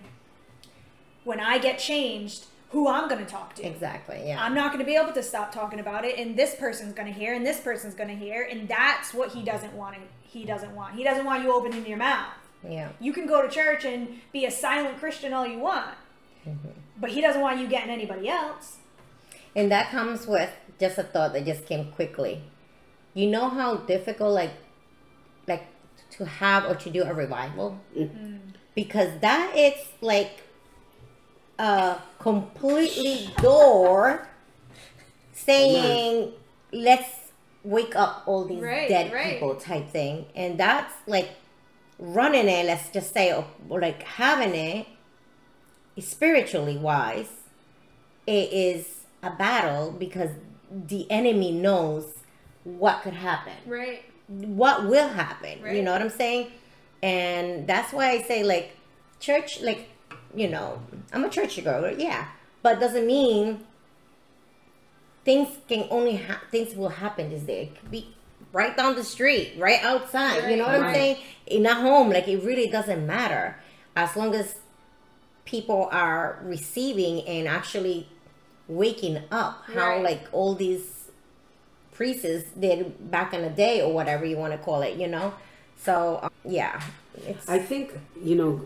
when 1.23 1.39
i 1.39 1.57
get 1.57 1.79
changed 1.79 2.45
who 2.71 2.89
i'm 2.89 3.07
going 3.07 3.23
to 3.23 3.31
talk 3.31 3.55
to 3.55 3.65
Exactly. 3.65 4.21
Yeah. 4.25 4.43
i'm 4.43 4.53
not 4.53 4.73
going 4.73 4.79
to 4.79 4.85
be 4.85 4.95
able 4.97 5.13
to 5.13 5.23
stop 5.23 5.53
talking 5.53 5.79
about 5.79 6.03
it 6.03 6.17
and 6.19 6.35
this 6.35 6.55
person's 6.55 6.93
going 6.93 7.11
to 7.11 7.17
hear 7.17 7.33
and 7.33 7.45
this 7.45 7.61
person's 7.61 7.95
going 7.95 8.09
to 8.09 8.15
hear 8.15 8.43
and 8.43 8.67
that's 8.67 9.13
what 9.13 9.31
he 9.31 9.43
doesn't 9.43 9.73
want 9.73 9.95
to, 9.95 10.01
he 10.21 10.43
doesn't 10.43 10.75
want 10.75 10.93
he 10.95 11.03
doesn't 11.05 11.23
want 11.25 11.43
you 11.43 11.53
opening 11.53 11.85
your 11.87 11.97
mouth 11.97 12.33
yeah. 12.67 12.89
you 12.99 13.13
can 13.13 13.25
go 13.25 13.41
to 13.41 13.47
church 13.47 13.85
and 13.85 14.09
be 14.33 14.45
a 14.45 14.51
silent 14.51 14.99
christian 14.99 15.31
all 15.31 15.47
you 15.47 15.59
want 15.59 15.95
mm-hmm. 16.45 16.69
but 16.99 17.11
he 17.11 17.21
doesn't 17.21 17.41
want 17.41 17.59
you 17.59 17.67
getting 17.67 17.89
anybody 17.89 18.27
else 18.27 18.77
And 19.55 19.71
that 19.71 19.89
comes 19.89 20.27
with 20.27 20.51
just 20.79 20.97
a 20.99 21.03
thought 21.03 21.33
that 21.33 21.45
just 21.45 21.65
came 21.65 21.91
quickly. 21.91 22.43
You 23.17 23.27
know 23.27 23.49
how 23.49 23.77
difficult 23.77 24.33
like 24.33 24.53
like 25.47 25.65
to 26.11 26.25
have 26.25 26.65
or 26.65 26.75
to 26.75 26.89
do 26.91 27.03
a 27.03 27.13
revival? 27.13 27.79
Hmm. 27.97 28.37
Because 28.75 29.09
that 29.21 29.55
is 29.57 29.73
like 30.01 30.43
a 31.57 31.97
completely 32.19 33.33
door 33.41 34.27
saying 35.33 36.33
let's 36.71 37.09
wake 37.63 37.95
up 37.95 38.23
all 38.27 38.45
these 38.45 38.61
Right, 38.61 38.87
dead 38.87 39.11
right. 39.11 39.33
people 39.33 39.55
type 39.55 39.89
thing. 39.89 40.27
And 40.35 40.59
that's 40.59 40.93
like 41.07 41.29
running 41.97 42.47
it, 42.47 42.67
let's 42.67 42.89
just 42.89 43.13
say, 43.13 43.33
or, 43.33 43.47
or 43.69 43.81
like 43.81 44.03
having 44.03 44.53
it 44.53 44.87
spiritually 45.99 46.77
wise 46.77 47.31
it 48.27 48.51
is 48.53 49.05
a 49.23 49.31
battle 49.31 49.91
because 49.91 50.31
the 50.71 51.09
enemy 51.09 51.51
knows 51.51 52.16
what 52.83 53.01
could 53.03 53.13
happen 53.13 53.53
right 53.65 54.03
what 54.27 54.85
will 54.87 55.07
happen 55.07 55.61
Right. 55.61 55.75
you 55.75 55.81
know 55.83 55.91
what 55.93 56.01
i'm 56.01 56.09
saying 56.09 56.51
and 57.01 57.65
that's 57.67 57.93
why 57.93 58.09
i 58.11 58.21
say 58.21 58.43
like 58.43 58.75
church 59.19 59.61
like 59.61 59.89
you 60.35 60.49
know, 60.49 60.79
I'm 61.13 61.23
a 61.23 61.29
churchgoer, 61.29 61.93
yeah, 61.97 62.27
but 62.61 62.79
doesn't 62.79 63.07
mean 63.07 63.61
things 65.25 65.47
can 65.67 65.87
only 65.89 66.17
ha- 66.17 66.41
things 66.51 66.75
will 66.75 66.89
happen 66.89 67.29
this 67.29 67.43
day. 67.43 67.63
It 67.63 67.79
could 67.79 67.91
be 67.91 68.13
right 68.53 68.75
down 68.75 68.95
the 68.95 69.03
street, 69.03 69.53
right 69.57 69.83
outside. 69.83 70.49
You 70.49 70.57
know 70.57 70.65
what 70.65 70.75
I'm 70.81 70.93
saying? 70.93 71.17
In 71.47 71.65
a 71.65 71.73
home, 71.73 72.09
like 72.09 72.27
it 72.27 72.43
really 72.43 72.67
doesn't 72.67 73.05
matter 73.07 73.57
as 73.95 74.15
long 74.15 74.35
as 74.35 74.55
people 75.45 75.89
are 75.91 76.39
receiving 76.43 77.21
and 77.27 77.47
actually 77.47 78.07
waking 78.67 79.23
up. 79.31 79.63
How 79.73 80.01
like 80.01 80.27
all 80.31 80.53
these 80.55 80.96
priests 81.97 82.51
did 82.57 83.09
back 83.11 83.33
in 83.33 83.41
the 83.41 83.49
day, 83.49 83.81
or 83.81 83.91
whatever 83.91 84.23
you 84.25 84.37
want 84.37 84.53
to 84.53 84.59
call 84.59 84.81
it. 84.83 84.97
You 84.97 85.07
know? 85.07 85.33
So 85.83 86.19
um, 86.23 86.31
yeah, 86.45 86.81
it's 87.25 87.49
I 87.49 87.59
think 87.59 87.93
you 88.23 88.35
know 88.35 88.61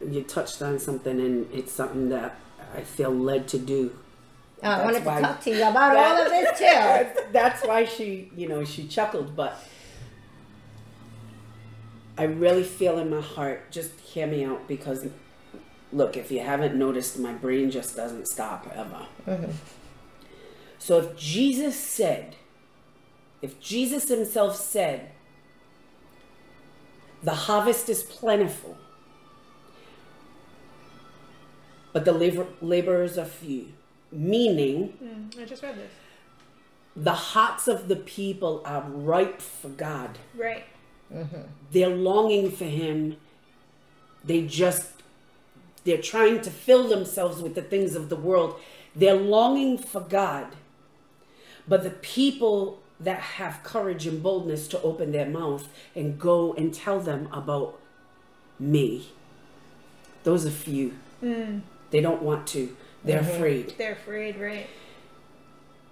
you 0.00 0.22
touched 0.22 0.62
on 0.62 0.78
something, 0.78 1.20
and 1.20 1.52
it's 1.52 1.72
something 1.72 2.08
that 2.10 2.38
I 2.74 2.82
feel 2.82 3.10
led 3.10 3.48
to 3.48 3.58
do. 3.58 3.96
Uh, 4.62 4.68
I 4.68 4.84
wanted 4.84 5.00
to 5.00 5.04
why- 5.06 5.20
talk 5.20 5.40
to 5.42 5.50
you 5.50 5.68
about 5.68 5.96
all 5.96 6.16
of 6.22 6.30
this 6.30 6.58
too. 6.58 7.22
That's, 7.32 7.62
why 7.66 7.84
she, 7.84 8.30
you 8.34 8.48
know, 8.48 8.64
she 8.64 8.86
chuckled. 8.88 9.36
But 9.36 9.62
I 12.16 12.24
really 12.24 12.62
feel 12.64 12.98
in 12.98 13.10
my 13.10 13.20
heart. 13.20 13.70
Just 13.70 13.98
hear 14.00 14.26
me 14.26 14.44
out, 14.44 14.66
because 14.66 15.06
look, 15.92 16.16
if 16.16 16.30
you 16.30 16.40
haven't 16.40 16.74
noticed, 16.74 17.18
my 17.18 17.32
brain 17.32 17.70
just 17.70 17.96
doesn't 17.96 18.26
stop 18.28 18.66
ever. 18.74 19.06
So 20.78 20.98
if 20.98 21.16
Jesus 21.16 21.78
said, 21.78 22.36
if 23.42 23.60
Jesus 23.60 24.08
Himself 24.08 24.56
said, 24.56 25.10
the 27.22 27.34
harvest 27.34 27.88
is 27.88 28.02
plentiful, 28.02 28.76
but 31.92 32.04
the 32.04 32.12
labor, 32.12 32.46
laborers 32.60 33.16
are 33.18 33.24
few, 33.24 33.72
meaning 34.12 34.92
Mm, 35.02 35.40
I 35.40 35.44
just 35.44 35.62
read 35.62 35.76
this. 35.76 35.90
the 36.94 37.12
hearts 37.14 37.68
of 37.68 37.88
the 37.88 37.96
people 37.96 38.62
are 38.64 38.82
ripe 38.82 39.40
for 39.40 39.68
God. 39.68 40.18
Right. 40.36 40.64
They're 41.72 41.88
longing 41.94 42.50
for 42.50 42.64
Him. 42.64 43.16
They 44.24 44.42
just, 44.46 44.90
they're 45.84 46.02
trying 46.02 46.40
to 46.42 46.50
fill 46.50 46.88
themselves 46.88 47.40
with 47.40 47.54
the 47.54 47.62
things 47.62 47.94
of 47.94 48.08
the 48.08 48.16
world. 48.16 48.58
They're 48.94 49.14
longing 49.14 49.78
for 49.78 50.00
God. 50.00 50.46
But 51.68 51.82
the 51.82 51.90
people 51.90 52.80
that 53.00 53.20
have 53.20 53.62
courage 53.62 54.06
and 54.06 54.22
boldness 54.22 54.68
to 54.68 54.80
open 54.82 55.12
their 55.12 55.26
mouth 55.26 55.68
and 55.94 56.18
go 56.18 56.54
and 56.54 56.72
tell 56.72 57.00
them 57.00 57.28
about 57.32 57.78
me, 58.58 59.08
those 60.24 60.46
are 60.46 60.50
few. 60.50 60.96
Mm. 61.22 61.62
They 61.90 62.00
don't 62.00 62.22
want 62.22 62.46
to, 62.48 62.76
they're 63.04 63.20
afraid. 63.20 63.74
They're 63.78 63.92
afraid, 63.92 64.38
right? 64.38 64.66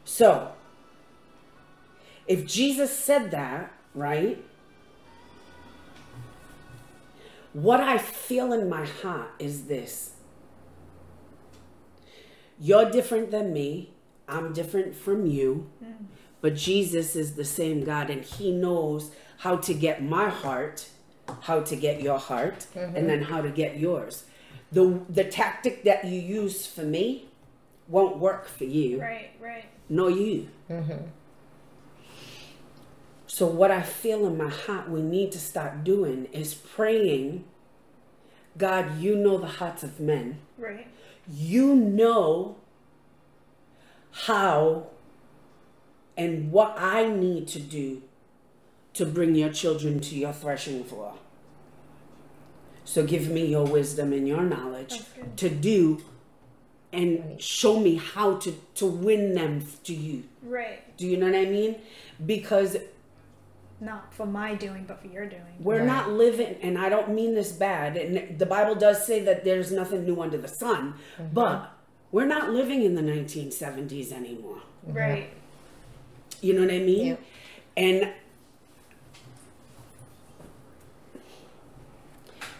So, 0.04 0.52
if 2.26 2.46
Jesus 2.46 2.96
said 2.96 3.30
that, 3.30 3.72
right? 3.94 4.42
What 7.52 7.80
I 7.80 7.98
feel 7.98 8.52
in 8.52 8.68
my 8.68 8.84
heart 8.84 9.30
is 9.38 9.64
this 9.64 10.14
You're 12.58 12.90
different 12.90 13.30
than 13.30 13.52
me, 13.52 13.93
I'm 14.28 14.52
different 14.52 14.94
from 14.94 15.26
you, 15.26 15.70
but 16.40 16.54
Jesus 16.54 17.16
is 17.16 17.34
the 17.34 17.44
same 17.44 17.84
God, 17.84 18.10
and 18.10 18.24
He 18.24 18.50
knows 18.50 19.10
how 19.38 19.56
to 19.56 19.74
get 19.74 20.02
my 20.02 20.28
heart, 20.28 20.88
how 21.42 21.60
to 21.60 21.76
get 21.76 22.02
your 22.02 22.18
heart, 22.18 22.66
and 22.74 22.94
mm-hmm. 22.94 23.06
then 23.06 23.22
how 23.22 23.40
to 23.40 23.50
get 23.50 23.78
yours. 23.78 24.24
The, 24.72 25.00
the 25.08 25.24
tactic 25.24 25.84
that 25.84 26.04
you 26.04 26.20
use 26.20 26.66
for 26.66 26.82
me 26.82 27.28
won't 27.86 28.18
work 28.18 28.48
for 28.48 28.64
you 28.64 29.00
Right, 29.00 29.30
right. 29.40 29.64
nor 29.88 30.10
you. 30.10 30.48
Mm-hmm. 30.70 31.04
So, 33.26 33.46
what 33.46 33.70
I 33.70 33.82
feel 33.82 34.26
in 34.26 34.38
my 34.38 34.48
heart 34.48 34.88
we 34.88 35.02
need 35.02 35.32
to 35.32 35.38
start 35.38 35.84
doing 35.84 36.26
is 36.26 36.54
praying 36.54 37.44
God, 38.56 39.00
you 39.00 39.16
know 39.16 39.38
the 39.38 39.46
hearts 39.46 39.82
of 39.82 39.98
men. 39.98 40.38
Right. 40.56 40.86
You 41.28 41.74
know 41.74 42.56
how 44.14 44.86
and 46.16 46.52
what 46.52 46.76
I 46.78 47.08
need 47.08 47.48
to 47.48 47.58
do 47.58 48.02
to 48.94 49.04
bring 49.04 49.34
your 49.34 49.50
children 49.50 49.98
to 50.00 50.14
your 50.14 50.32
threshing 50.32 50.84
floor. 50.84 51.14
So, 52.84 53.04
give 53.04 53.28
me 53.28 53.46
your 53.46 53.66
wisdom 53.66 54.12
and 54.12 54.28
your 54.28 54.42
knowledge 54.42 55.00
to 55.36 55.48
do 55.50 56.02
and 56.92 57.40
show 57.42 57.80
me 57.80 57.96
how 57.96 58.36
to, 58.36 58.52
to 58.76 58.86
win 58.86 59.34
them 59.34 59.66
to 59.84 59.92
you. 59.94 60.24
Right. 60.42 60.96
Do 60.96 61.06
you 61.06 61.16
know 61.16 61.26
what 61.26 61.34
I 61.34 61.46
mean? 61.46 61.76
Because 62.24 62.76
Not 63.80 64.14
for 64.14 64.26
my 64.26 64.54
doing, 64.54 64.84
but 64.86 65.00
for 65.00 65.08
your 65.08 65.26
doing. 65.26 65.42
we're 65.58 65.78
Right. 65.78 65.86
not 65.86 66.10
living, 66.12 66.56
and 66.62 66.78
I 66.78 66.88
don't 66.88 67.12
mean 67.12 67.34
this 67.34 67.50
bad, 67.50 67.96
and 67.96 68.38
the 68.38 68.46
Bible 68.46 68.76
does 68.76 69.04
say 69.04 69.20
that 69.24 69.44
there's 69.44 69.72
nothing 69.72 70.04
new 70.04 70.20
under 70.22 70.38
the 70.38 70.46
sun, 70.46 70.94
mm-hmm. 71.18 71.34
but 71.34 71.72
we're 72.14 72.26
not 72.26 72.50
living 72.50 72.82
in 72.82 72.94
the 72.94 73.02
1970s 73.02 74.12
anymore. 74.12 74.58
Right. 74.86 75.30
You 76.40 76.52
know 76.52 76.60
what 76.60 76.70
I 76.72 76.78
mean? 76.78 77.06
Yep. 77.06 77.20
And 77.76 78.12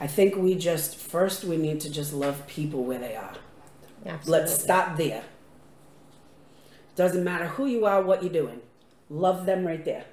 I 0.00 0.08
think 0.08 0.34
we 0.34 0.56
just, 0.56 0.96
first, 0.96 1.44
we 1.44 1.56
need 1.56 1.78
to 1.82 1.88
just 1.88 2.12
love 2.12 2.44
people 2.48 2.82
where 2.82 2.98
they 2.98 3.14
are. 3.14 3.34
Absolutely. 4.04 4.32
Let's 4.32 4.60
stop 4.60 4.96
there. 4.96 5.22
Doesn't 6.96 7.22
matter 7.22 7.46
who 7.46 7.66
you 7.66 7.86
are, 7.86 8.02
what 8.02 8.24
you're 8.24 8.32
doing. 8.32 8.60
Love 9.08 9.46
them 9.46 9.64
right 9.64 9.84
there. 9.84 10.06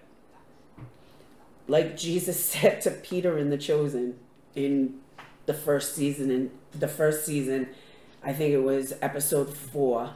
Like 1.67 1.97
Jesus 1.97 2.39
said 2.45 2.81
to 2.81 2.91
Peter 2.91 3.39
in 3.39 3.49
The 3.49 3.57
Chosen 3.57 4.19
in 4.53 4.99
the 5.47 5.55
first 5.55 5.95
season, 5.95 6.29
in 6.29 6.51
the 6.77 6.87
first 6.87 7.25
season, 7.25 7.69
I 8.23 8.33
think 8.33 8.53
it 8.53 8.59
was 8.61 8.93
episode 9.01 9.55
four. 9.55 10.11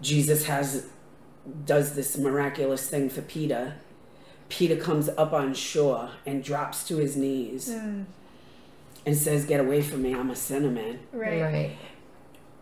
Jesus 0.00 0.46
has 0.46 0.88
does 1.64 1.94
this 1.94 2.16
miraculous 2.18 2.88
thing 2.88 3.08
for 3.08 3.22
Peter. 3.22 3.74
Peter 4.48 4.76
comes 4.76 5.08
up 5.10 5.32
on 5.32 5.54
shore 5.54 6.10
and 6.26 6.44
drops 6.44 6.86
to 6.88 6.96
his 6.98 7.16
knees 7.16 7.68
Mm, 7.70 8.04
and 9.06 9.16
says, 9.16 9.44
Get 9.46 9.58
away 9.60 9.80
from 9.82 10.02
me, 10.02 10.14
I'm 10.14 10.30
a 10.30 10.36
sinner, 10.36 10.70
man. 10.70 11.00
right. 11.12 11.40
Right. 11.42 11.76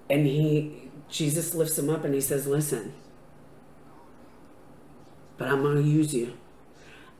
And 0.09 0.27
he, 0.27 0.89
Jesus 1.09 1.55
lifts 1.55 1.79
him 1.79 1.91
up 1.91 2.05
and 2.05 2.15
he 2.15 2.21
says, 2.21 2.47
Listen, 2.47 2.93
but 5.37 5.49
I'm 5.49 5.63
going 5.63 5.83
to 5.83 5.89
use 5.89 6.15
you. 6.15 6.35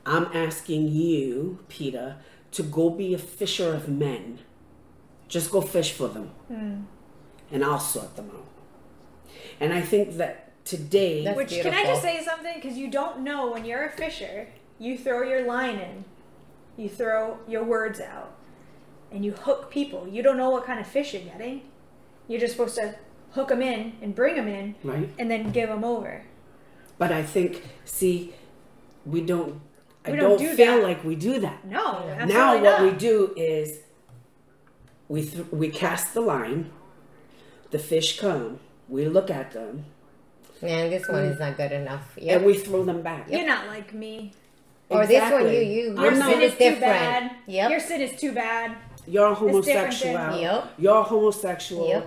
I'm 0.05 0.25
asking 0.33 0.87
you, 0.87 1.59
Peter, 1.67 2.17
to 2.53 2.63
go 2.63 2.89
be 2.89 3.13
a 3.13 3.17
fisher 3.17 3.73
of 3.73 3.87
men. 3.87 4.39
Just 5.31 5.49
go 5.49 5.61
fish 5.61 5.93
for 5.93 6.09
them, 6.09 6.29
Mm. 6.51 6.83
and 7.53 7.63
I'll 7.63 7.79
sort 7.79 8.17
them 8.17 8.29
out. 8.35 8.45
And 9.61 9.71
I 9.73 9.79
think 9.79 10.17
that 10.17 10.51
today, 10.65 11.23
That's 11.23 11.37
Which 11.37 11.51
can 11.61 11.73
I 11.73 11.85
just 11.85 12.01
say 12.01 12.21
something? 12.21 12.55
Because 12.55 12.77
you 12.77 12.89
don't 12.91 13.21
know 13.21 13.49
when 13.49 13.63
you're 13.63 13.85
a 13.85 13.89
fisher, 13.89 14.47
you 14.77 14.97
throw 14.97 15.21
your 15.23 15.45
line 15.45 15.77
in, 15.77 16.03
you 16.75 16.89
throw 16.89 17.37
your 17.47 17.63
words 17.63 18.01
out, 18.01 18.33
and 19.09 19.23
you 19.23 19.31
hook 19.31 19.71
people. 19.71 20.05
You 20.05 20.21
don't 20.21 20.35
know 20.35 20.49
what 20.49 20.65
kind 20.65 20.81
of 20.81 20.85
fish 20.87 21.13
you're 21.13 21.23
getting. 21.23 21.61
You're 22.27 22.41
just 22.41 22.53
supposed 22.57 22.75
to 22.75 22.95
hook 23.31 23.47
them 23.47 23.61
in 23.61 23.93
and 24.01 24.13
bring 24.13 24.35
them 24.35 24.49
in, 24.49 24.75
right? 24.83 25.09
and 25.17 25.31
then 25.31 25.51
give 25.53 25.69
them 25.69 25.85
over. 25.85 26.23
But 26.97 27.13
I 27.13 27.23
think, 27.23 27.63
see, 27.85 28.33
we 29.05 29.21
don't. 29.21 29.61
I 30.05 30.11
We 30.11 30.17
don't, 30.17 30.31
don't 30.31 30.39
do 30.39 30.53
feel 30.55 30.77
that. 30.77 30.83
like 30.83 31.03
we 31.05 31.15
do 31.15 31.39
that. 31.39 31.63
No, 31.65 31.99
absolutely 32.09 32.33
now 32.33 32.53
what 32.55 32.63
not. 32.63 32.81
we 32.83 32.91
do 32.97 33.33
is 33.37 33.79
we 35.11 35.19
th- 35.31 35.47
we 35.61 35.67
cast 35.83 36.05
the 36.17 36.21
line 36.33 36.61
the 37.71 37.79
fish 37.91 38.09
come 38.23 38.59
we 38.95 39.01
look 39.17 39.29
at 39.29 39.47
them 39.57 39.73
Man, 40.61 40.91
this 40.91 41.07
one 41.07 41.23
is 41.31 41.39
not 41.39 41.57
good 41.57 41.71
enough. 41.71 42.05
and 42.21 42.45
we 42.45 42.53
throw 42.65 42.81
them 42.91 43.01
back 43.01 43.23
You're 43.31 43.47
not 43.55 43.65
like 43.75 43.89
me. 44.03 44.31
Or 44.89 45.07
this 45.07 45.19
one, 45.31 45.41
Exactly. 45.41 45.75
you 45.75 45.83
you 45.85 45.89
I'm 45.91 45.95
Your 46.03 46.03
your 46.05 46.19
not- 46.19 46.29
sin 46.29 46.39
sin 46.39 46.41
is 46.49 46.51
is 46.53 46.57
too 46.75 46.75
bad. 46.81 47.31
Yep. 47.57 47.67
Your 47.71 47.79
sin 47.89 48.01
is 48.07 48.13
too 48.23 48.31
bad. 48.45 48.67
you're 49.13 49.27
a 49.27 49.29
different 49.33 49.65
than- 49.65 49.75
homosexual 49.77 50.41
Yep. 50.45 50.59
you're 50.83 51.01
a 51.05 51.07
homosexual 51.13 51.87
Yep. 51.93 52.03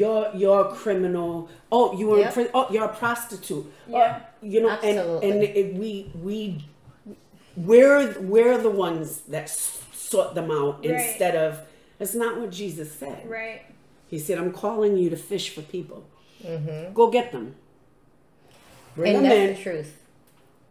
you're 0.00 0.26
you're 0.40 0.60
a 0.68 0.70
criminal 0.82 1.32
oh 1.76 1.86
you 1.98 2.06
were 2.10 2.18
Yep. 2.18 2.26
in 2.28 2.32
prison 2.34 2.50
oh 2.58 2.66
you're 2.72 2.88
a 2.92 2.96
prostitute 3.02 3.66
Yeah. 3.88 4.20
oh, 4.20 4.46
you 4.52 4.58
know 4.64 4.74
and 4.88 4.98
Absolutely. 4.98 5.30
and 5.30 5.38
it, 5.60 5.68
we 5.82 5.90
we 6.28 6.38
we're 7.56 8.02
we're 8.20 8.58
the 8.68 8.74
ones 8.86 9.08
that 9.34 9.44
s- 9.44 9.80
sort 10.10 10.34
them 10.38 10.50
out 10.50 10.74
Right. 10.84 10.90
instead 10.90 11.34
of 11.46 11.50
that's 12.04 12.14
not 12.14 12.38
what 12.38 12.50
jesus 12.50 12.92
said 12.92 13.28
Right. 13.28 13.62
He 14.06 14.18
said, 14.18 14.38
I'm 14.38 14.52
calling 14.52 14.96
you 14.96 15.08
to 15.10 15.16
fish 15.16 15.48
for 15.54 15.62
people. 15.62 16.06
Go 16.94 17.10
get 17.10 17.32
them. 17.32 17.56
Bring 18.94 19.14
Mm-hmm. 19.14 19.24
and 19.24 19.24
them 19.24 19.30
that's 19.48 19.50
in, 19.50 19.56
the 19.56 19.62
truth. 19.62 20.02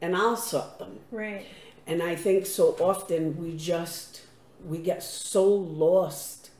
and 0.02 0.16
I'll 0.16 0.38
sort 0.38 0.78
them. 0.80 1.00
Right. 1.12 1.46
And 1.88 2.02
I 2.02 2.16
think 2.16 2.46
so 2.46 2.76
often 2.80 3.36
we 3.38 3.58
just, 3.58 4.22
we 4.64 4.78
get 4.78 5.02
so 5.04 5.44
lost 5.46 6.52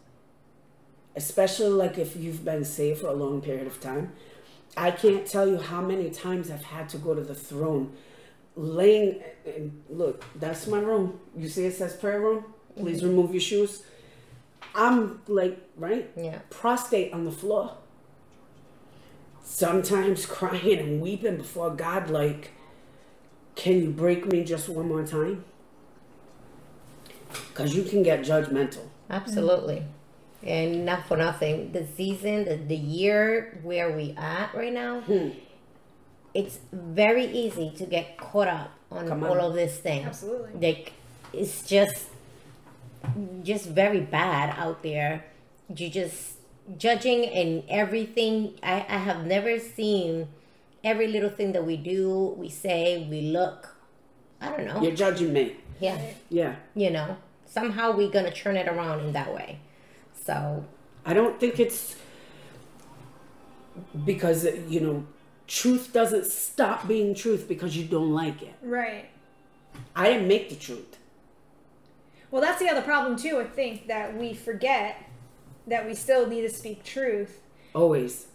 especially 1.16 1.70
like 1.70 1.98
if 2.00 2.16
you've 2.16 2.44
been 2.44 2.66
saved 2.66 3.02
for 3.02 3.08
a 3.08 3.14
long 3.14 3.40
period 3.40 3.68
of 3.68 3.80
time. 3.80 4.12
I 4.76 4.90
can't 4.90 5.26
tell 5.28 5.48
you 5.48 5.60
how 5.60 5.80
many 5.82 6.10
times 6.10 6.50
I've 6.50 6.64
had 6.64 6.90
to 6.90 6.98
go 6.98 7.14
to 7.14 7.22
the 7.22 7.36
throne, 7.36 7.94
laying. 8.56 9.22
And 9.46 9.84
look, 9.90 10.26
that's 10.40 10.66
my 10.66 10.80
room. 10.80 11.20
You 11.38 11.48
see, 11.48 11.66
it 11.66 11.76
says 11.76 11.96
prayer 11.96 12.20
room. 12.20 12.46
Please 12.76 13.04
remove 13.04 13.32
your 13.32 13.42
shoes. 13.42 13.84
I'm 14.76 15.22
like 15.28 15.60
right, 15.78 16.10
Yeah. 16.16 16.40
prostrate 16.50 17.14
on 17.14 17.26
the 17.26 17.32
floor. 17.32 17.78
Sometimes 19.44 20.26
crying 20.38 20.80
and 20.80 21.02
weeping 21.02 21.38
before 21.38 21.70
God, 21.72 22.10
like, 22.10 22.52
can 23.56 23.82
you 23.82 23.90
break 23.92 24.26
me 24.26 24.44
just 24.44 24.70
one 24.70 24.88
more 24.88 25.04
time? 25.06 25.44
Because 27.50 27.76
you 27.76 27.84
can 27.84 28.04
get 28.04 28.22
judgmental. 28.22 28.88
Absolutely. 29.10 29.84
And 30.42 30.86
not 30.86 31.08
for 31.08 31.18
nothing, 31.18 31.72
the 31.72 31.86
season, 31.96 32.46
the, 32.46 32.56
the 32.58 32.76
year 32.76 33.60
where 33.64 33.96
we 33.96 34.14
at 34.18 34.54
right 34.54 34.74
now, 34.74 35.02
Hmm. 35.02 35.30
it's 36.34 36.60
very 36.72 37.26
easy 37.26 37.72
to 37.78 37.86
get 37.86 38.18
caught 38.18 38.48
up 38.48 38.72
on 38.92 39.10
on. 39.12 39.24
all 39.24 39.40
of 39.40 39.54
this 39.54 39.78
thing. 39.78 40.04
Absolutely. 40.06 40.68
Like 40.68 40.94
it's 41.32 41.62
just 41.66 42.08
just 43.44 43.68
very 43.70 44.02
bad 44.02 44.56
out 44.58 44.84
there. 44.84 45.26
You 45.76 45.90
just 45.90 46.38
judging 46.78 47.26
and 47.26 47.64
everything. 47.70 48.60
I, 48.64 48.86
I 48.88 48.98
have 48.98 49.26
never 49.26 49.60
seen 49.60 50.28
every 50.84 51.08
little 51.08 51.30
thing 51.30 51.54
that 51.54 51.66
we 51.66 51.78
do, 51.78 52.36
we 52.38 52.50
say, 52.50 53.08
we 53.10 53.22
look. 53.22 53.76
I 54.42 54.50
don't 54.50 54.66
know. 54.66 54.82
You're 54.82 54.96
judging 54.96 55.32
me. 55.32 55.56
Yeah. 55.80 56.00
Yeah. 56.30 56.56
You 56.76 56.92
know. 56.92 57.18
Somehow 57.46 57.96
we're 57.96 58.10
gonna 58.10 58.32
turn 58.32 58.58
it 58.58 58.68
around 58.68 59.02
in 59.02 59.14
that 59.14 59.34
way. 59.34 59.60
So 60.14 60.66
I 61.06 61.14
don't 61.14 61.40
think 61.40 61.60
it's 61.60 61.96
because, 64.06 64.48
you 64.68 64.80
know, 64.80 65.06
truth 65.48 65.94
doesn't 65.94 66.26
stop 66.26 66.88
being 66.88 67.14
truth 67.14 67.48
because 67.48 67.78
you 67.78 67.86
don't 67.86 68.14
like 68.14 68.42
it. 68.42 68.56
Right. 68.62 69.10
I 69.96 70.10
didn't 70.12 70.28
make 70.28 70.50
the 70.50 70.56
truth. 70.56 70.98
Well, 72.34 72.42
that's 72.42 72.60
the 72.60 72.68
other 72.68 72.82
problem 72.82 73.16
too. 73.16 73.38
I 73.40 73.44
think 73.44 73.86
that 73.90 74.18
we 74.18 74.34
forget 74.34 74.98
that 75.68 75.86
we 75.86 75.94
still 75.94 76.26
need 76.26 76.42
to 76.42 76.50
speak 76.50 76.84
truth, 76.84 77.44
Always. 77.76 78.26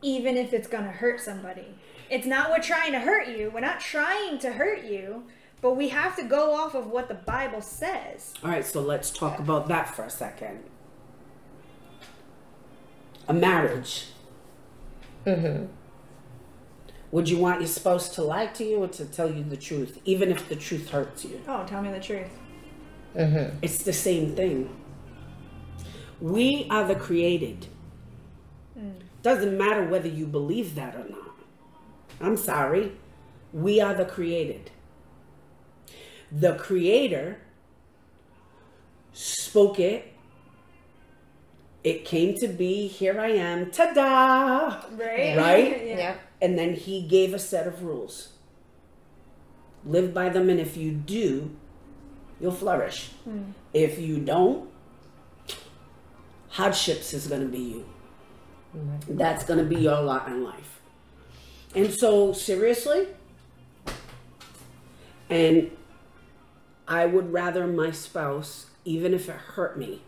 even 0.00 0.38
if 0.38 0.54
it's 0.54 0.66
going 0.66 0.84
to 0.84 0.90
hurt 0.90 1.20
somebody. 1.20 1.66
It's 2.08 2.26
not 2.26 2.48
we're 2.48 2.62
trying 2.62 2.92
to 2.92 3.00
hurt 3.00 3.28
you. 3.28 3.50
We're 3.52 3.60
not 3.60 3.78
trying 3.78 4.38
to 4.38 4.52
hurt 4.54 4.84
you, 4.84 5.24
but 5.60 5.74
we 5.74 5.90
have 5.90 6.16
to 6.16 6.22
go 6.22 6.54
off 6.54 6.74
of 6.74 6.86
what 6.86 7.08
the 7.08 7.14
Bible 7.14 7.60
says. 7.60 8.32
All 8.42 8.48
right, 8.48 8.64
so 8.64 8.80
let's 8.80 9.10
talk 9.10 9.38
about 9.38 9.68
that 9.68 9.94
for 9.94 10.04
a 10.04 10.10
second. 10.10 10.60
A 13.28 13.34
marriage. 13.34 14.06
mhm. 15.26 15.68
Would 17.10 17.28
you 17.28 17.36
want 17.36 17.60
your 17.60 17.68
spouse 17.68 18.08
to 18.14 18.22
lie 18.22 18.46
to 18.46 18.64
you 18.64 18.76
or 18.78 18.88
to 18.88 19.04
tell 19.04 19.30
you 19.30 19.44
the 19.44 19.58
truth, 19.58 20.00
even 20.06 20.32
if 20.32 20.48
the 20.48 20.56
truth 20.56 20.88
hurts 20.88 21.26
you? 21.26 21.38
Oh, 21.46 21.66
tell 21.66 21.82
me 21.82 21.90
the 21.92 22.00
truth. 22.00 22.30
Mhm. 23.14 23.54
It's 23.62 23.82
the 23.82 23.92
same 23.92 24.34
thing. 24.34 24.68
We 26.20 26.66
are 26.70 26.86
the 26.86 26.94
created. 26.94 27.66
Doesn't 29.22 29.56
matter 29.56 29.84
whether 29.86 30.08
you 30.08 30.26
believe 30.26 30.74
that 30.74 30.96
or 30.96 31.08
not. 31.08 31.36
I'm 32.20 32.36
sorry. 32.36 32.92
We 33.52 33.80
are 33.80 33.94
the 33.94 34.04
created. 34.04 34.70
The 36.30 36.54
creator 36.54 37.38
spoke 39.12 39.78
it. 39.78 40.12
It 41.84 42.04
came 42.04 42.34
to 42.36 42.48
be. 42.48 42.86
Here 42.88 43.20
I 43.20 43.28
am. 43.28 43.70
Ta 43.70 43.92
da! 43.92 44.86
Right? 44.96 45.36
Right? 45.36 45.86
yeah. 45.86 45.96
Yeah. 45.96 46.14
And 46.40 46.58
then 46.58 46.74
he 46.74 47.02
gave 47.02 47.34
a 47.34 47.38
set 47.38 47.66
of 47.66 47.82
rules. 47.84 48.30
Live 49.84 50.14
by 50.14 50.28
them, 50.28 50.48
and 50.48 50.60
if 50.60 50.76
you 50.76 50.92
do, 50.92 51.56
you'll 52.42 52.52
flourish. 52.52 53.10
Hmm. 53.24 53.52
If 53.72 53.98
you 53.98 54.18
don't, 54.18 54.68
hardships 56.48 57.14
is 57.14 57.28
going 57.28 57.40
to 57.40 57.46
be 57.48 57.58
you. 57.60 57.86
Mm-hmm. 58.76 59.16
That's 59.16 59.44
going 59.44 59.58
to 59.60 59.64
be 59.64 59.76
your 59.80 60.00
lot 60.02 60.26
in 60.28 60.42
life. 60.42 60.80
And 61.74 61.90
so, 61.90 62.32
seriously, 62.34 63.06
and 65.30 65.70
I 66.86 67.06
would 67.06 67.32
rather 67.32 67.66
my 67.66 67.90
spouse, 67.92 68.66
even 68.84 69.14
if 69.14 69.28
it 69.28 69.36
hurt 69.36 69.78
me, 69.78 70.02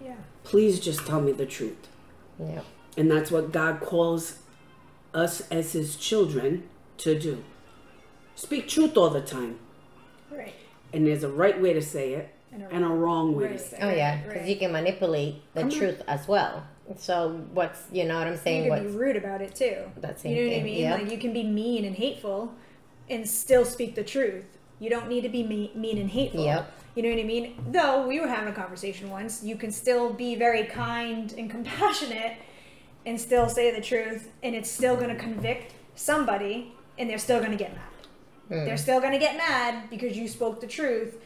Yeah. 0.00 0.16
please 0.42 0.80
just 0.80 1.06
tell 1.06 1.20
me 1.20 1.30
the 1.32 1.46
truth. 1.46 1.86
Yeah. 2.38 2.62
And 2.96 3.08
that's 3.10 3.30
what 3.30 3.52
God 3.52 3.80
calls 3.80 4.38
us 5.14 5.42
as 5.50 5.72
his 5.72 5.94
children 5.96 6.68
to 6.98 7.18
do. 7.18 7.44
Speak 8.34 8.66
truth 8.68 8.96
all 8.96 9.10
the 9.10 9.20
time. 9.20 9.58
Right. 10.92 10.94
And 10.98 11.06
there's 11.06 11.24
a 11.24 11.28
right 11.28 11.60
way 11.60 11.72
to 11.72 11.82
say 11.82 12.14
it 12.14 12.34
And 12.52 12.62
a 12.62 12.68
and 12.74 12.84
a 12.84 12.88
wrong 12.88 13.34
way 13.36 13.48
to 13.48 13.58
say 13.58 13.78
Oh 13.80 13.88
it. 13.88 13.92
Oh 13.92 13.96
yeah, 13.96 14.16
because 14.22 14.40
Right. 14.40 14.48
you 14.48 14.56
can 14.56 14.72
manipulate 14.72 15.42
the 15.54 15.60
Come 15.62 15.70
on. 15.70 15.76
truth 15.76 16.02
as 16.08 16.26
well. 16.28 16.64
So 16.96 17.40
what's 17.52 17.82
you 17.92 18.04
know 18.04 18.18
what 18.18 18.26
I'm 18.26 18.36
saying? 18.36 18.64
You 18.64 18.70
can 18.70 18.80
be 18.80 18.86
What's 18.88 18.96
rude 18.98 19.16
about 19.16 19.40
it 19.42 19.54
too. 19.54 19.76
That 19.98 20.12
You 20.16 20.18
same 20.18 20.34
know 20.36 20.50
what 20.52 20.60
I 20.60 20.62
mean? 20.64 20.80
yeah. 20.80 20.94
Like 20.94 21.10
you 21.10 21.18
can 21.18 21.32
be 21.32 21.44
mean 21.44 21.84
and 21.84 21.94
hateful, 21.96 22.52
and 23.08 23.28
still 23.28 23.64
speak 23.64 23.94
the 23.94 24.04
truth. 24.04 24.44
You 24.80 24.90
don't 24.90 25.08
need 25.08 25.20
to 25.22 25.28
be 25.28 25.42
me- 25.42 25.72
mean 25.74 25.98
and 25.98 26.10
hateful. 26.10 26.44
Yep. 26.44 26.72
You 26.96 27.02
know 27.04 27.10
what 27.10 27.18
I 27.20 27.24
mean? 27.24 27.54
Though 27.70 28.06
we 28.08 28.18
were 28.18 28.26
having 28.26 28.48
a 28.48 28.52
conversation 28.56 29.10
once, 29.10 29.44
you 29.44 29.54
can 29.54 29.70
still 29.70 30.12
be 30.12 30.34
very 30.34 30.64
kind 30.64 31.32
and 31.38 31.48
compassionate, 31.50 32.32
and 33.06 33.20
still 33.20 33.48
say 33.48 33.70
the 33.70 33.80
truth, 33.80 34.28
and 34.42 34.56
it's 34.56 34.68
still 34.70 34.96
going 34.96 35.10
to 35.10 35.14
convict 35.14 35.72
somebody, 35.94 36.72
and 36.98 37.08
they're 37.08 37.18
still 37.18 37.38
going 37.38 37.52
to 37.52 37.56
get 37.56 37.72
mad. 37.74 37.84
Mm. 38.50 38.64
They're 38.64 38.76
still 38.76 39.00
going 39.00 39.12
to 39.12 39.18
get 39.18 39.36
mad 39.36 39.88
because 39.90 40.16
you 40.16 40.26
spoke 40.28 40.60
the 40.60 40.66
truth. 40.66 41.16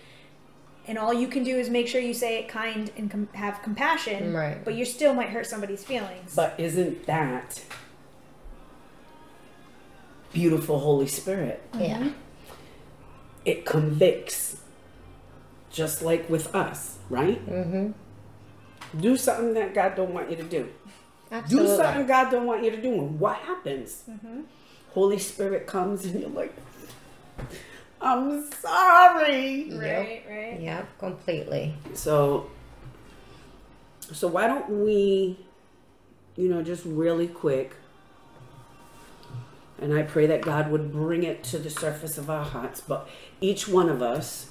And 0.86 0.98
all 0.98 1.14
you 1.14 1.28
can 1.28 1.42
do 1.44 1.56
is 1.56 1.70
make 1.70 1.88
sure 1.88 2.00
you 2.00 2.12
say 2.12 2.38
it 2.40 2.48
kind 2.48 2.90
and 2.98 3.10
com- 3.10 3.28
have 3.32 3.62
compassion, 3.62 4.34
Right. 4.34 4.62
but 4.62 4.74
you 4.74 4.84
still 4.84 5.14
might 5.14 5.30
hurt 5.30 5.46
somebody's 5.46 5.82
feelings. 5.82 6.34
But 6.36 6.54
isn't 6.58 7.06
that 7.06 7.62
beautiful 10.32 10.78
Holy 10.78 11.06
Spirit? 11.06 11.62
yeah, 11.78 11.98
mm-hmm. 11.98 12.08
It 13.44 13.64
convicts. 13.66 14.56
Just 15.70 16.02
like 16.02 16.30
with 16.30 16.54
us, 16.54 16.98
right? 17.10 17.44
mm-hmm. 17.50 17.90
Do 19.00 19.16
something 19.16 19.54
that 19.54 19.74
God 19.74 19.96
don't 19.96 20.14
want 20.14 20.30
you 20.30 20.36
to 20.36 20.44
do. 20.44 20.68
absolutely. 21.32 21.68
Do 21.70 21.76
something 21.76 22.06
God 22.06 22.30
don't 22.30 22.46
want 22.46 22.62
you 22.62 22.70
to 22.70 22.80
do. 22.80 22.92
And 22.92 23.18
what 23.18 23.36
happens? 23.38 24.04
Mm-hmm. 24.08 24.42
Holy 24.90 25.18
Spirit 25.18 25.66
comes 25.66 26.04
and 26.04 26.20
you're 26.20 26.30
like, 26.30 26.54
I'm 28.00 28.50
sorry. 28.50 29.70
right, 29.72 30.22
right. 30.28 30.60
Yeah, 30.60 30.84
completely. 30.98 31.74
So, 31.94 32.50
so 34.12 34.28
why 34.28 34.46
don't 34.46 34.68
we, 34.84 35.38
you 36.36 36.48
know, 36.48 36.62
just 36.62 36.84
really 36.84 37.26
quick, 37.28 37.76
and 39.80 39.94
I 39.94 40.02
pray 40.02 40.26
that 40.26 40.42
God 40.42 40.70
would 40.70 40.92
bring 40.92 41.22
it 41.22 41.42
to 41.44 41.58
the 41.58 41.70
surface 41.70 42.18
of 42.18 42.28
our 42.28 42.44
hearts, 42.44 42.80
but 42.80 43.08
each 43.40 43.66
one 43.66 43.88
of 43.88 44.02
us, 44.02 44.50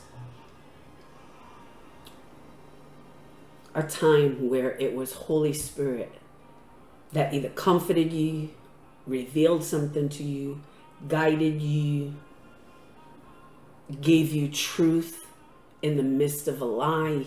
a 3.75 3.83
time 3.83 4.49
where 4.49 4.71
it 4.77 4.95
was 4.95 5.13
Holy 5.13 5.53
Spirit 5.53 6.11
that 7.11 7.33
either 7.33 7.49
comforted 7.49 8.11
you, 8.11 8.49
revealed 9.05 9.63
something 9.63 10.09
to 10.09 10.23
you, 10.23 10.61
guided 11.07 11.61
you, 11.61 12.15
gave 14.01 14.33
you 14.33 14.47
truth 14.47 15.27
in 15.81 15.97
the 15.97 16.03
midst 16.03 16.47
of 16.47 16.61
a 16.61 16.65
lie. 16.65 17.25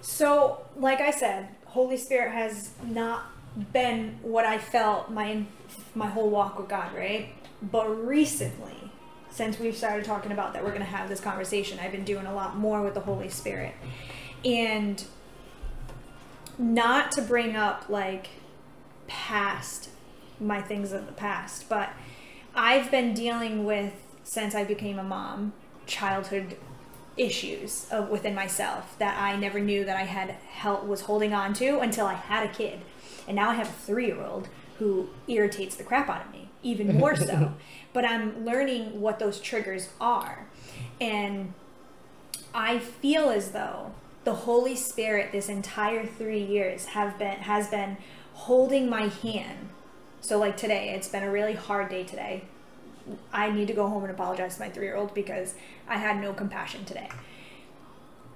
So, 0.00 0.64
like 0.76 1.00
I 1.00 1.10
said, 1.10 1.48
Holy 1.66 1.96
Spirit 1.96 2.32
has 2.32 2.70
not 2.84 3.24
been 3.72 4.18
what 4.22 4.44
I 4.44 4.58
felt 4.58 5.10
my 5.10 5.44
my 5.94 6.08
whole 6.08 6.30
walk 6.30 6.58
with 6.58 6.68
God, 6.68 6.94
right? 6.94 7.28
But 7.62 7.88
recently, 7.88 8.92
since 9.30 9.58
we've 9.58 9.76
started 9.76 10.04
talking 10.04 10.30
about 10.30 10.52
that 10.52 10.62
we're 10.62 10.70
going 10.70 10.80
to 10.80 10.86
have 10.86 11.08
this 11.08 11.20
conversation, 11.20 11.78
I've 11.80 11.92
been 11.92 12.04
doing 12.04 12.26
a 12.26 12.34
lot 12.34 12.56
more 12.56 12.82
with 12.82 12.94
the 12.94 13.00
Holy 13.00 13.28
Spirit. 13.28 13.74
And 14.44 15.04
not 16.58 17.10
to 17.12 17.22
bring 17.22 17.56
up 17.56 17.86
like 17.88 18.28
past 19.08 19.88
my 20.38 20.60
things 20.62 20.92
of 20.92 21.06
the 21.06 21.12
past, 21.12 21.68
but 21.68 21.90
I've 22.54 22.90
been 22.90 23.14
dealing 23.14 23.64
with 23.64 23.92
since 24.24 24.54
I 24.54 24.64
became 24.64 24.98
a 24.98 25.04
mom 25.04 25.52
childhood 25.86 26.56
issues 27.16 27.86
of 27.90 28.08
within 28.08 28.34
myself 28.34 28.98
that 28.98 29.16
I 29.20 29.36
never 29.36 29.60
knew 29.60 29.84
that 29.84 29.96
I 29.96 30.04
had 30.04 30.30
held, 30.30 30.88
was 30.88 31.02
holding 31.02 31.32
on 31.32 31.54
to 31.54 31.78
until 31.78 32.06
I 32.06 32.14
had 32.14 32.44
a 32.44 32.52
kid, 32.52 32.80
and 33.28 33.36
now 33.36 33.50
I 33.50 33.54
have 33.54 33.68
a 33.68 33.72
three 33.72 34.06
year 34.06 34.22
old 34.22 34.48
who 34.78 35.08
irritates 35.28 35.76
the 35.76 35.84
crap 35.84 36.08
out 36.08 36.26
of 36.26 36.32
me 36.32 36.48
even 36.64 36.98
more 36.98 37.14
so. 37.14 37.54
but 37.92 38.04
I'm 38.04 38.44
learning 38.44 39.00
what 39.00 39.18
those 39.20 39.40
triggers 39.40 39.90
are, 40.00 40.46
and 41.00 41.52
I 42.52 42.78
feel 42.78 43.30
as 43.30 43.52
though 43.52 43.92
the 44.24 44.34
Holy 44.34 44.74
Spirit 44.74 45.30
this 45.30 45.48
entire 45.48 46.06
three 46.06 46.42
years 46.42 46.86
have 46.86 47.18
been 47.18 47.38
has 47.40 47.68
been 47.68 47.98
holding 48.32 48.88
my 48.88 49.08
hand. 49.08 49.68
So 50.20 50.38
like 50.38 50.56
today, 50.56 50.94
it's 50.94 51.08
been 51.08 51.22
a 51.22 51.30
really 51.30 51.52
hard 51.52 51.90
day 51.90 52.02
today. 52.02 52.44
I 53.32 53.50
need 53.50 53.68
to 53.68 53.74
go 53.74 53.88
home 53.88 54.04
and 54.04 54.12
apologize 54.12 54.54
to 54.54 54.60
my 54.60 54.68
three 54.68 54.86
year 54.86 54.96
old 54.96 55.14
because 55.14 55.54
I 55.88 55.98
had 55.98 56.20
no 56.20 56.32
compassion 56.32 56.84
today. 56.84 57.08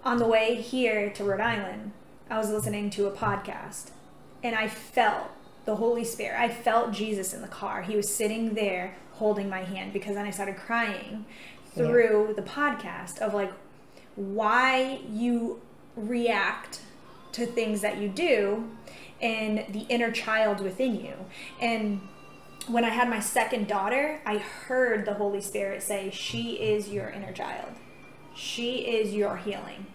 On 0.04 0.18
the 0.18 0.26
way 0.26 0.56
here 0.56 1.10
to 1.10 1.24
Rhode 1.24 1.40
Island, 1.40 1.92
I 2.30 2.38
was 2.38 2.50
listening 2.50 2.90
to 2.90 3.06
a 3.06 3.10
podcast 3.10 3.90
and 4.42 4.54
I 4.54 4.68
felt 4.68 5.30
the 5.64 5.76
Holy 5.76 6.04
Spirit. 6.04 6.40
I 6.40 6.48
felt 6.48 6.92
Jesus 6.92 7.34
in 7.34 7.42
the 7.42 7.48
car. 7.48 7.82
He 7.82 7.96
was 7.96 8.12
sitting 8.12 8.54
there 8.54 8.96
holding 9.12 9.48
my 9.48 9.62
hand 9.64 9.92
because 9.92 10.14
then 10.14 10.26
I 10.26 10.30
started 10.30 10.56
crying 10.56 11.24
through 11.74 12.34
the 12.36 12.42
podcast 12.42 13.18
of 13.18 13.34
like 13.34 13.52
why 14.16 15.00
you 15.10 15.60
react 15.96 16.80
to 17.32 17.46
things 17.46 17.80
that 17.80 17.98
you 17.98 18.08
do 18.08 18.68
and 19.20 19.64
the 19.70 19.80
inner 19.88 20.10
child 20.10 20.60
within 20.60 21.00
you. 21.00 21.14
And 21.60 22.00
when 22.68 22.84
I 22.84 22.90
had 22.90 23.08
my 23.08 23.20
second 23.20 23.66
daughter, 23.66 24.20
I 24.24 24.38
heard 24.38 25.04
the 25.04 25.14
Holy 25.14 25.40
Spirit 25.40 25.82
say, 25.82 26.10
She 26.12 26.52
is 26.54 26.88
your 26.88 27.08
inner 27.08 27.32
child. 27.32 27.72
She 28.34 28.78
is 28.86 29.12
your 29.14 29.36
healing. 29.36 29.86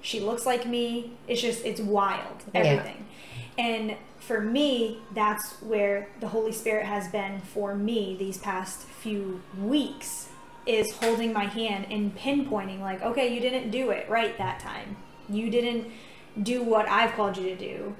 She 0.00 0.20
looks 0.20 0.44
like 0.44 0.66
me. 0.66 1.12
It's 1.28 1.40
just, 1.40 1.64
it's 1.64 1.80
wild, 1.80 2.42
Yeah. 2.52 2.60
everything. 2.60 3.06
And 3.56 3.96
for 4.18 4.40
me, 4.40 4.98
that's 5.14 5.52
where 5.62 6.08
the 6.20 6.28
Holy 6.28 6.52
Spirit 6.52 6.86
has 6.86 7.08
been 7.08 7.40
for 7.40 7.74
me 7.74 8.16
these 8.18 8.38
past 8.38 8.82
few 8.82 9.40
weeks 9.60 10.28
is 10.66 10.92
holding 10.96 11.32
my 11.32 11.44
hand 11.44 11.86
and 11.90 12.16
pinpointing 12.16 12.80
like, 12.80 13.02
okay, 13.02 13.32
you 13.34 13.40
didn't 13.40 13.70
do 13.70 13.90
it 13.90 14.08
right 14.08 14.36
that 14.38 14.58
time. 14.60 14.96
You 15.28 15.50
didn't 15.50 15.86
do 16.42 16.62
what 16.62 16.88
I've 16.88 17.12
called 17.12 17.36
you 17.36 17.44
to 17.44 17.56
do, 17.56 17.94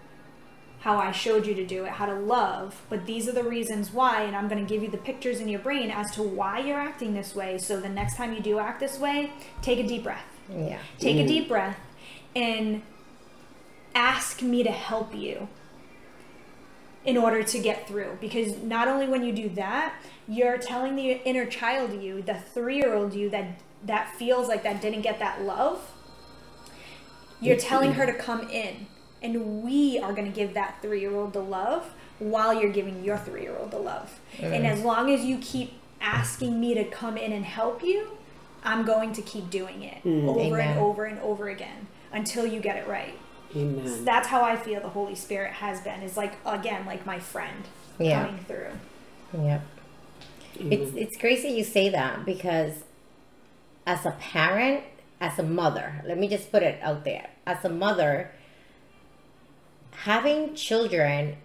how 0.85 0.99
I 0.99 1.12
showed 1.12 1.47
you 1.47 1.55
to 1.55 1.64
do 1.64 1.87
it, 1.87 1.93
how 1.93 2.05
to 2.05 2.14
love, 2.14 2.82
but 2.91 3.07
these 3.07 3.26
are 3.26 3.32
the 3.32 3.43
reasons 3.43 3.91
why 3.91 4.20
and 4.24 4.37
I'm 4.37 4.49
going 4.49 4.62
to 4.62 4.68
give 4.70 4.82
you 4.82 4.91
the 4.91 4.99
pictures 4.99 5.41
in 5.41 5.49
your 5.49 5.61
brain 5.61 5.91
as 5.91 6.11
to 6.11 6.22
why 6.22 6.59
you're 6.59 6.78
acting 6.78 7.14
this 7.14 7.35
way 7.35 7.57
so 7.57 7.80
the 7.80 7.89
next 7.89 8.16
time 8.16 8.35
you 8.35 8.41
do 8.41 8.59
act 8.59 8.80
this 8.80 8.99
way, 8.99 9.32
take 9.62 9.78
a 9.78 9.89
deep 9.89 10.03
breath. 10.03 10.26
Yeah. 10.55 10.78
Take 10.99 11.16
a 11.16 11.24
mm. 11.24 11.28
deep 11.28 11.49
breath 11.49 11.78
and 12.37 12.82
ask 13.95 14.43
me 14.43 14.62
to 14.62 14.70
help 14.70 15.14
you 15.14 15.49
in 17.07 17.16
order 17.16 17.43
to 17.43 17.59
get 17.59 17.89
through. 17.89 18.18
Because 18.20 18.59
not 18.59 18.87
only 18.87 19.09
when 19.09 19.24
you 19.24 19.32
do 19.32 19.49
that, 19.55 19.95
you're 20.28 20.59
telling 20.59 20.97
the 20.97 21.12
inner 21.26 21.47
child 21.47 22.03
you, 22.03 22.20
the 22.20 22.35
three 22.35 22.76
year 22.76 22.93
old 22.93 23.14
you 23.14 23.30
that 23.30 23.59
that 23.85 24.14
feels 24.16 24.49
like 24.49 24.62
that 24.64 24.82
didn't 24.82 25.01
get 25.01 25.18
that 25.18 25.41
love, 25.41 25.91
you're 27.41 27.57
telling 27.57 27.93
mm. 27.93 27.95
her 27.95 28.05
to 28.05 28.12
come 28.12 28.51
in. 28.51 28.87
And 29.25 29.62
we 29.64 29.99
are 29.99 30.12
going 30.12 30.31
to 30.31 30.35
give 30.35 30.55
that 30.55 30.81
three 30.83 31.01
year 31.01 31.14
old 31.16 31.33
the 31.33 31.41
love 31.43 31.93
while 32.18 32.55
you're 32.55 32.72
giving 32.72 33.03
your 33.03 33.16
three 33.18 33.43
year 33.43 33.57
old 33.59 33.70
the 33.72 33.79
love. 33.79 34.20
And 34.41 34.66
as 34.66 34.83
long 34.83 35.11
as 35.11 35.25
you 35.25 35.39
keep 35.39 35.72
asking 36.01 36.61
me 36.61 36.75
to 36.75 36.85
come 36.85 37.16
in 37.16 37.33
and 37.33 37.45
help 37.45 37.83
you, 37.83 38.18
I'm 38.62 38.85
going 38.85 39.12
to 39.14 39.22
keep 39.22 39.51
doing 39.51 39.83
it 39.83 40.03
mm, 40.05 40.29
over 40.29 40.57
Amen. 40.61 40.70
and 40.77 40.79
over 40.79 41.05
and 41.05 41.18
over 41.20 41.49
again 41.49 41.87
until 42.12 42.47
you 42.47 42.61
get 42.61 42.77
it 42.77 42.87
right. 42.87 43.18
Amen. 43.57 44.05
That's 44.05 44.29
how 44.29 44.43
I 44.43 44.57
feel 44.57 44.81
the 44.81 44.89
Holy 44.91 45.14
Spirit 45.14 45.53
has 45.55 45.81
been. 45.81 46.03
Is 46.03 46.16
like 46.16 46.35
again, 46.47 46.87
like 46.87 47.05
my 47.07 47.18
friend 47.18 47.64
Yeah. 47.99 48.27
coming 48.27 48.45
through. 48.45 48.72
Yep. 49.43 49.62
It's 50.61 50.95
it's 50.97 51.16
crazy 51.16 51.49
you 51.49 51.64
say 51.64 51.89
that 51.89 52.25
because 52.25 52.85
as 53.87 54.07
a 54.07 54.12
parent, 54.12 54.85
as 55.20 55.39
a 55.39 55.43
mother, 55.43 56.03
let 56.07 56.18
me 56.18 56.29
just 56.29 56.51
put 56.51 56.62
it 56.62 56.81
out 56.83 57.05
there. 57.05 57.31
As 57.47 57.64
a 57.64 57.68
mother, 57.68 58.31
having 59.95 60.55
children, 60.55 61.37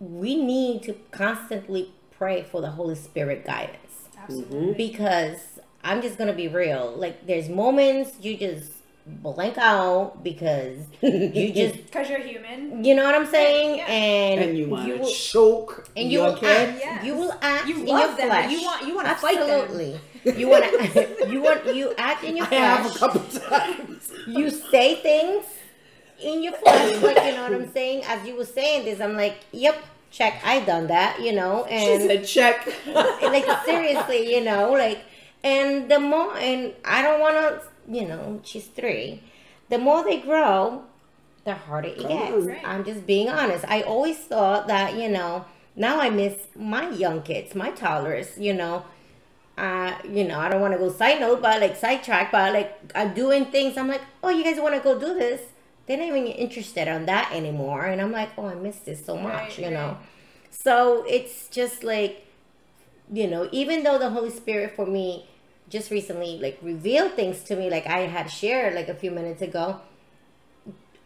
we 0.00 0.36
need 0.40 0.82
to 0.84 0.94
constantly 1.10 1.92
pray 2.16 2.42
for 2.42 2.60
the 2.60 2.70
Holy 2.70 2.94
Spirit 2.94 3.44
guidance. 3.44 4.08
Absolutely. 4.18 4.58
Mm-hmm. 4.58 4.72
Because 4.76 5.38
I'm 5.82 6.00
just 6.02 6.18
gonna 6.18 6.32
be 6.32 6.48
real. 6.48 6.94
Like 6.96 7.26
there's 7.26 7.48
moments 7.48 8.12
you 8.20 8.36
just 8.36 8.72
blank 9.06 9.58
out 9.58 10.24
because 10.24 10.78
you 11.02 11.52
just 11.52 11.76
Because 11.84 12.08
you're 12.08 12.20
human. 12.20 12.82
you 12.84 12.94
know 12.94 13.04
what 13.04 13.14
I'm 13.14 13.26
saying? 13.26 13.76
Yeah. 13.76 13.86
And, 13.86 14.40
and 14.40 14.58
you 14.58 14.68
want 14.68 14.88
to 14.88 14.96
will- 14.98 15.10
choke 15.10 15.88
and 15.96 16.10
you 16.10 16.20
your 16.20 16.30
will 16.30 16.36
kid. 16.38 16.68
act. 16.70 16.78
Yes. 16.80 17.04
You 17.04 17.14
will 17.16 17.34
act 17.42 17.68
You 17.68 17.76
in 17.80 17.86
love 17.86 18.08
your 18.10 18.16
them, 18.16 18.28
flesh. 18.28 18.50
you 18.50 18.62
want- 18.62 18.86
you 18.86 18.94
wanna 18.96 19.14
fight 19.16 19.38
them. 19.40 19.50
Absolutely. 19.62 20.00
You 20.24 20.48
want 20.48 20.64
to. 20.64 21.26
you 21.30 21.42
want 21.42 21.74
you 21.76 21.92
act 21.98 22.24
in 22.24 22.36
your 22.38 22.46
I 22.46 22.54
have 22.54 22.94
a 22.94 22.98
couple 22.98 23.20
times. 23.40 24.10
You 24.26 24.48
say 24.48 24.94
things 24.96 25.44
in 26.24 26.42
your 26.42 26.54
flesh, 26.54 27.00
like 27.02 27.16
you 27.24 27.32
know 27.32 27.42
what 27.42 27.52
I'm 27.54 27.72
saying. 27.72 28.04
As 28.04 28.26
you 28.26 28.36
were 28.36 28.44
saying 28.44 28.84
this, 28.84 29.00
I'm 29.00 29.16
like, 29.16 29.40
yep, 29.52 29.76
check. 30.10 30.40
I 30.44 30.60
done 30.60 30.86
that, 30.88 31.20
you 31.20 31.32
know, 31.32 31.66
She 31.68 31.74
and 31.74 32.02
said 32.02 32.24
check. 32.24 32.66
like 33.22 33.46
seriously, 33.64 34.32
you 34.34 34.42
know, 34.42 34.72
like, 34.72 35.00
and 35.42 35.90
the 35.90 36.00
more, 36.00 36.36
and 36.36 36.72
I 36.84 37.02
don't 37.02 37.20
want 37.20 37.36
to, 37.36 37.62
you 37.88 38.08
know, 38.08 38.40
she's 38.44 38.66
three. 38.66 39.22
The 39.68 39.78
more 39.78 40.04
they 40.04 40.20
grow, 40.20 40.84
the 41.44 41.54
harder 41.54 41.88
it 41.88 42.08
gets. 42.08 42.46
Right. 42.46 42.62
I'm 42.64 42.84
just 42.84 43.06
being 43.06 43.28
honest. 43.28 43.64
I 43.68 43.82
always 43.82 44.18
thought 44.18 44.66
that, 44.68 44.94
you 44.96 45.08
know, 45.08 45.44
now 45.76 46.00
I 46.00 46.10
miss 46.10 46.34
my 46.56 46.88
young 46.90 47.22
kids, 47.22 47.54
my 47.54 47.70
toddlers, 47.70 48.38
you 48.38 48.54
know. 48.54 48.84
Uh, 49.56 49.94
you 50.08 50.26
know, 50.26 50.40
I 50.40 50.48
don't 50.48 50.60
want 50.60 50.72
to 50.72 50.78
go 50.78 50.90
side 50.90 51.20
note, 51.20 51.40
but 51.40 51.60
like 51.60 51.76
sidetrack, 51.76 52.32
but 52.32 52.52
like 52.52 52.76
I'm 52.94 53.14
doing 53.14 53.46
things. 53.46 53.76
I'm 53.76 53.86
like, 53.86 54.00
oh, 54.22 54.30
you 54.30 54.42
guys 54.42 54.60
want 54.60 54.74
to 54.74 54.80
go 54.80 54.98
do 54.98 55.14
this? 55.14 55.40
They're 55.86 55.98
not 55.98 56.08
even 56.08 56.26
interested 56.26 56.88
on 56.88 57.06
that 57.06 57.30
anymore, 57.32 57.84
and 57.84 58.00
I'm 58.00 58.12
like, 58.12 58.30
oh, 58.38 58.46
I 58.46 58.54
miss 58.54 58.76
this 58.78 59.04
so 59.04 59.16
much, 59.16 59.32
Right, 59.32 59.58
you 59.58 59.70
know. 59.70 59.88
right. 59.88 59.96
So 60.50 61.04
it's 61.06 61.48
just 61.48 61.84
like, 61.84 62.26
you 63.12 63.26
know, 63.26 63.48
even 63.52 63.82
though 63.82 63.98
the 63.98 64.10
Holy 64.10 64.30
Spirit 64.30 64.74
for 64.74 64.86
me 64.86 65.26
just 65.68 65.90
recently 65.90 66.38
like 66.38 66.58
revealed 66.62 67.12
things 67.12 67.42
to 67.44 67.56
me, 67.56 67.68
like 67.70 67.86
I 67.86 68.00
had 68.00 68.30
shared 68.30 68.74
like 68.74 68.88
a 68.88 68.94
few 68.94 69.10
minutes 69.10 69.42
ago. 69.42 69.80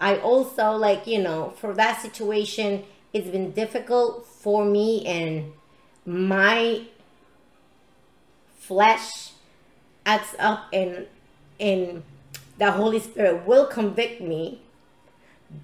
I 0.00 0.16
also 0.18 0.72
like 0.72 1.06
you 1.08 1.20
know 1.20 1.54
for 1.56 1.74
that 1.74 2.00
situation, 2.00 2.84
it's 3.12 3.28
been 3.28 3.50
difficult 3.52 4.26
for 4.26 4.64
me 4.64 5.04
and 5.06 5.52
my 6.06 6.82
flesh 8.58 9.32
acts 10.06 10.34
up 10.38 10.66
and 10.72 11.06
and 11.58 12.02
the 12.58 12.72
Holy 12.72 13.00
Spirit 13.00 13.46
will 13.46 13.66
convict 13.66 14.20
me 14.20 14.60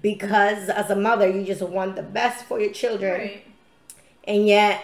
because 0.01 0.69
as 0.69 0.89
a 0.89 0.95
mother 0.95 1.29
you 1.29 1.43
just 1.43 1.61
want 1.61 1.95
the 1.95 2.03
best 2.03 2.45
for 2.45 2.59
your 2.59 2.71
children. 2.71 3.21
Right. 3.21 3.45
and 4.23 4.47
yet 4.47 4.83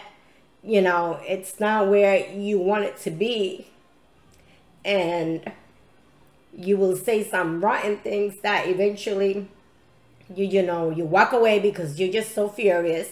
you 0.62 0.80
know 0.80 1.20
it's 1.26 1.58
not 1.58 1.88
where 1.88 2.30
you 2.30 2.58
want 2.58 2.84
it 2.84 2.96
to 2.98 3.10
be. 3.10 3.68
And 4.84 5.52
you 6.56 6.76
will 6.76 6.96
say 6.96 7.22
some 7.22 7.64
rotten 7.64 7.98
things 7.98 8.40
that 8.42 8.66
eventually 8.68 9.48
you 10.34 10.44
you 10.44 10.62
know 10.62 10.90
you 10.90 11.04
walk 11.04 11.32
away 11.32 11.58
because 11.58 11.98
you're 11.98 12.12
just 12.12 12.34
so 12.34 12.48
furious. 12.48 13.10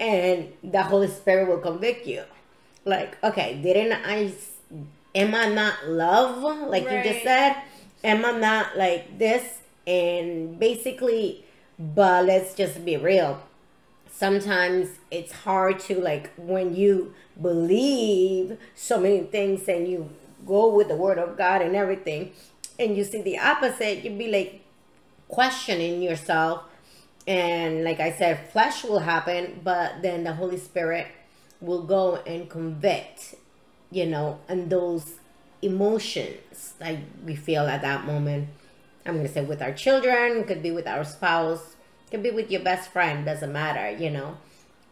And 0.00 0.52
the 0.62 0.82
holy 0.82 1.08
spirit 1.08 1.48
will 1.48 1.58
convict 1.58 2.06
you. 2.06 2.24
Like 2.84 3.22
okay 3.22 3.60
didn't 3.62 3.92
i 4.04 4.32
am 5.14 5.34
i 5.34 5.48
not 5.48 5.88
love 5.88 6.68
like 6.68 6.84
you 6.84 7.02
just 7.02 7.22
said? 7.22 7.56
Am 8.02 8.24
i 8.24 8.32
not 8.32 8.76
like 8.76 9.18
this 9.18 9.60
and 9.86 10.58
basically 10.58 11.44
but 11.78 12.24
let's 12.26 12.54
just 12.54 12.84
be 12.84 12.96
real. 12.96 13.42
Sometimes 14.10 14.88
it's 15.10 15.32
hard 15.32 15.80
to 15.80 16.00
like 16.00 16.32
when 16.36 16.74
you 16.74 17.14
believe 17.40 18.58
so 18.74 19.00
many 19.00 19.22
things 19.22 19.68
and 19.68 19.88
you 19.88 20.08
go 20.46 20.72
with 20.72 20.88
the 20.88 20.94
word 20.94 21.18
of 21.18 21.36
God 21.36 21.62
and 21.62 21.74
everything 21.74 22.32
and 22.78 22.96
you 22.96 23.02
see 23.02 23.22
the 23.22 23.38
opposite 23.38 24.04
you'd 24.04 24.18
be 24.18 24.30
like 24.30 24.62
questioning 25.28 26.00
yourself. 26.00 26.62
And 27.26 27.82
like 27.82 27.98
I 27.98 28.12
said 28.12 28.50
flesh 28.52 28.84
will 28.84 29.00
happen 29.00 29.60
but 29.64 30.02
then 30.02 30.22
the 30.22 30.34
Holy 30.34 30.58
Spirit 30.58 31.08
will 31.60 31.82
go 31.82 32.16
and 32.26 32.48
convict 32.48 33.34
you 33.90 34.06
know 34.06 34.38
and 34.48 34.70
those 34.70 35.14
emotions 35.62 36.74
that 36.78 36.98
we 37.24 37.34
feel 37.34 37.66
at 37.66 37.82
that 37.82 38.04
moment 38.04 38.48
I'm 39.06 39.16
gonna 39.16 39.28
say 39.28 39.44
with 39.44 39.62
our 39.62 39.72
children, 39.72 40.44
could 40.44 40.62
be 40.62 40.70
with 40.70 40.86
our 40.86 41.04
spouse, 41.04 41.76
could 42.10 42.22
be 42.22 42.30
with 42.30 42.50
your 42.50 42.62
best 42.62 42.90
friend, 42.90 43.24
doesn't 43.24 43.52
matter, 43.52 43.90
you 43.96 44.10
know. 44.10 44.38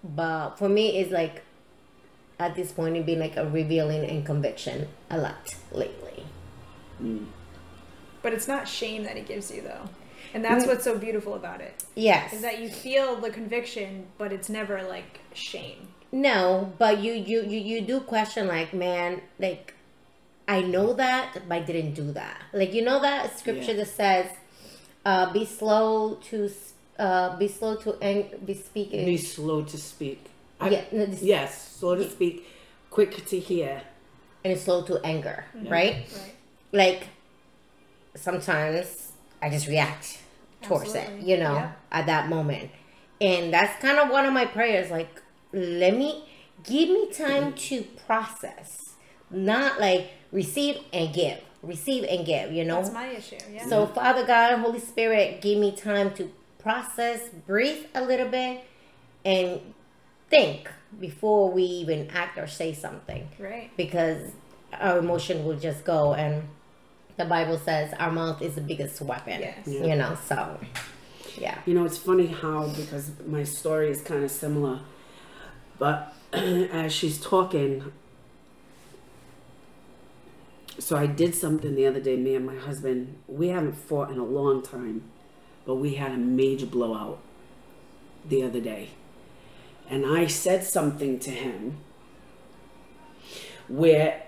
But 0.05 0.57
for 0.57 0.69
me, 0.69 0.99
it's 0.99 1.11
like 1.11 1.43
at 2.39 2.57
this 2.57 2.73
point, 2.73 2.97
it 2.97 3.07
been 3.07 3.21
like 3.21 3.37
a 3.37 3.49
revealing 3.49 4.05
and 4.05 4.27
conviction 4.27 4.89
a 5.11 5.19
lot 5.19 5.55
lately. 5.71 6.25
Mm. 7.01 7.27
But 8.23 8.33
it's 8.33 8.49
not 8.49 8.69
shame 8.69 9.05
that 9.05 9.17
it 9.17 9.27
gives 9.27 9.51
you 9.51 9.63
though. 9.63 9.89
And 10.35 10.45
that's 10.45 10.65
mm. 10.65 10.69
what's 10.69 10.85
so 10.85 10.99
beautiful 10.99 11.35
about 11.35 11.61
it. 11.61 11.85
Yes. 11.95 12.33
Is 12.33 12.43
that 12.43 12.61
you 12.61 12.69
feel 12.69 13.17
the 13.17 13.31
conviction, 13.31 14.07
but 14.19 14.33
it's 14.33 14.49
never 14.49 14.83
like 14.83 15.21
shame. 15.35 15.89
No, 16.11 16.73
but 16.79 16.99
you 17.03 17.13
you 17.15 17.43
you 17.43 17.59
you 17.59 17.81
do 17.81 18.01
question 18.01 18.47
like, 18.47 18.75
man, 18.75 19.23
like 19.39 19.75
I 20.49 20.61
know 20.63 20.93
that, 20.95 21.39
but 21.49 21.55
I 21.55 21.61
didn't 21.61 21.95
do 21.95 22.13
that. 22.13 22.41
Like 22.53 22.73
you 22.75 22.83
know 22.83 23.01
that 23.01 23.39
scripture 23.39 23.73
Yeah. 23.73 23.85
that 23.85 23.89
says, 23.89 24.27
Uh, 25.05 25.33
be 25.33 25.45
slow 25.45 26.15
to 26.31 26.49
uh, 26.99 27.37
be 27.37 27.49
slow 27.49 27.75
to 27.77 27.91
ang- 28.01 28.31
be 28.47 28.55
speaking. 28.55 29.05
Be 29.05 29.17
slow 29.17 29.63
to 29.63 29.77
speak. 29.77 30.21
I- 30.61 30.69
yeah, 30.71 30.85
no, 30.93 31.07
this- 31.07 31.23
Yes, 31.23 31.77
slow 31.79 31.97
to 31.97 32.09
speak, 32.09 32.47
quick 32.91 33.13
to 33.27 33.39
hear. 33.41 33.83
and 34.45 34.59
slow 34.59 34.83
to 34.83 34.95
anger, 35.05 35.45
right? 35.55 35.71
Right. 35.71 36.35
Like 36.73 37.03
sometimes 38.17 39.13
I 39.41 39.51
just 39.51 39.67
react 39.69 40.19
towards 40.63 40.95
it, 40.95 41.09
you 41.23 41.37
know, 41.39 41.55
Yeah. 41.55 41.73
at 41.91 42.07
that 42.07 42.29
moment. 42.29 42.71
And 43.21 43.53
that's 43.53 43.81
kind 43.81 43.99
of 43.99 44.11
one 44.11 44.27
of 44.27 44.33
my 44.33 44.45
prayers 44.47 44.91
like 44.91 45.21
let 45.53 45.97
me 45.97 46.25
give 46.65 46.89
me 46.89 47.11
time 47.13 47.53
to 47.69 47.83
process, 48.07 48.77
not 49.31 49.81
like 49.81 50.11
receive 50.33 50.79
and 50.93 51.15
give, 51.15 51.39
receive 51.63 52.05
and 52.05 52.27
give, 52.27 52.53
you 52.53 52.65
know. 52.65 52.77
That's 52.77 52.93
my 52.93 53.09
issue. 53.09 53.37
Yeah. 53.53 53.67
So, 53.67 53.87
Father 53.87 54.27
God, 54.27 54.59
Holy 54.59 54.81
Spirit, 54.81 55.41
give 55.41 55.59
me 55.59 55.73
time 55.77 56.13
to 56.15 56.31
process, 56.59 57.29
breathe 57.47 57.85
a 57.95 58.03
little 58.03 58.29
bit, 58.29 58.65
and 59.25 59.61
think 60.29 60.69
before 60.99 61.51
we 61.51 61.63
even 61.63 62.11
act 62.11 62.39
or 62.39 62.47
say 62.47 62.73
something. 62.73 63.29
right. 63.39 63.71
Because 63.77 64.33
our 64.81 64.99
emotion 64.99 65.45
will 65.45 65.59
just 65.59 65.85
go, 65.85 66.15
and 66.15 66.49
the 67.17 67.25
Bible 67.27 67.59
says 67.59 67.93
our 67.99 68.11
mouth 68.11 68.41
is 68.41 68.55
the 68.55 68.61
biggest 68.61 69.01
weapon. 69.03 69.41
Yes. 69.41 69.67
You 69.67 69.97
know, 69.97 70.17
so 70.27 70.59
yeah. 71.37 71.59
You 71.67 71.75
know, 71.75 71.85
it's 71.85 71.99
funny 71.99 72.27
how 72.27 72.69
because 72.69 73.11
my 73.27 73.45
story 73.45 73.91
is 73.91 74.01
kind 74.01 74.25
of 74.25 74.31
similar, 74.31 74.81
but 75.79 76.15
as 76.33 76.93
she's 76.93 77.21
talking, 77.21 77.93
so 80.83 80.97
I 80.97 81.07
did 81.07 81.35
something 81.35 81.77
the 81.77 81.87
other 81.87 82.01
day. 82.01 82.17
Me 82.17 82.35
and 82.35 82.45
my 82.45 82.57
husband, 82.57 83.17
we 83.29 83.49
haven't 83.49 83.75
fought 83.75 84.11
in 84.11 84.19
a 84.19 84.25
long 84.25 84.63
time, 84.63 85.05
but 85.65 85.77
we 85.77 85.95
had 85.95 86.11
a 86.13 86.17
major 86.17 86.67
blowout 86.67 87.21
the 88.29 88.43
other 88.43 88.61
day, 88.61 88.91
and 89.89 90.05
I 90.05 90.27
said 90.27 90.65
something 90.65 91.19
to 91.21 91.31
him 91.31 91.77
where, 93.69 94.25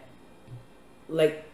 like, 1.09 1.45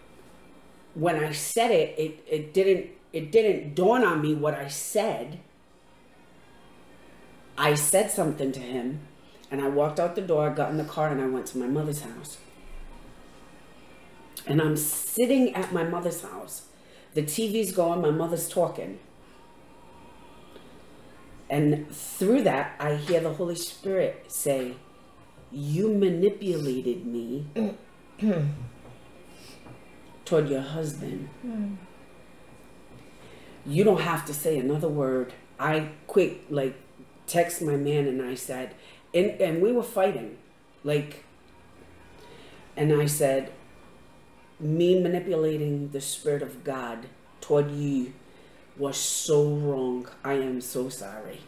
when 0.95 1.17
I 1.17 1.33
said 1.33 1.71
it, 1.71 1.99
it 1.99 2.25
it 2.29 2.55
didn't 2.55 2.91
it 3.13 3.33
didn't 3.33 3.75
dawn 3.75 4.05
on 4.05 4.21
me 4.21 4.35
what 4.35 4.55
I 4.55 4.69
said. 4.69 5.41
I 7.57 7.75
said 7.75 8.11
something 8.11 8.53
to 8.53 8.61
him, 8.61 9.01
and 9.51 9.63
I 9.63 9.69
walked 9.69 9.99
out 9.99 10.15
the 10.15 10.23
door, 10.23 10.51
got 10.51 10.71
in 10.71 10.77
the 10.77 10.85
car, 10.85 11.09
and 11.09 11.21
I 11.21 11.27
went 11.27 11.47
to 11.47 11.59
my 11.59 11.67
mother's 11.67 12.03
house. 12.03 12.39
And 14.51 14.61
I'm 14.61 14.77
sitting 14.77 15.55
at 15.55 15.73
my 15.73 15.85
mother's 15.85 16.23
house. 16.23 16.63
The 17.15 17.23
TV's 17.23 17.71
going, 17.71 18.01
my 18.01 18.11
mother's 18.11 18.49
talking. 18.49 18.99
And 21.49 21.89
through 21.89 22.43
that, 22.43 22.75
I 22.81 22.97
hear 22.97 23.21
the 23.21 23.33
Holy 23.33 23.55
Spirit 23.55 24.25
say, 24.27 24.75
You 25.53 25.95
manipulated 25.95 27.07
me 27.07 27.47
toward 30.25 30.49
your 30.49 30.63
husband. 30.63 31.29
Hmm. 31.43 31.75
You 33.65 33.85
don't 33.85 34.01
have 34.01 34.27
to 34.27 34.35
say 34.35 34.59
another 34.59 34.89
word. 34.89 35.33
I 35.61 35.91
quick 36.09 36.43
like 36.51 36.75
text 37.29 37.63
my 37.63 37.77
man 37.77 38.09
and 38.09 38.21
I 38.21 38.35
said, 38.35 38.75
and 39.15 39.41
and 39.41 39.63
we 39.63 39.71
were 39.71 39.85
fighting, 39.85 40.39
like. 40.83 41.25
And 42.77 42.93
I 42.93 43.07
said, 43.07 43.53
me 44.61 45.01
manipulating 45.01 45.91
the 45.91 46.01
spirit 46.01 46.43
of 46.43 46.65
God 46.65 47.07
toward 47.41 47.71
you 47.71 48.13
was 48.77 48.97
so 48.97 49.49
wrong. 49.49 50.09
I 50.25 50.35
am 50.35 50.61
so 50.61 50.89
sorry. 50.89 51.41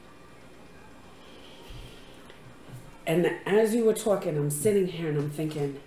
And 3.06 3.26
as 3.46 3.74
you 3.74 3.84
were 3.84 3.94
talking, 3.94 4.36
I'm 4.36 4.50
sitting 4.50 4.86
here 4.86 5.08
and 5.08 5.18
I'm 5.18 5.30
thinking, 5.30 5.80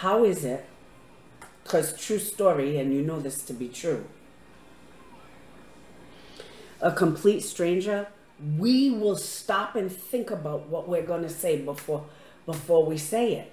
how 0.00 0.24
is 0.24 0.44
it? 0.44 0.66
Because 1.62 1.98
true 1.98 2.18
story, 2.18 2.78
and 2.78 2.92
you 2.92 3.02
know 3.02 3.20
this 3.20 3.42
to 3.44 3.52
be 3.52 3.68
true. 3.68 4.04
A 6.80 6.92
complete 6.92 7.40
stranger, 7.40 8.08
we 8.58 8.90
will 8.90 9.16
stop 9.16 9.74
and 9.76 9.90
think 9.90 10.30
about 10.30 10.68
what 10.68 10.88
we're 10.88 11.06
going 11.06 11.22
to 11.22 11.28
say 11.28 11.56
before 11.60 12.04
before 12.44 12.84
we 12.84 12.96
say 12.96 13.34
it. 13.34 13.52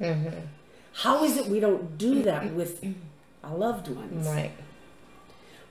Mm-hmm. 0.00 0.38
How 0.96 1.24
is 1.24 1.36
it 1.36 1.46
we 1.46 1.60
don't 1.60 1.98
do 1.98 2.14
mm-hmm. 2.14 2.22
that 2.22 2.54
with 2.54 2.82
our 3.44 3.54
loved 3.54 3.88
ones? 3.88 4.26
Right. 4.26 4.52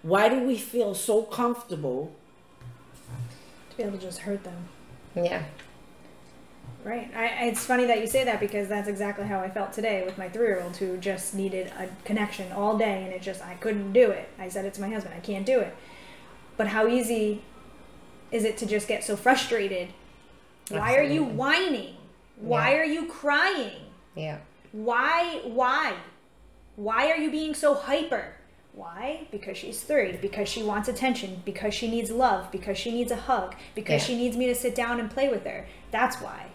Why 0.04 0.30
do 0.30 0.42
we 0.42 0.56
feel 0.56 0.94
so 0.94 1.24
comfortable? 1.24 2.16
To 3.72 3.78
be 3.78 3.84
able 3.84 3.98
to 3.98 4.04
just 4.04 4.20
hurt 4.20 4.44
them. 4.44 4.68
Yeah. 5.16 5.44
Right. 6.84 7.10
I, 7.16 7.48
it's 7.48 7.66
funny 7.66 7.86
that 7.86 8.02
you 8.02 8.06
say 8.06 8.24
that 8.24 8.40
because 8.40 8.68
that's 8.68 8.88
exactly 8.88 9.26
how 9.26 9.40
I 9.40 9.50
felt 9.50 9.74
today 9.74 10.04
with 10.06 10.16
my 10.20 10.30
three 10.30 10.46
year 10.46 10.62
old 10.62 10.78
who 10.78 10.96
just 10.98 11.34
needed 11.34 11.74
a 11.80 11.90
connection 12.04 12.52
all 12.52 12.78
day 12.78 13.04
and 13.04 13.12
it 13.12 13.24
just, 13.24 13.42
I 13.42 13.56
couldn't 13.56 13.94
do 13.94 14.12
it. 14.12 14.30
I 14.38 14.48
said 14.50 14.66
it 14.66 14.76
to 14.76 14.82
my 14.82 14.90
husband, 14.90 15.16
I 15.18 15.22
can't 15.22 15.46
do 15.46 15.60
it. 15.60 15.76
But 16.56 16.68
how 16.68 16.88
easy 16.88 17.42
is 18.32 18.44
it 18.44 18.58
to 18.58 18.68
just 18.68 18.88
get 18.88 19.04
so 19.04 19.16
frustrated? 19.16 19.88
Why 20.70 20.96
are 20.96 21.02
you 21.02 21.24
Absolutely. 21.24 21.36
whining? 21.36 21.96
Why 22.36 22.74
Yeah. 22.74 22.78
are 22.78 22.86
you 22.86 23.08
crying? 23.08 23.82
Yeah. 24.14 24.38
Why? 24.76 25.40
Why? 25.46 25.94
Why 26.76 27.10
are 27.10 27.16
you 27.16 27.32
being 27.32 27.54
so 27.54 27.76
hyper? 27.76 28.34
Why? 28.74 29.26
Because 29.32 29.58
she's 29.58 29.82
three. 29.82 30.18
Because 30.18 30.50
she 30.50 30.64
wants 30.64 30.90
attention. 30.90 31.42
Because 31.46 31.74
she 31.74 31.90
needs 31.90 32.12
love. 32.12 32.52
Because 32.52 32.78
she 32.78 32.92
needs 32.92 33.10
a 33.10 33.16
hug. 33.16 33.56
Because 33.74 34.02
Yeah. 34.02 34.08
she 34.08 34.18
needs 34.18 34.36
me 34.36 34.48
to 34.48 34.56
sit 34.56 34.76
down 34.76 35.00
and 35.00 35.10
play 35.10 35.30
with 35.30 35.46
her. 35.46 35.66
That's 35.92 36.20
why. 36.20 36.48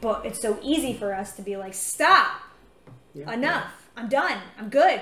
But 0.00 0.26
it's 0.26 0.42
so 0.42 0.58
easy 0.60 0.92
for 0.92 1.14
us 1.14 1.34
to 1.36 1.42
be 1.42 1.56
like, 1.56 1.72
stop. 1.74 2.32
Yeah. 3.14 3.32
Enough. 3.32 3.70
I'm 3.96 4.08
done. 4.08 4.38
I'm 4.58 4.68
good. 4.68 5.00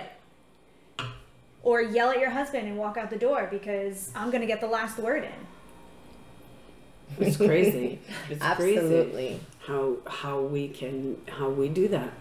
Or 1.63 1.81
yell 1.81 2.11
at 2.11 2.21
your 2.21 2.31
husband 2.31 2.69
and 2.69 2.77
walk 2.77 2.99
out 2.99 3.09
the 3.09 3.17
door 3.17 3.49
because 3.51 4.11
I'm 4.15 4.29
going 4.31 4.43
to 4.43 4.47
get 4.47 4.61
the 4.61 4.67
last 4.67 4.99
word 4.99 5.25
in. 5.25 7.27
It's 7.27 7.39
crazy. 7.39 8.01
It's 8.31 8.45
crazy 8.57 8.77
Absolutely. 8.79 9.41
how 9.67 9.97
how 10.07 10.41
we 10.41 10.69
can 10.69 11.17
how 11.29 11.49
we 11.49 11.69
do 11.71 11.89
that. 11.89 12.13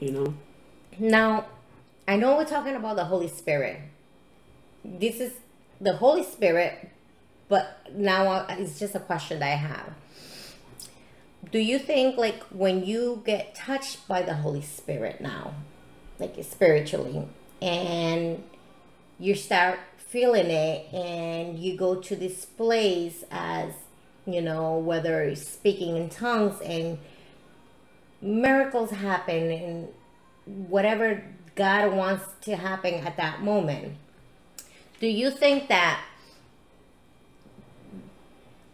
You 0.00 0.12
know? 0.12 0.34
Now, 0.98 1.46
I 2.06 2.16
know 2.16 2.36
we're 2.36 2.44
talking 2.44 2.74
about 2.74 2.96
the 2.96 3.04
Holy 3.04 3.28
Spirit. 3.28 3.80
This 4.84 5.20
is 5.20 5.32
the 5.80 5.96
Holy 5.96 6.22
Spirit, 6.22 6.90
but 7.48 7.78
now 7.94 8.46
it's 8.48 8.78
just 8.78 8.94
a 8.94 9.00
question 9.00 9.40
that 9.40 9.52
I 9.52 9.56
have. 9.56 9.92
Do 11.52 11.58
you 11.58 11.78
think, 11.78 12.16
like, 12.16 12.42
when 12.44 12.84
you 12.84 13.22
get 13.24 13.54
touched 13.54 14.06
by 14.08 14.22
the 14.22 14.34
Holy 14.34 14.62
Spirit 14.62 15.20
now, 15.20 15.54
like 16.18 16.36
spiritually, 16.42 17.28
and 17.62 18.42
you 19.18 19.34
start 19.34 19.78
feeling 19.96 20.46
it, 20.46 20.92
and 20.92 21.58
you 21.58 21.76
go 21.76 21.96
to 21.96 22.16
this 22.16 22.44
place 22.44 23.24
as, 23.30 23.72
you 24.26 24.40
know, 24.40 24.78
whether 24.78 25.34
speaking 25.34 25.96
in 25.96 26.08
tongues 26.08 26.60
and 26.62 26.98
miracles 28.20 28.90
happen 28.90 29.50
and 29.50 29.88
whatever 30.68 31.24
God 31.54 31.92
wants 31.92 32.24
to 32.42 32.56
happen 32.56 32.94
at 32.94 33.16
that 33.16 33.42
moment. 33.42 33.94
Do 35.00 35.06
you 35.06 35.30
think 35.30 35.68
that 35.68 36.02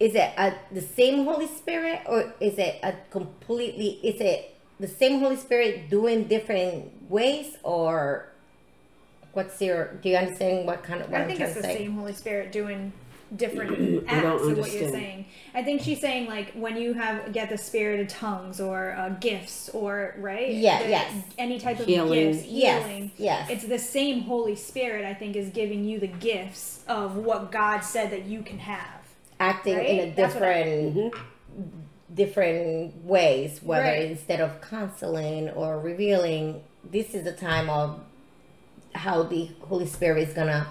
is 0.01 0.15
it 0.15 0.33
a, 0.37 0.55
the 0.73 0.81
same 0.81 1.25
Holy 1.25 1.47
Spirit 1.47 2.01
or 2.07 2.35
is 2.41 2.59
it 2.59 2.79
a 2.83 2.95
completely 3.11 4.01
is 4.03 4.21
it 4.21 4.55
the 4.81 4.89
same 4.89 5.21
Holy 5.21 5.37
Spirit 5.37 5.89
doing 5.89 6.25
different 6.25 7.11
ways 7.11 7.57
or 7.63 8.29
what's 9.33 9.61
your 9.61 9.95
do 10.03 10.09
you 10.09 10.17
understand 10.17 10.67
what 10.67 10.83
kind 10.83 11.01
of 11.01 11.11
what 11.11 11.23
I 11.23 11.27
think 11.27 11.41
it's 11.41 11.55
the 11.55 11.63
say? 11.63 11.79
same 11.79 11.93
Holy 11.93 12.13
Spirit 12.13 12.53
doing 12.53 12.93
different 13.37 14.09
I 14.09 14.15
acts 14.15 14.43
of 14.45 14.59
what 14.59 14.73
you're 14.73 14.91
saying. 14.91 15.27
I 15.55 15.63
think 15.63 15.83
she's 15.83 16.01
saying 16.01 16.27
like 16.27 16.53
when 16.53 16.77
you 16.77 16.93
have 16.95 17.33
get 17.33 17.49
the 17.49 17.59
spirit 17.59 18.01
of 18.01 18.09
tongues 18.09 18.61
or 18.61 18.93
uh, 18.93 19.11
gifts 19.21 19.69
or 19.71 20.15
right. 20.19 20.53
Yeah, 20.53 20.83
The- 20.83 20.89
yes. 20.91 21.25
Any 21.39 21.59
type 21.59 21.81
of 21.81 21.87
Healing. 21.87 22.33
gifts, 22.33 22.47
Yes, 22.47 22.87
healing. 22.87 23.11
yes. 23.17 23.51
It's 23.51 23.65
the 23.67 23.79
same 23.79 24.23
Holy 24.23 24.57
Spirit. 24.57 25.05
I 25.05 25.15
think 25.15 25.37
is 25.37 25.49
giving 25.51 25.85
you 25.85 25.99
the 26.01 26.07
gifts 26.09 26.85
of 26.89 27.17
what 27.17 27.51
God 27.53 27.81
said 27.81 28.11
that 28.11 28.25
you 28.27 28.43
can 28.43 28.59
have. 28.59 29.01
Acting 29.41 29.75
in 29.75 29.79
a 29.79 30.03
Right? 30.05 30.17
That's 30.17 30.35
what 30.35 30.41
different 30.41 31.15
different 32.15 33.05
ways, 33.05 33.61
whether 33.63 33.83
Right. 33.85 34.11
instead 34.11 34.41
of 34.41 34.61
counseling 34.61 35.51
or 35.51 35.79
revealing, 35.81 36.63
this 36.89 37.15
is 37.15 37.25
the 37.25 37.33
time 37.33 37.69
of 37.71 38.01
how 38.95 39.25
the 39.25 39.51
Holy 39.63 39.87
Spirit 39.87 40.29
is 40.29 40.35
gonna 40.35 40.69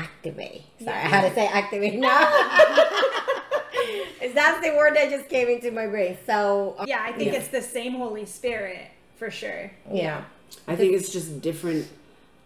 activate. 0.00 0.62
Sorry, 0.82 0.96
I 0.96 1.00
had 1.00 1.28
to 1.28 1.34
say 1.34 1.46
activate 1.46 1.98
now. 1.98 2.26
Is 4.22 4.34
that's 4.34 4.60
the 4.64 4.74
word 4.76 4.94
that 4.96 5.08
just 5.10 5.28
came 5.28 5.48
into 5.48 5.70
my 5.70 5.86
brain. 5.86 6.16
So 6.26 6.76
uh, 6.78 6.84
Yeah, 6.86 7.02
I 7.02 7.12
think 7.12 7.32
Yeah. 7.32 7.38
it's 7.38 7.48
the 7.48 7.62
same 7.62 7.92
Holy 7.94 8.26
Spirit 8.26 8.86
for 9.16 9.30
sure. 9.30 9.70
yeah. 9.90 10.24
I 10.66 10.74
think 10.76 10.94
it's 10.94 11.10
just 11.12 11.40
different 11.40 11.86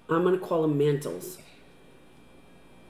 I'm 0.08 0.22
gonna 0.24 0.38
call 0.38 0.62
them 0.62 0.76
mantles. 0.78 1.38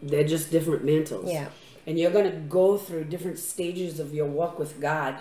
They're 0.02 0.24
just 0.24 0.50
different 0.50 0.84
mantles. 0.84 1.30
Yeah. 1.32 1.48
And 1.86 1.98
you're 1.98 2.10
going 2.10 2.30
to 2.30 2.36
go 2.38 2.76
through 2.78 3.04
different 3.04 3.38
stages 3.38 4.00
of 4.00 4.12
your 4.14 4.26
walk 4.26 4.58
with 4.58 4.80
God 4.80 5.16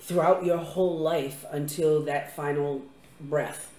throughout 0.00 0.44
your 0.44 0.56
whole 0.58 0.98
life 0.98 1.44
until 1.50 2.02
that 2.04 2.34
final 2.34 2.82
breath. 3.20 3.70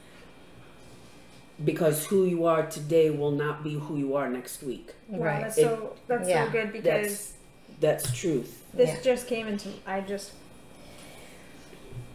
Because 1.63 2.05
who 2.07 2.25
you 2.25 2.45
are 2.45 2.65
today 2.65 3.09
will 3.09 3.31
not 3.31 3.63
be 3.63 3.75
who 3.75 3.95
you 3.97 4.15
are 4.15 4.27
next 4.29 4.61
week. 4.61 4.93
Wow, 5.07 5.25
Right. 5.25 5.41
that's 5.43 5.57
It- 5.57 5.61
so 5.61 5.95
that's 6.07 6.27
yeah, 6.29 6.45
so 6.45 6.51
good 6.51 6.73
because 6.73 7.33
That's 7.79 8.03
that's 8.07 8.17
truth. 8.19 8.63
this 8.73 8.89
Yeah. 8.89 9.01
just 9.01 9.27
came 9.27 9.47
into 9.47 9.69
I 9.87 10.01
just 10.01 10.31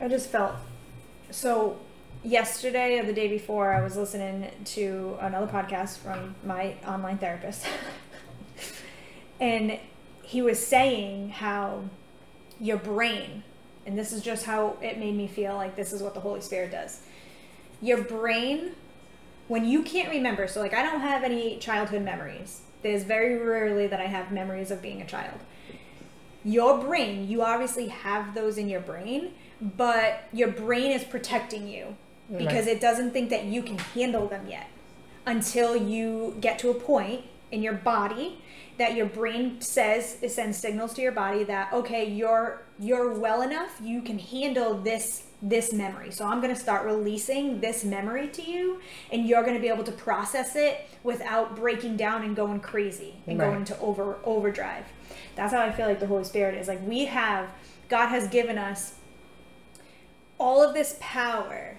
I 0.01 0.09
just 0.09 0.29
felt 0.31 0.53
so 1.31 1.79
yesterday 2.23 2.99
or 2.99 3.05
the 3.05 3.13
day 3.15 3.29
before 3.29 3.73
I 3.73 3.83
was 3.83 3.97
listening 3.97 4.51
to 4.77 5.17
another 5.21 5.47
podcast 5.47 5.99
from 5.99 6.35
my 6.45 6.75
online 6.87 7.17
therapist 7.19 7.65
and 9.41 9.79
he 10.23 10.43
was 10.43 10.65
saying 10.65 11.31
how 11.31 11.83
your 12.61 12.77
brain 12.77 13.43
and 13.87 13.99
this 13.99 14.13
is 14.13 14.23
just 14.23 14.45
how 14.45 14.77
it 14.83 14.99
made 14.99 15.17
me 15.17 15.27
feel 15.27 15.55
like 15.55 15.77
this 15.77 15.93
is 15.95 16.03
what 16.03 16.13
the 16.15 16.21
Holy 16.21 16.43
Spirit 16.43 16.71
does. 16.71 17.01
Your 17.81 18.03
brain 18.03 18.73
when 19.51 19.65
you 19.65 19.83
can't 19.83 20.09
remember, 20.11 20.47
so 20.47 20.61
like 20.61 20.73
I 20.73 20.83
don't 20.85 21.01
have 21.01 21.25
any 21.25 21.59
childhood 21.59 22.03
memories. 22.03 22.61
There's 22.83 23.03
very 23.03 23.37
rarely 23.37 23.89
that 23.89 23.99
I 23.99 24.07
have 24.07 24.31
memories 24.31 24.71
of 24.71 24.81
being 24.81 25.03
a 25.03 25.05
child. 25.05 25.41
Your 26.45 26.79
brain, 26.79 27.29
you 27.29 27.43
obviously 27.43 27.89
have 27.89 28.37
those 28.37 28.59
in 28.59 28.69
your 28.69 28.81
brain, 28.81 29.33
but 29.61 30.23
your 30.33 30.53
brain 30.53 30.93
is 30.93 31.03
protecting 31.03 31.67
you 31.67 31.97
because 32.39 32.69
it 32.69 32.81
doesn't 32.81 33.11
think 33.11 33.29
that 33.31 33.47
you 33.47 33.61
can 33.61 33.77
handle 33.79 34.29
them 34.29 34.47
yet 34.47 34.69
until 35.27 35.75
you 35.75 36.37
get 36.41 36.61
to 36.61 36.71
a 36.71 36.75
point 36.75 37.25
in 37.51 37.61
your 37.61 37.73
body 37.73 38.41
that 38.79 38.95
your 38.95 39.07
brain 39.07 39.61
says 39.61 40.17
it 40.23 40.31
sends 40.31 40.59
signals 40.59 40.95
to 40.95 41.03
your 41.03 41.11
body 41.11 41.43
that 41.43 41.73
okay 41.73 42.09
you're 42.09 42.63
you're 42.79 43.13
well 43.19 43.43
enough. 43.43 43.81
You 43.83 44.01
can 44.01 44.21
handle 44.21 44.75
this 44.75 45.25
this 45.43 45.73
memory. 45.73 46.11
So 46.11 46.27
i'm 46.27 46.41
going 46.43 46.55
to 46.55 46.61
start 46.61 46.85
releasing 46.85 47.61
this 47.61 47.83
memory 47.85 48.29
to 48.29 48.43
you 48.43 48.81
and 49.11 49.27
you're 49.27 49.43
going 49.43 49.55
to 49.55 49.61
be 49.61 49.69
able 49.69 49.85
to 49.85 49.93
process 49.93 50.55
it 50.55 50.87
without 51.03 51.57
breaking 51.57 51.97
down 51.97 52.23
and 52.23 52.37
going 52.37 52.61
crazy 52.61 53.15
and 53.27 53.39
Right. 53.39 53.51
going 53.51 53.65
to 53.67 53.79
over 53.81 54.17
overdrive. 54.25 54.85
That's 55.37 55.53
how 55.55 55.61
i 55.63 55.71
feel 55.73 55.87
like 55.87 56.01
the 56.01 56.07
holy 56.07 56.25
spirit 56.25 56.57
is. 56.57 56.69
Like 56.69 56.87
we 56.87 57.07
have 57.07 57.49
god 57.89 58.09
has 58.09 58.29
given 58.29 58.59
us 58.59 58.95
all 60.39 60.63
of 60.63 60.75
this 60.75 60.97
power 61.01 61.79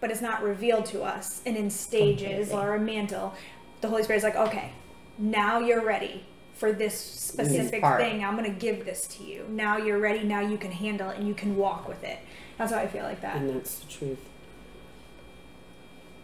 but 0.00 0.10
it's 0.10 0.20
not 0.22 0.42
revealed 0.42 0.84
to 0.86 1.02
us 1.02 1.40
and 1.46 1.56
in 1.56 1.70
stages 1.70 2.48
Completely. 2.48 2.54
or 2.56 2.74
a 2.74 2.80
mantle. 2.80 3.34
The 3.80 3.88
holy 3.88 4.02
spirit's 4.02 4.24
like 4.24 4.36
okay 4.36 4.72
now 5.18 5.60
you're 5.60 5.84
ready 5.84 6.24
for 6.54 6.72
this 6.72 6.98
specific 6.98 7.82
thing. 7.82 8.24
I'm 8.24 8.36
going 8.36 8.48
to 8.52 8.58
give 8.58 8.84
this 8.84 9.08
to 9.08 9.24
you. 9.24 9.44
Now 9.48 9.76
you're 9.76 9.98
ready. 9.98 10.22
Now 10.22 10.40
you 10.40 10.56
can 10.56 10.70
handle 10.70 11.10
it 11.10 11.18
and 11.18 11.26
you 11.26 11.34
can 11.34 11.56
walk 11.56 11.88
with 11.88 12.02
it 12.04 12.18
that's 12.58 12.72
how 12.72 12.78
i 12.78 12.86
feel 12.86 13.02
like 13.04 13.20
that 13.20 13.36
And 13.36 13.50
that's 13.50 13.78
the 13.80 13.90
truth. 13.90 14.18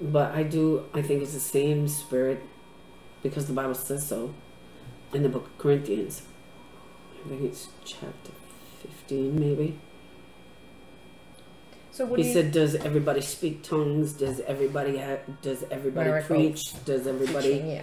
But 0.02 0.34
I 0.34 0.44
do, 0.44 0.84
I 0.94 1.02
think 1.02 1.22
it's 1.22 1.34
the 1.34 1.40
same 1.40 1.86
spirit 1.86 2.40
because 3.22 3.46
the 3.46 3.52
Bible 3.52 3.74
says 3.74 4.06
so 4.06 4.32
in 5.12 5.22
the 5.22 5.28
book 5.28 5.46
of 5.46 5.58
Corinthians. 5.58 6.22
I 7.22 7.28
think 7.28 7.42
it's 7.42 7.68
chapter 7.84 8.32
15, 8.80 9.38
maybe. 9.38 9.78
so 11.90 12.06
what 12.06 12.18
He 12.18 12.22
do 12.22 12.28
you 12.28 12.34
said, 12.34 12.50
"Does 12.52 12.76
everybody 12.76 13.20
speak 13.20 13.62
tongues? 13.62 14.14
Does 14.14 14.40
everybody 14.40 14.96
ha- 14.96 15.18
does 15.42 15.64
everybody 15.70 16.08
Miracles. 16.08 16.28
preach? 16.28 16.84
Does 16.86 17.06
everybody?" 17.06 17.62
Yeah. 17.66 17.82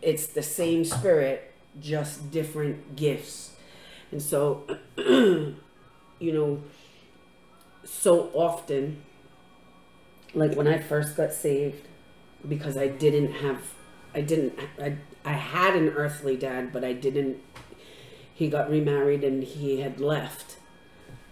It's 0.00 0.26
the 0.26 0.42
same 0.42 0.84
spirit, 0.84 1.52
just 1.78 2.32
different 2.32 2.96
gifts. 2.96 3.54
And 4.10 4.20
so, 4.20 4.66
you 4.98 5.54
know, 6.20 6.60
so 7.84 8.30
often, 8.34 9.02
like 10.34 10.54
when 10.54 10.66
I 10.66 10.78
first 10.78 11.16
got 11.16 11.32
saved, 11.32 11.86
because 12.48 12.76
I 12.76 12.88
didn't 12.88 13.32
have, 13.32 13.58
I 14.14 14.20
didn't, 14.20 14.58
I, 14.80 14.96
I 15.24 15.32
had 15.32 15.76
an 15.76 15.88
earthly 15.90 16.36
dad, 16.36 16.72
but 16.72 16.84
I 16.84 16.92
didn't. 16.92 17.38
He 18.34 18.48
got 18.48 18.70
remarried 18.70 19.22
and 19.24 19.44
he 19.44 19.80
had 19.80 20.00
left, 20.00 20.56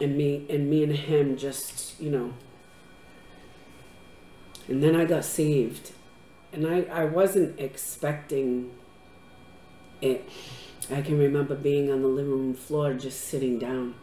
and 0.01 0.16
me 0.16 0.46
and 0.48 0.68
me 0.70 0.84
and 0.84 0.92
him 0.92 1.36
just, 1.36 2.01
you 2.01 2.11
know. 2.11 2.34
And 4.68 4.82
then 4.82 4.94
I 4.94 5.05
got 5.05 5.24
saved, 5.24 5.92
and 6.53 6.66
I 6.66 6.82
I 6.82 7.05
wasn't 7.05 7.59
expecting 7.59 8.70
it. 10.01 10.28
I 10.90 11.03
can 11.03 11.18
remember 11.18 11.55
being 11.55 11.90
on 11.90 12.03
the 12.03 12.09
living 12.09 12.32
room 12.32 12.55
floor, 12.55 12.94
just 12.94 13.20
sitting 13.22 13.59
down, 13.59 13.94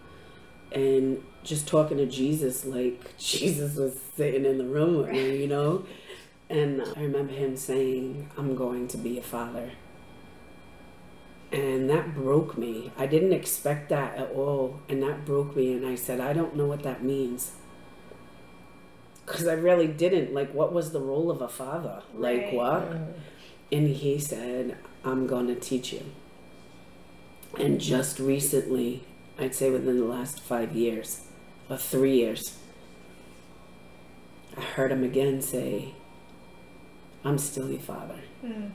and 0.71 1.23
just 1.43 1.67
talking 1.67 1.97
to 1.97 2.05
Jesus 2.05 2.65
like 2.65 3.17
Jesus 3.17 3.75
was 3.75 3.99
sitting 4.15 4.45
in 4.45 4.57
the 4.57 4.65
room 4.65 4.97
with 4.97 5.09
me, 5.11 5.37
you 5.41 5.47
know. 5.47 5.85
And 6.49 6.81
I 6.95 7.01
remember 7.01 7.33
him 7.33 7.57
saying, 7.57 8.29
"I'm 8.37 8.55
going 8.55 8.87
to 8.89 8.97
be 8.97 9.17
a 9.17 9.21
father." 9.21 9.71
And 11.51 11.89
that 11.89 12.13
broke 12.13 12.57
me. 12.57 12.91
I 12.97 13.05
didn't 13.05 13.31
expect 13.31 13.89
that 13.89 14.15
at 14.17 14.31
all. 14.31 14.81
And 14.89 15.01
that 15.03 15.25
broke 15.25 15.55
me. 15.55 15.73
And 15.73 15.85
I 15.85 15.95
said, 15.95 16.19
I 16.19 16.33
don't 16.33 16.57
know 16.57 16.65
what 16.65 16.83
that 16.83 17.03
means. 17.03 17.53
Because 19.25 19.47
I 19.47 19.53
really 19.53 19.87
didn't. 19.87 20.33
Like, 20.33 20.53
what 20.53 20.73
was 20.73 20.91
the 20.91 20.99
role 20.99 21.31
of 21.31 21.41
a 21.41 21.47
father? 21.47 22.03
Like, 22.13 22.41
Right. 22.41 22.53
what? 22.53 22.91
Mm. 22.91 23.13
And 23.71 23.87
he 23.87 24.19
said, 24.19 24.77
I'm 25.05 25.25
going 25.25 25.47
to 25.47 25.55
teach 25.55 25.93
you. 25.93 26.03
And 27.57 27.79
just 27.79 28.19
recently, 28.19 29.03
I'd 29.39 29.53
say 29.53 29.69
within 29.69 29.99
the 29.99 30.05
last 30.05 30.39
five 30.39 30.75
years 30.75 31.21
or 31.69 31.77
three 31.77 32.15
years, 32.17 32.57
I 34.57 34.61
heard 34.61 34.91
him 34.91 35.03
again 35.03 35.41
say, 35.41 35.93
I'm 37.23 37.37
still 37.37 37.69
your 37.69 37.79
father. 37.79 38.19
Mm. 38.43 38.71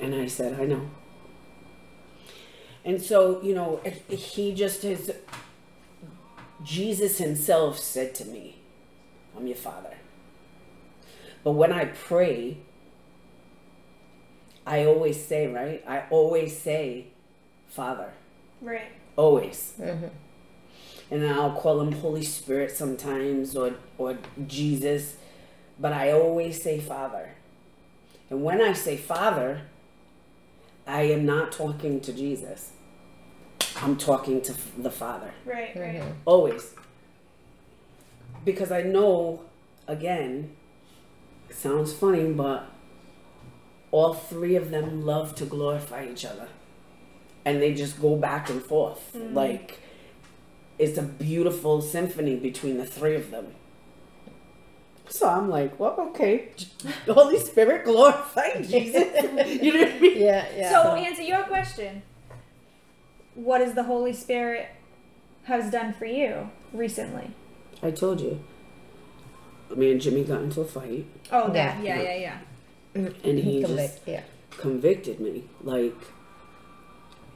And 0.00 0.14
I 0.14 0.26
said, 0.26 0.60
I 0.60 0.66
know. 0.66 0.90
And 2.84 3.00
so, 3.00 3.40
you 3.42 3.54
know, 3.54 3.80
he 4.08 4.52
just 4.52 4.82
has, 4.82 5.10
Jesus 6.62 7.18
himself 7.18 7.78
said 7.78 8.14
to 8.16 8.26
me, 8.26 8.58
I'm 9.36 9.46
your 9.46 9.56
father. 9.56 9.96
But 11.44 11.52
when 11.52 11.72
I 11.72 11.86
pray, 11.86 12.58
I 14.66 14.84
always 14.84 15.24
say, 15.24 15.46
right? 15.46 15.82
I 15.86 16.04
always 16.10 16.58
say, 16.58 17.06
Father. 17.68 18.10
right 18.60 18.97
Always. 19.18 19.74
Mhm. 19.78 20.10
And 21.10 21.26
I'll 21.26 21.52
call 21.60 21.80
him 21.80 21.92
Holy 21.92 22.24
Spirit 22.24 22.70
sometimes 22.70 23.56
or, 23.56 23.74
or 23.98 24.16
Jesus. 24.46 25.16
But 25.80 25.92
I 25.92 26.12
always 26.12 26.62
say 26.62 26.78
Father. 26.78 27.30
And 28.30 28.44
when 28.44 28.60
I 28.60 28.72
say 28.74 28.96
Father, 28.96 29.62
I 30.86 31.02
am 31.02 31.26
not 31.26 31.50
talking 31.50 32.00
to 32.02 32.12
Jesus. 32.12 32.70
I'm 33.82 33.96
talking 33.96 34.40
to 34.42 34.54
the 34.80 34.90
Father. 34.90 35.32
right 35.44 35.74
right 35.74 36.00
Mhm. 36.00 36.12
Always. 36.24 36.74
Because 38.44 38.70
I 38.70 38.82
know, 38.82 39.42
again, 39.88 40.54
sounds 41.50 41.92
funny, 41.92 42.32
but 42.32 42.66
all 43.90 44.14
three 44.14 44.54
of 44.54 44.70
them 44.70 45.04
love 45.04 45.34
to 45.36 45.44
glorify 45.44 46.06
each 46.06 46.24
other. 46.24 46.48
And 47.48 47.62
they 47.62 47.72
just 47.72 48.00
go 48.00 48.16
back 48.16 48.50
and 48.50 48.62
forth. 48.62 49.12
Mm. 49.16 49.32
Like, 49.32 49.78
it's 50.78 50.98
a 50.98 51.02
beautiful 51.02 51.80
symphony 51.80 52.36
between 52.36 52.76
the 52.76 52.84
three 52.86 53.14
of 53.14 53.30
them. 53.30 53.54
So 55.08 55.26
I'm 55.28 55.48
like, 55.48 55.80
well, 55.80 55.96
okay. 56.10 56.50
The 57.06 57.14
Holy 57.20 57.38
Spirit 57.38 57.84
glorify 57.84 58.60
Jesus. 58.60 59.04
you 59.62 59.72
know 59.72 59.80
what 59.80 59.94
I 59.94 59.98
mean? 59.98 60.18
Yeah, 60.18 60.46
yeah. 60.54 60.70
So 60.70 60.94
answer 60.94 61.22
your 61.22 61.42
question. 61.44 62.02
What 63.34 63.60
is 63.60 63.74
the 63.74 63.84
Holy 63.84 64.12
Spirit 64.12 64.68
has 65.44 65.70
done 65.70 65.94
for 65.94 66.04
you 66.04 66.50
recently? 66.72 67.30
I 67.82 67.90
told 67.90 68.20
you. 68.20 68.42
Me 69.74 69.92
and 69.92 70.00
Jimmy 70.00 70.24
got 70.24 70.42
into 70.42 70.60
a 70.62 70.64
fight, 70.64 71.06
Oh, 71.30 71.52
that. 71.52 71.82
Yeah. 71.82 72.00
Yeah, 72.00 72.02
yeah, 72.02 72.38
yeah. 72.94 73.08
and 73.22 73.38
he 73.38 73.62
just 73.62 74.00
yeah. 74.06 74.22
convicted 74.50 75.20
me 75.20 75.44
like 75.62 75.94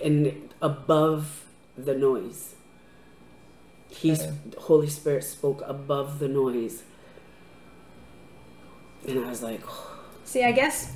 and 0.03 0.53
above 0.61 1.45
the 1.77 1.95
noise 1.95 2.55
he's 3.89 4.27
holy 4.59 4.89
spirit 4.89 5.25
spoke 5.25 5.63
above 5.67 6.19
the 6.19 6.29
noise 6.29 6.83
and 9.07 9.25
i 9.25 9.29
was 9.29 9.43
like 9.43 9.61
oh. 9.67 9.93
See, 10.25 10.45
I 10.45 10.53
guess 10.53 10.91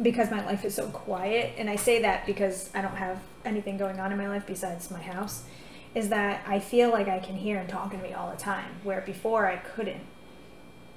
because 0.00 0.30
my 0.30 0.42
life 0.46 0.64
is 0.64 0.74
so 0.74 0.88
quiet, 0.88 1.52
and 1.58 1.68
I 1.68 1.76
say 1.76 2.00
that 2.02 2.24
because 2.24 2.70
I 2.74 2.80
don't 2.80 2.96
have 2.96 3.20
anything 3.44 3.76
going 3.76 4.00
on 4.00 4.12
in 4.12 4.16
my 4.16 4.28
life 4.28 4.46
besides 4.46 4.90
my 4.90 5.02
house, 5.02 5.42
is 5.94 6.08
that 6.08 6.42
I 6.46 6.58
feel 6.60 6.90
like 6.90 7.08
I 7.08 7.18
can 7.18 7.36
hear 7.36 7.58
him 7.58 7.66
talking 7.66 7.98
to 7.98 8.06
me 8.06 8.14
all 8.14 8.30
the 8.30 8.36
time, 8.36 8.70
where 8.84 9.02
before 9.02 9.46
I 9.46 9.56
couldn't. 9.56 10.00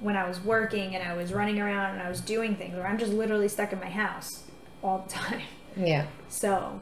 When 0.00 0.16
I 0.16 0.26
was 0.26 0.40
working 0.40 0.96
and 0.96 1.08
I 1.08 1.14
was 1.14 1.32
running 1.32 1.60
around 1.60 1.92
and 1.92 2.02
I 2.02 2.08
was 2.08 2.20
doing 2.20 2.56
things, 2.56 2.76
or 2.76 2.86
I'm 2.86 2.98
just 2.98 3.12
literally 3.12 3.48
stuck 3.48 3.72
in 3.72 3.78
my 3.78 3.90
house, 3.90 4.44
all 4.82 5.04
the 5.06 5.08
time. 5.12 5.42
Yeah. 5.76 6.06
So 6.28 6.80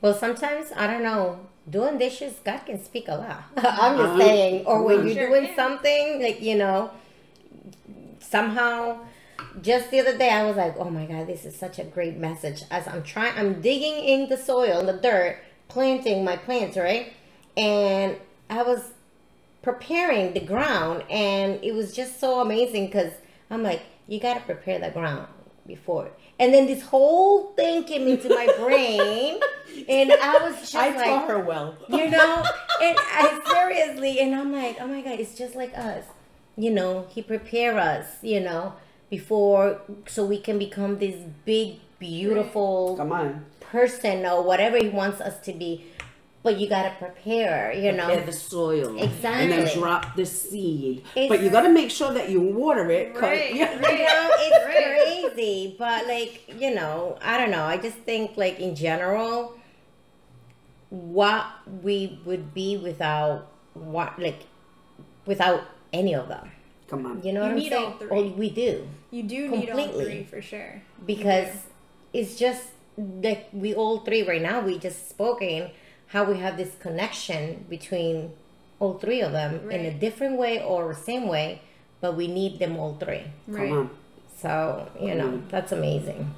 Well, 0.00 0.14
sometimes 0.14 0.72
I 0.76 0.86
don't 0.86 1.02
know. 1.02 1.40
Doing 1.68 1.98
dishes, 1.98 2.34
God 2.44 2.60
can 2.64 2.82
speak 2.82 3.08
a 3.08 3.14
lot. 3.16 3.42
I'm 3.56 3.98
just 3.98 4.10
Uh-huh. 4.12 4.18
saying. 4.18 4.66
Or 4.66 4.82
when 4.82 5.04
you're 5.06 5.14
Sure 5.14 5.28
doing 5.28 5.46
can. 5.48 5.56
something 5.56 6.22
like 6.22 6.40
you 6.40 6.56
know, 6.56 6.90
somehow. 8.20 8.98
Just 9.62 9.90
the 9.90 10.00
other 10.00 10.16
day, 10.16 10.30
I 10.30 10.44
was 10.46 10.56
like, 10.56 10.76
"Oh 10.78 10.90
my 10.90 11.04
God, 11.06 11.26
this 11.26 11.44
is 11.44 11.54
such 11.56 11.78
a 11.78 11.84
great 11.84 12.16
message." 12.16 12.62
As 12.70 12.86
I'm 12.88 13.02
trying, 13.02 13.36
I'm 13.36 13.60
digging 13.60 13.96
in 14.04 14.28
the 14.28 14.36
soil, 14.36 14.80
in 14.80 14.86
the 14.86 14.92
dirt, 14.94 15.38
planting 15.68 16.24
my 16.24 16.36
plants, 16.36 16.76
right? 16.76 17.12
And 17.56 18.16
I 18.50 18.62
was 18.62 18.92
preparing 19.62 20.32
the 20.32 20.40
ground, 20.40 21.04
and 21.10 21.58
it 21.62 21.72
was 21.72 21.94
just 21.94 22.18
so 22.20 22.40
amazing 22.40 22.86
because 22.86 23.12
I'm 23.50 23.62
like, 23.62 23.82
"You 24.06 24.20
got 24.20 24.34
to 24.34 24.40
prepare 24.40 24.78
the 24.78 24.90
ground 24.90 25.26
before." 25.66 26.10
And 26.38 26.54
then 26.54 26.66
this 26.66 26.82
whole 26.82 27.52
thing 27.54 27.84
came 27.84 28.06
into 28.06 28.28
my 28.28 28.46
brain, 28.58 29.40
and 29.88 30.12
I 30.12 30.38
was 30.42 30.56
just 30.60 30.74
I 30.76 30.94
like, 30.94 31.04
taught 31.04 31.28
her 31.28 31.38
well. 31.40 31.76
you 31.88 32.10
know 32.10 32.44
and 32.80 32.96
i 32.98 33.40
seriously 33.50 34.20
and 34.20 34.34
i'm 34.34 34.52
like 34.52 34.76
oh 34.80 34.86
my 34.86 35.00
god 35.00 35.18
it's 35.18 35.34
just 35.34 35.54
like 35.56 35.76
us 35.76 36.04
you 36.56 36.70
know 36.70 37.06
he 37.08 37.22
prepare 37.22 37.76
us 37.78 38.06
you 38.22 38.40
know 38.40 38.72
before 39.10 39.80
so 40.06 40.24
we 40.24 40.38
can 40.38 40.58
become 40.58 40.98
this 40.98 41.16
big 41.44 41.76
beautiful 41.98 42.96
Come 42.96 43.12
on. 43.12 43.44
person 43.60 44.24
or 44.26 44.42
whatever 44.42 44.76
he 44.78 44.88
wants 44.88 45.20
us 45.20 45.38
to 45.40 45.52
be 45.52 45.84
but 46.48 46.58
you 46.58 46.66
gotta 46.68 46.94
prepare 46.98 47.72
you 47.74 47.92
know 47.92 48.06
Prepare 48.06 48.24
the 48.26 48.32
soil. 48.32 48.96
Exactly. 49.02 49.42
And 49.42 49.52
then 49.52 49.78
drop 49.78 50.16
the 50.16 50.24
seed. 50.24 51.04
It's- 51.14 51.28
but 51.28 51.42
you 51.42 51.50
got 51.50 51.62
to 51.62 51.68
make 51.80 51.90
sure 51.90 52.12
that 52.18 52.30
you 52.32 52.40
water 52.40 52.90
it. 52.90 53.14
Right, 53.14 53.54
yeah. 53.60 53.74
you 53.74 53.80
know, 53.80 54.30
it's 54.46 54.64
Right. 54.66 55.32
crazy, 55.34 55.76
but 55.78 56.06
like 56.06 56.32
you 56.62 56.70
know, 56.74 57.18
I 57.20 57.36
don't 57.38 57.50
know. 57.50 57.64
I 57.64 57.76
just 57.76 57.98
think 57.98 58.36
like 58.44 58.56
in 58.60 58.74
general, 58.74 59.34
what 60.90 61.44
we 61.82 62.18
would 62.24 62.54
be 62.54 62.76
without 62.76 63.48
what 63.74 64.18
like 64.18 64.40
without 65.26 65.62
any 65.92 66.14
of 66.14 66.28
them. 66.28 66.50
Come 66.88 67.04
on. 67.04 67.22
You 67.22 67.32
know 67.34 67.40
You 67.42 67.46
what 67.48 67.50
I'm 67.52 67.56
need 67.58 67.72
all 67.74 67.90
three. 67.92 68.08
Oh, 68.10 68.28
we 68.42 68.48
do 68.50 68.88
you 69.10 69.22
do 69.22 69.48
need 69.48 69.68
all 69.70 69.76
Completely. 69.76 70.04
three 70.04 70.24
for 70.24 70.40
sure. 70.42 70.82
because 71.04 71.48
it's 72.12 72.36
just 72.36 72.64
like 72.96 73.48
we 73.52 73.74
all 73.74 73.98
three 74.00 74.22
right 74.26 74.40
now. 74.42 74.60
We 74.60 74.78
just 74.78 75.08
spoken 75.10 75.70
how 76.08 76.24
we 76.24 76.38
have 76.38 76.56
this 76.56 76.74
connection 76.80 77.66
between 77.68 78.32
all 78.80 78.94
three 78.98 79.20
of 79.20 79.32
them 79.32 79.70
in 79.70 79.86
a 79.86 79.92
different 79.92 80.38
way 80.38 80.62
or 80.62 80.94
same 80.94 81.28
way, 81.28 81.62
but 82.00 82.16
we 82.16 82.26
need 82.26 82.58
them 82.58 82.76
all 82.76 82.94
three. 82.94 83.24
Right. 83.46 83.68
Come 83.68 83.78
on. 83.78 83.90
So 84.36 84.90
you 85.00 85.14
know 85.14 85.28
mm-hmm. 85.28 85.48
that's 85.48 85.72
amazing. 85.72 86.34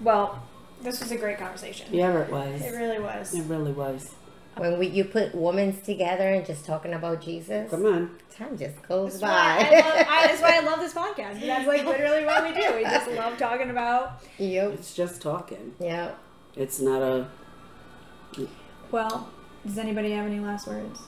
Well, 0.00 0.42
this 0.82 1.00
was 1.00 1.10
a 1.12 1.16
great 1.16 1.38
conversation. 1.38 1.86
Yeah, 1.92 2.18
it 2.18 2.30
was. 2.30 2.60
It 2.60 2.74
really 2.74 3.00
was. 3.00 3.34
It 3.34 3.44
really 3.44 3.72
was. 3.72 4.14
When 4.56 4.78
we 4.78 4.86
you 4.86 5.04
put 5.04 5.34
women 5.34 5.80
together 5.80 6.28
and 6.28 6.46
just 6.46 6.64
talking 6.64 6.92
about 6.92 7.22
Jesus, 7.22 7.70
Come 7.70 7.86
on. 7.86 8.10
time 8.30 8.56
just 8.56 8.80
goes 8.86 9.18
That's 9.18 9.22
why, 9.22 9.58
I 9.58 9.70
by. 9.70 9.88
love, 9.88 10.06
I, 10.08 10.26
that's 10.28 10.42
why 10.42 10.56
I 10.56 10.60
love 10.60 10.78
this 10.78 10.94
podcast. 10.94 11.40
That's 11.40 11.66
like 11.66 11.84
literally 11.84 12.24
what 12.24 12.44
we 12.44 12.60
do. 12.60 12.76
We 12.76 12.82
just 12.82 13.10
love 13.10 13.36
talking 13.36 13.70
about. 13.70 14.22
yep. 14.38 14.72
It's 14.74 14.94
just 14.94 15.20
talking. 15.20 15.74
Yeah. 15.80 16.12
It's 16.54 16.80
not 16.80 17.02
a. 17.02 17.28
Well, 18.90 19.28
does 19.66 19.78
anybody 19.78 20.12
have 20.12 20.26
any 20.26 20.40
last 20.40 20.66
words? 20.68 21.00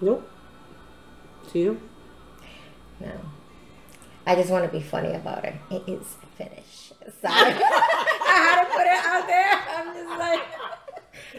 Nope. 0.00 0.28
To 1.52 1.58
you? 1.58 1.80
No. 3.00 3.10
I 4.26 4.34
just 4.34 4.50
want 4.50 4.64
to 4.64 4.70
be 4.70 4.82
funny 4.82 5.12
about 5.14 5.44
it. 5.44 5.54
It 5.70 5.82
is 5.88 6.16
finished. 6.36 6.92
Sorry. 7.20 7.52
I 7.52 8.36
had 8.46 8.64
to 8.64 8.70
put 8.70 8.86
it 8.86 9.06
out 9.06 9.26
there. 9.26 9.60
I'm 9.76 9.94
just 9.94 10.18
like, 10.18 10.42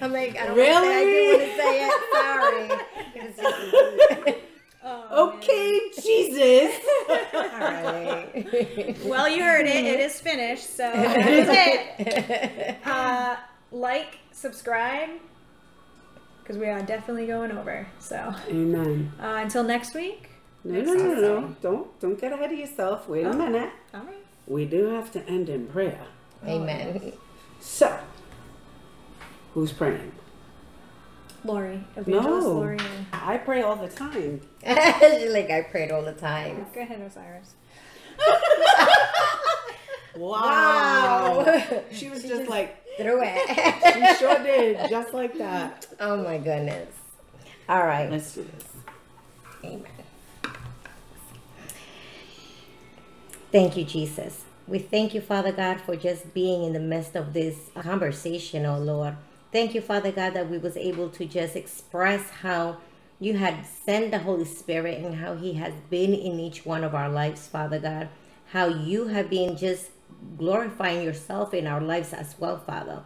I'm 0.01 0.11
like, 0.11 0.37
I 0.37 0.47
don't 0.47 0.57
Really? 0.57 1.27
want 1.27 1.41
to 1.41 1.55
say, 1.57 1.87
I 1.87 2.51
didn't 2.51 2.69
want 2.69 3.35
to 3.35 3.41
say 3.41 3.47
it. 3.47 4.23
Sorry. 4.23 4.35
It's 4.83 4.91
just, 4.91 5.11
Oh, 5.11 5.33
Okay, 5.35 5.79
Jesus. 6.01 6.79
all 7.09 7.59
right. 7.59 8.97
Well, 9.05 9.29
you 9.29 9.43
heard 9.43 9.65
it. 9.65 9.85
It 9.85 9.99
is 9.99 10.19
finished. 10.19 10.75
So 10.75 10.83
that 10.91 11.27
is 11.27 11.47
it. 11.49 12.77
Uh, 12.85 13.35
like, 13.71 14.17
subscribe, 14.31 15.09
because 16.41 16.57
we 16.57 16.67
are 16.67 16.81
definitely 16.81 17.27
going 17.27 17.51
over. 17.51 17.87
So 17.99 18.33
Amen. 18.49 19.11
uh, 19.21 19.39
until 19.41 19.63
next 19.63 19.93
week. 19.93 20.29
No, 20.63 20.81
no, 20.81 20.93
no, 20.93 21.13
no. 21.15 21.55
Don't 21.61 21.99
don't 21.99 22.19
get 22.19 22.33
ahead 22.33 22.51
of 22.51 22.59
yourself. 22.59 23.07
Wait 23.07 23.25
a 23.25 23.33
minute. 23.33 23.71
All 23.93 24.01
right. 24.01 24.15
We 24.47 24.65
do 24.65 24.85
have 24.89 25.11
to 25.13 25.25
end 25.27 25.47
in 25.49 25.67
prayer. 25.67 26.05
Amen. 26.45 27.13
So, 27.59 27.97
who's 29.53 29.71
praying? 29.71 30.11
Lori, 31.43 31.83
Evangelist 31.95 32.47
No. 32.47 32.53
Lori. 32.53 32.77
I 33.11 33.37
pray 33.37 33.61
all 33.63 33.75
the 33.75 33.87
time. 33.87 34.41
She's 34.63 35.31
like, 35.31 35.49
I 35.49 35.65
prayed 35.69 35.91
all 35.91 36.03
the 36.03 36.13
time. 36.13 36.65
Go 36.73 36.81
ahead, 36.81 37.01
Osiris. 37.01 37.55
Wow. 40.15 41.63
She 41.91 42.09
was 42.09 42.23
just 42.27 42.49
like, 42.49 42.77
Through 42.97 43.21
it. 43.23 44.13
she 44.13 44.19
sure 44.19 44.43
did, 44.43 44.89
just 44.89 45.13
like 45.13 45.37
that. 45.37 45.87
oh 46.01 46.21
my 46.21 46.37
goodness. 46.37 46.93
All 47.69 47.83
right. 47.85 48.11
Let's 48.11 48.35
do 48.35 48.43
this. 48.43 48.65
Amen. 49.63 49.85
Thank 53.53 53.77
you, 53.77 53.85
Jesus. 53.85 54.43
We 54.67 54.79
thank 54.79 55.13
you, 55.13 55.21
Father 55.21 55.51
God, 55.53 55.79
for 55.81 55.95
just 55.95 56.33
being 56.33 56.63
in 56.63 56.73
the 56.73 56.79
midst 56.79 57.15
of 57.15 57.33
this 57.33 57.55
conversation, 57.81 58.65
oh 58.65 58.79
Lord. 58.79 59.15
Thank 59.51 59.75
you, 59.75 59.81
Father 59.81 60.13
God, 60.13 60.33
that 60.33 60.49
we 60.49 60.57
was 60.57 60.77
able 60.77 61.09
to 61.09 61.25
just 61.25 61.57
express 61.57 62.29
how 62.29 62.77
you 63.19 63.37
had 63.37 63.65
sent 63.65 64.11
the 64.11 64.19
Holy 64.19 64.45
Spirit 64.45 65.03
and 65.03 65.15
how 65.15 65.35
he 65.35 65.53
has 65.53 65.73
been 65.89 66.13
in 66.13 66.39
each 66.39 66.65
one 66.65 66.85
of 66.85 66.95
our 66.95 67.09
lives, 67.09 67.47
Father 67.47 67.79
God. 67.79 68.09
How 68.53 68.67
you 68.67 69.07
have 69.07 69.29
been 69.29 69.57
just 69.57 69.89
glorifying 70.37 71.03
yourself 71.03 71.53
in 71.53 71.67
our 71.67 71.81
lives 71.81 72.13
as 72.13 72.35
well, 72.39 72.59
Father. 72.59 73.03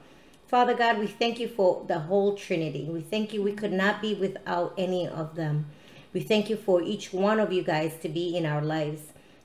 Father 0.48 0.76
God, 0.76 1.00
we 1.00 1.08
thank 1.08 1.40
you 1.40 1.48
for 1.48 1.84
the 1.88 2.00
whole 2.00 2.36
Trinity. 2.36 2.86
We 2.86 3.02
thank 3.02 3.34
you 3.34 3.42
we 3.42 3.54
could 3.54 3.74
not 3.74 4.02
be 4.02 4.14
without 4.14 4.74
any 4.78 5.08
of 5.08 5.36
them. 5.36 5.66
We 6.14 6.22
thank 6.22 6.50
you 6.50 6.58
for 6.58 6.82
each 6.82 7.12
one 7.12 7.40
of 7.40 7.52
you 7.52 7.64
guys 7.64 7.96
to 8.04 8.10
be 8.10 8.38
in 8.38 8.46
our 8.46 8.62
lives. 8.62 9.02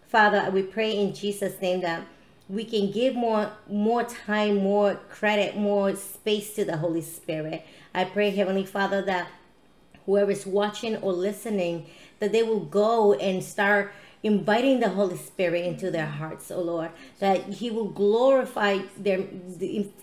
Father, 0.07 0.51
we 0.51 0.63
pray 0.63 0.93
in 0.93 1.15
Jesus' 1.15 1.61
name 1.63 1.81
that 1.81 2.05
we 2.51 2.65
can 2.65 2.91
give 2.91 3.15
more 3.15 3.53
more 3.69 4.05
time, 4.05 4.57
more 4.57 4.97
credit, 5.09 5.57
more 5.57 5.95
space 5.95 6.55
to 6.55 6.65
the 6.65 6.77
Holy 6.77 7.03
Spirit. 7.03 7.65
I 7.95 8.05
pray, 8.05 8.31
Heavenly 8.31 8.67
Father, 8.67 9.03
that 9.03 9.29
whoever 10.07 10.33
is 10.33 10.47
watching 10.47 10.97
or 10.97 11.13
listening, 11.13 11.87
that 12.19 12.33
they 12.33 12.43
will 12.43 12.61
go 12.61 13.15
and 13.15 13.43
start 13.43 13.93
inviting 14.23 14.81
the 14.81 14.91
Holy 14.91 15.17
Spirit 15.17 15.65
into 15.65 15.91
their 15.91 16.07
hearts, 16.07 16.51
oh 16.51 16.61
Lord, 16.61 16.91
that 17.21 17.45
He 17.55 17.71
will 17.71 17.89
glorify 17.89 18.81
their 18.97 19.25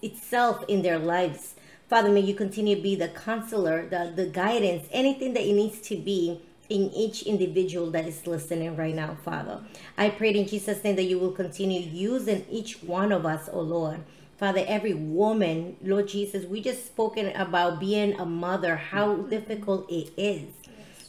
itself 0.01 0.63
in 0.67 0.81
their 0.81 0.97
lives. 0.97 1.55
Father, 1.89 2.09
may 2.09 2.21
you 2.21 2.33
continue 2.33 2.75
to 2.75 2.81
be 2.81 2.95
the 2.95 3.07
counselor, 3.09 3.87
the, 3.87 4.11
the 4.15 4.25
guidance, 4.25 4.87
anything 4.91 5.33
that 5.33 5.43
it 5.43 5.53
needs 5.53 5.79
to 5.81 5.95
be 5.95 6.41
in 6.69 6.91
each 6.93 7.23
individual 7.23 7.91
that 7.91 8.05
is 8.05 8.27
listening 8.27 8.75
right 8.75 8.95
now, 8.95 9.17
Father. 9.23 9.61
I 9.97 10.09
pray 10.09 10.33
in 10.33 10.47
Jesus' 10.47 10.83
name 10.83 10.95
that 10.97 11.03
you 11.03 11.19
will 11.19 11.31
continue 11.31 11.79
using 11.79 12.45
each 12.49 12.83
one 12.83 13.11
of 13.11 13.25
us, 13.25 13.49
oh 13.51 13.61
Lord. 13.61 14.03
Father, 14.37 14.63
every 14.67 14.93
woman, 14.93 15.77
Lord 15.81 16.07
Jesus, 16.07 16.45
we 16.45 16.61
just 16.61 16.85
spoken 16.85 17.35
about 17.35 17.79
being 17.79 18.19
a 18.19 18.25
mother, 18.25 18.75
how 18.75 19.15
difficult 19.15 19.89
it 19.89 20.11
is. 20.15 20.51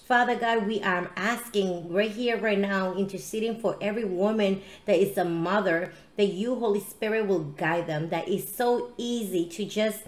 Father 0.06 0.36
God, 0.36 0.66
we 0.66 0.80
are 0.80 1.10
asking 1.16 1.92
right 1.92 2.10
here, 2.10 2.38
right 2.38 2.58
now, 2.58 2.94
interceding 2.94 3.60
for 3.60 3.76
every 3.82 4.06
woman 4.06 4.62
that 4.86 4.96
is 4.98 5.18
a 5.18 5.24
mother, 5.26 5.92
that 6.16 6.28
you, 6.28 6.54
Holy 6.54 6.80
Spirit, 6.80 7.26
will 7.26 7.44
guide 7.44 7.86
them. 7.86 8.08
That 8.08 8.26
is 8.26 8.50
so 8.50 8.92
easy 8.96 9.46
to 9.50 9.66
just 9.66 10.04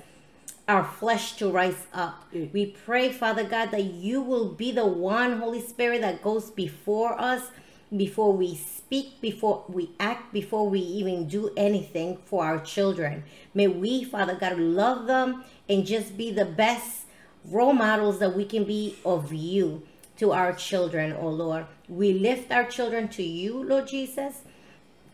our 0.71 0.85
flesh 0.85 1.33
to 1.33 1.51
rise 1.51 1.89
up. 1.93 2.33
Mm. 2.33 2.53
We 2.53 2.67
pray, 2.67 3.11
Father 3.11 3.43
God, 3.43 3.73
that 3.73 3.83
you 3.83 4.23
will 4.23 4.51
be 4.53 4.71
the 4.71 4.87
one, 4.87 5.41
Holy 5.41 5.61
Spirit, 5.61 6.01
that 6.03 6.23
goes 6.23 6.51
before 6.51 7.21
us, 7.21 7.51
before 7.97 8.33
we 8.33 8.55
speak, 8.55 9.21
before 9.21 9.65
we 9.69 9.91
act, 9.99 10.33
before 10.33 10.69
we 10.69 10.79
even 10.79 11.27
do 11.27 11.51
anything 11.57 12.19
for 12.25 12.45
our 12.45 12.61
children. 12.61 13.25
May 13.53 13.67
we, 13.67 14.05
Father 14.05 14.37
God, 14.37 14.61
love 14.61 15.09
them 15.09 15.45
and 15.69 15.85
just 15.85 16.17
be 16.17 16.31
the 16.31 16.45
best 16.45 17.07
role 17.45 17.73
models 17.73 18.21
that 18.21 18.37
we 18.37 18.45
can 18.45 18.63
be 18.63 18.97
of 19.05 19.33
you 19.33 19.83
to 20.19 20.31
our 20.31 20.53
children, 20.53 21.17
oh 21.19 21.31
Lord. 21.31 21.67
We 21.89 22.13
lift 22.13 22.53
our 22.53 22.65
children 22.65 23.09
to 23.09 23.25
you, 23.25 23.61
Lord 23.65 23.89
Jesus. 23.89 24.43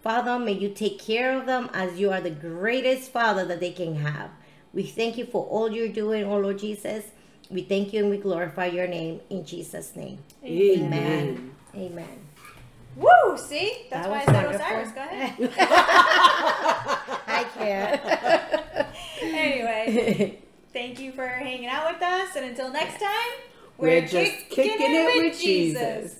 Father, 0.03 0.39
may 0.39 0.53
you 0.53 0.69
take 0.69 0.99
care 0.99 1.39
of 1.39 1.47
them 1.47 1.71
as 1.73 1.99
you 1.99 2.13
are 2.13 2.21
the 2.21 2.31
greatest 2.31 3.11
Father 3.11 3.47
that 3.47 3.61
they 3.61 3.73
can 3.73 3.97
have. 3.97 4.31
We 4.77 4.83
thank 4.83 5.17
you 5.17 5.25
for 5.25 5.43
all 5.47 5.73
you're 5.73 5.89
doing, 5.89 6.25
oh 6.25 6.39
Lord 6.39 6.59
Jesus. 6.59 7.03
We 7.49 7.63
thank 7.63 7.95
you 7.95 8.03
and 8.03 8.11
we 8.11 8.19
glorify 8.19 8.67
your 8.67 8.87
name 8.87 9.23
in 9.31 9.43
Jesus' 9.43 9.97
name. 9.97 10.19
Amen. 10.45 11.55
Amen. 11.75 12.19
Woo! 12.95 13.39
See, 13.39 13.87
that's 13.91 14.07
That 14.07 14.11
why 14.11 14.21
I 14.21 14.25
said 14.27 14.45
wonderful. 14.45 14.67
Osiris. 14.67 14.93
Go 14.93 15.01
ahead. 15.01 15.55
I 17.27 17.47
can't. 17.57 18.87
anyway, 19.23 20.43
thank 20.75 21.01
you 21.01 21.13
for 21.13 21.27
hanging 21.27 21.69
out 21.69 21.95
with 21.95 22.03
us, 22.03 22.37
and 22.37 22.45
until 22.45 22.71
next 22.71 23.01
time, 23.01 23.33
We're 23.79 24.03
just 24.03 24.51
kicking 24.51 24.77
it 24.79 25.25
with 25.25 25.41
Jesus. 25.41 26.17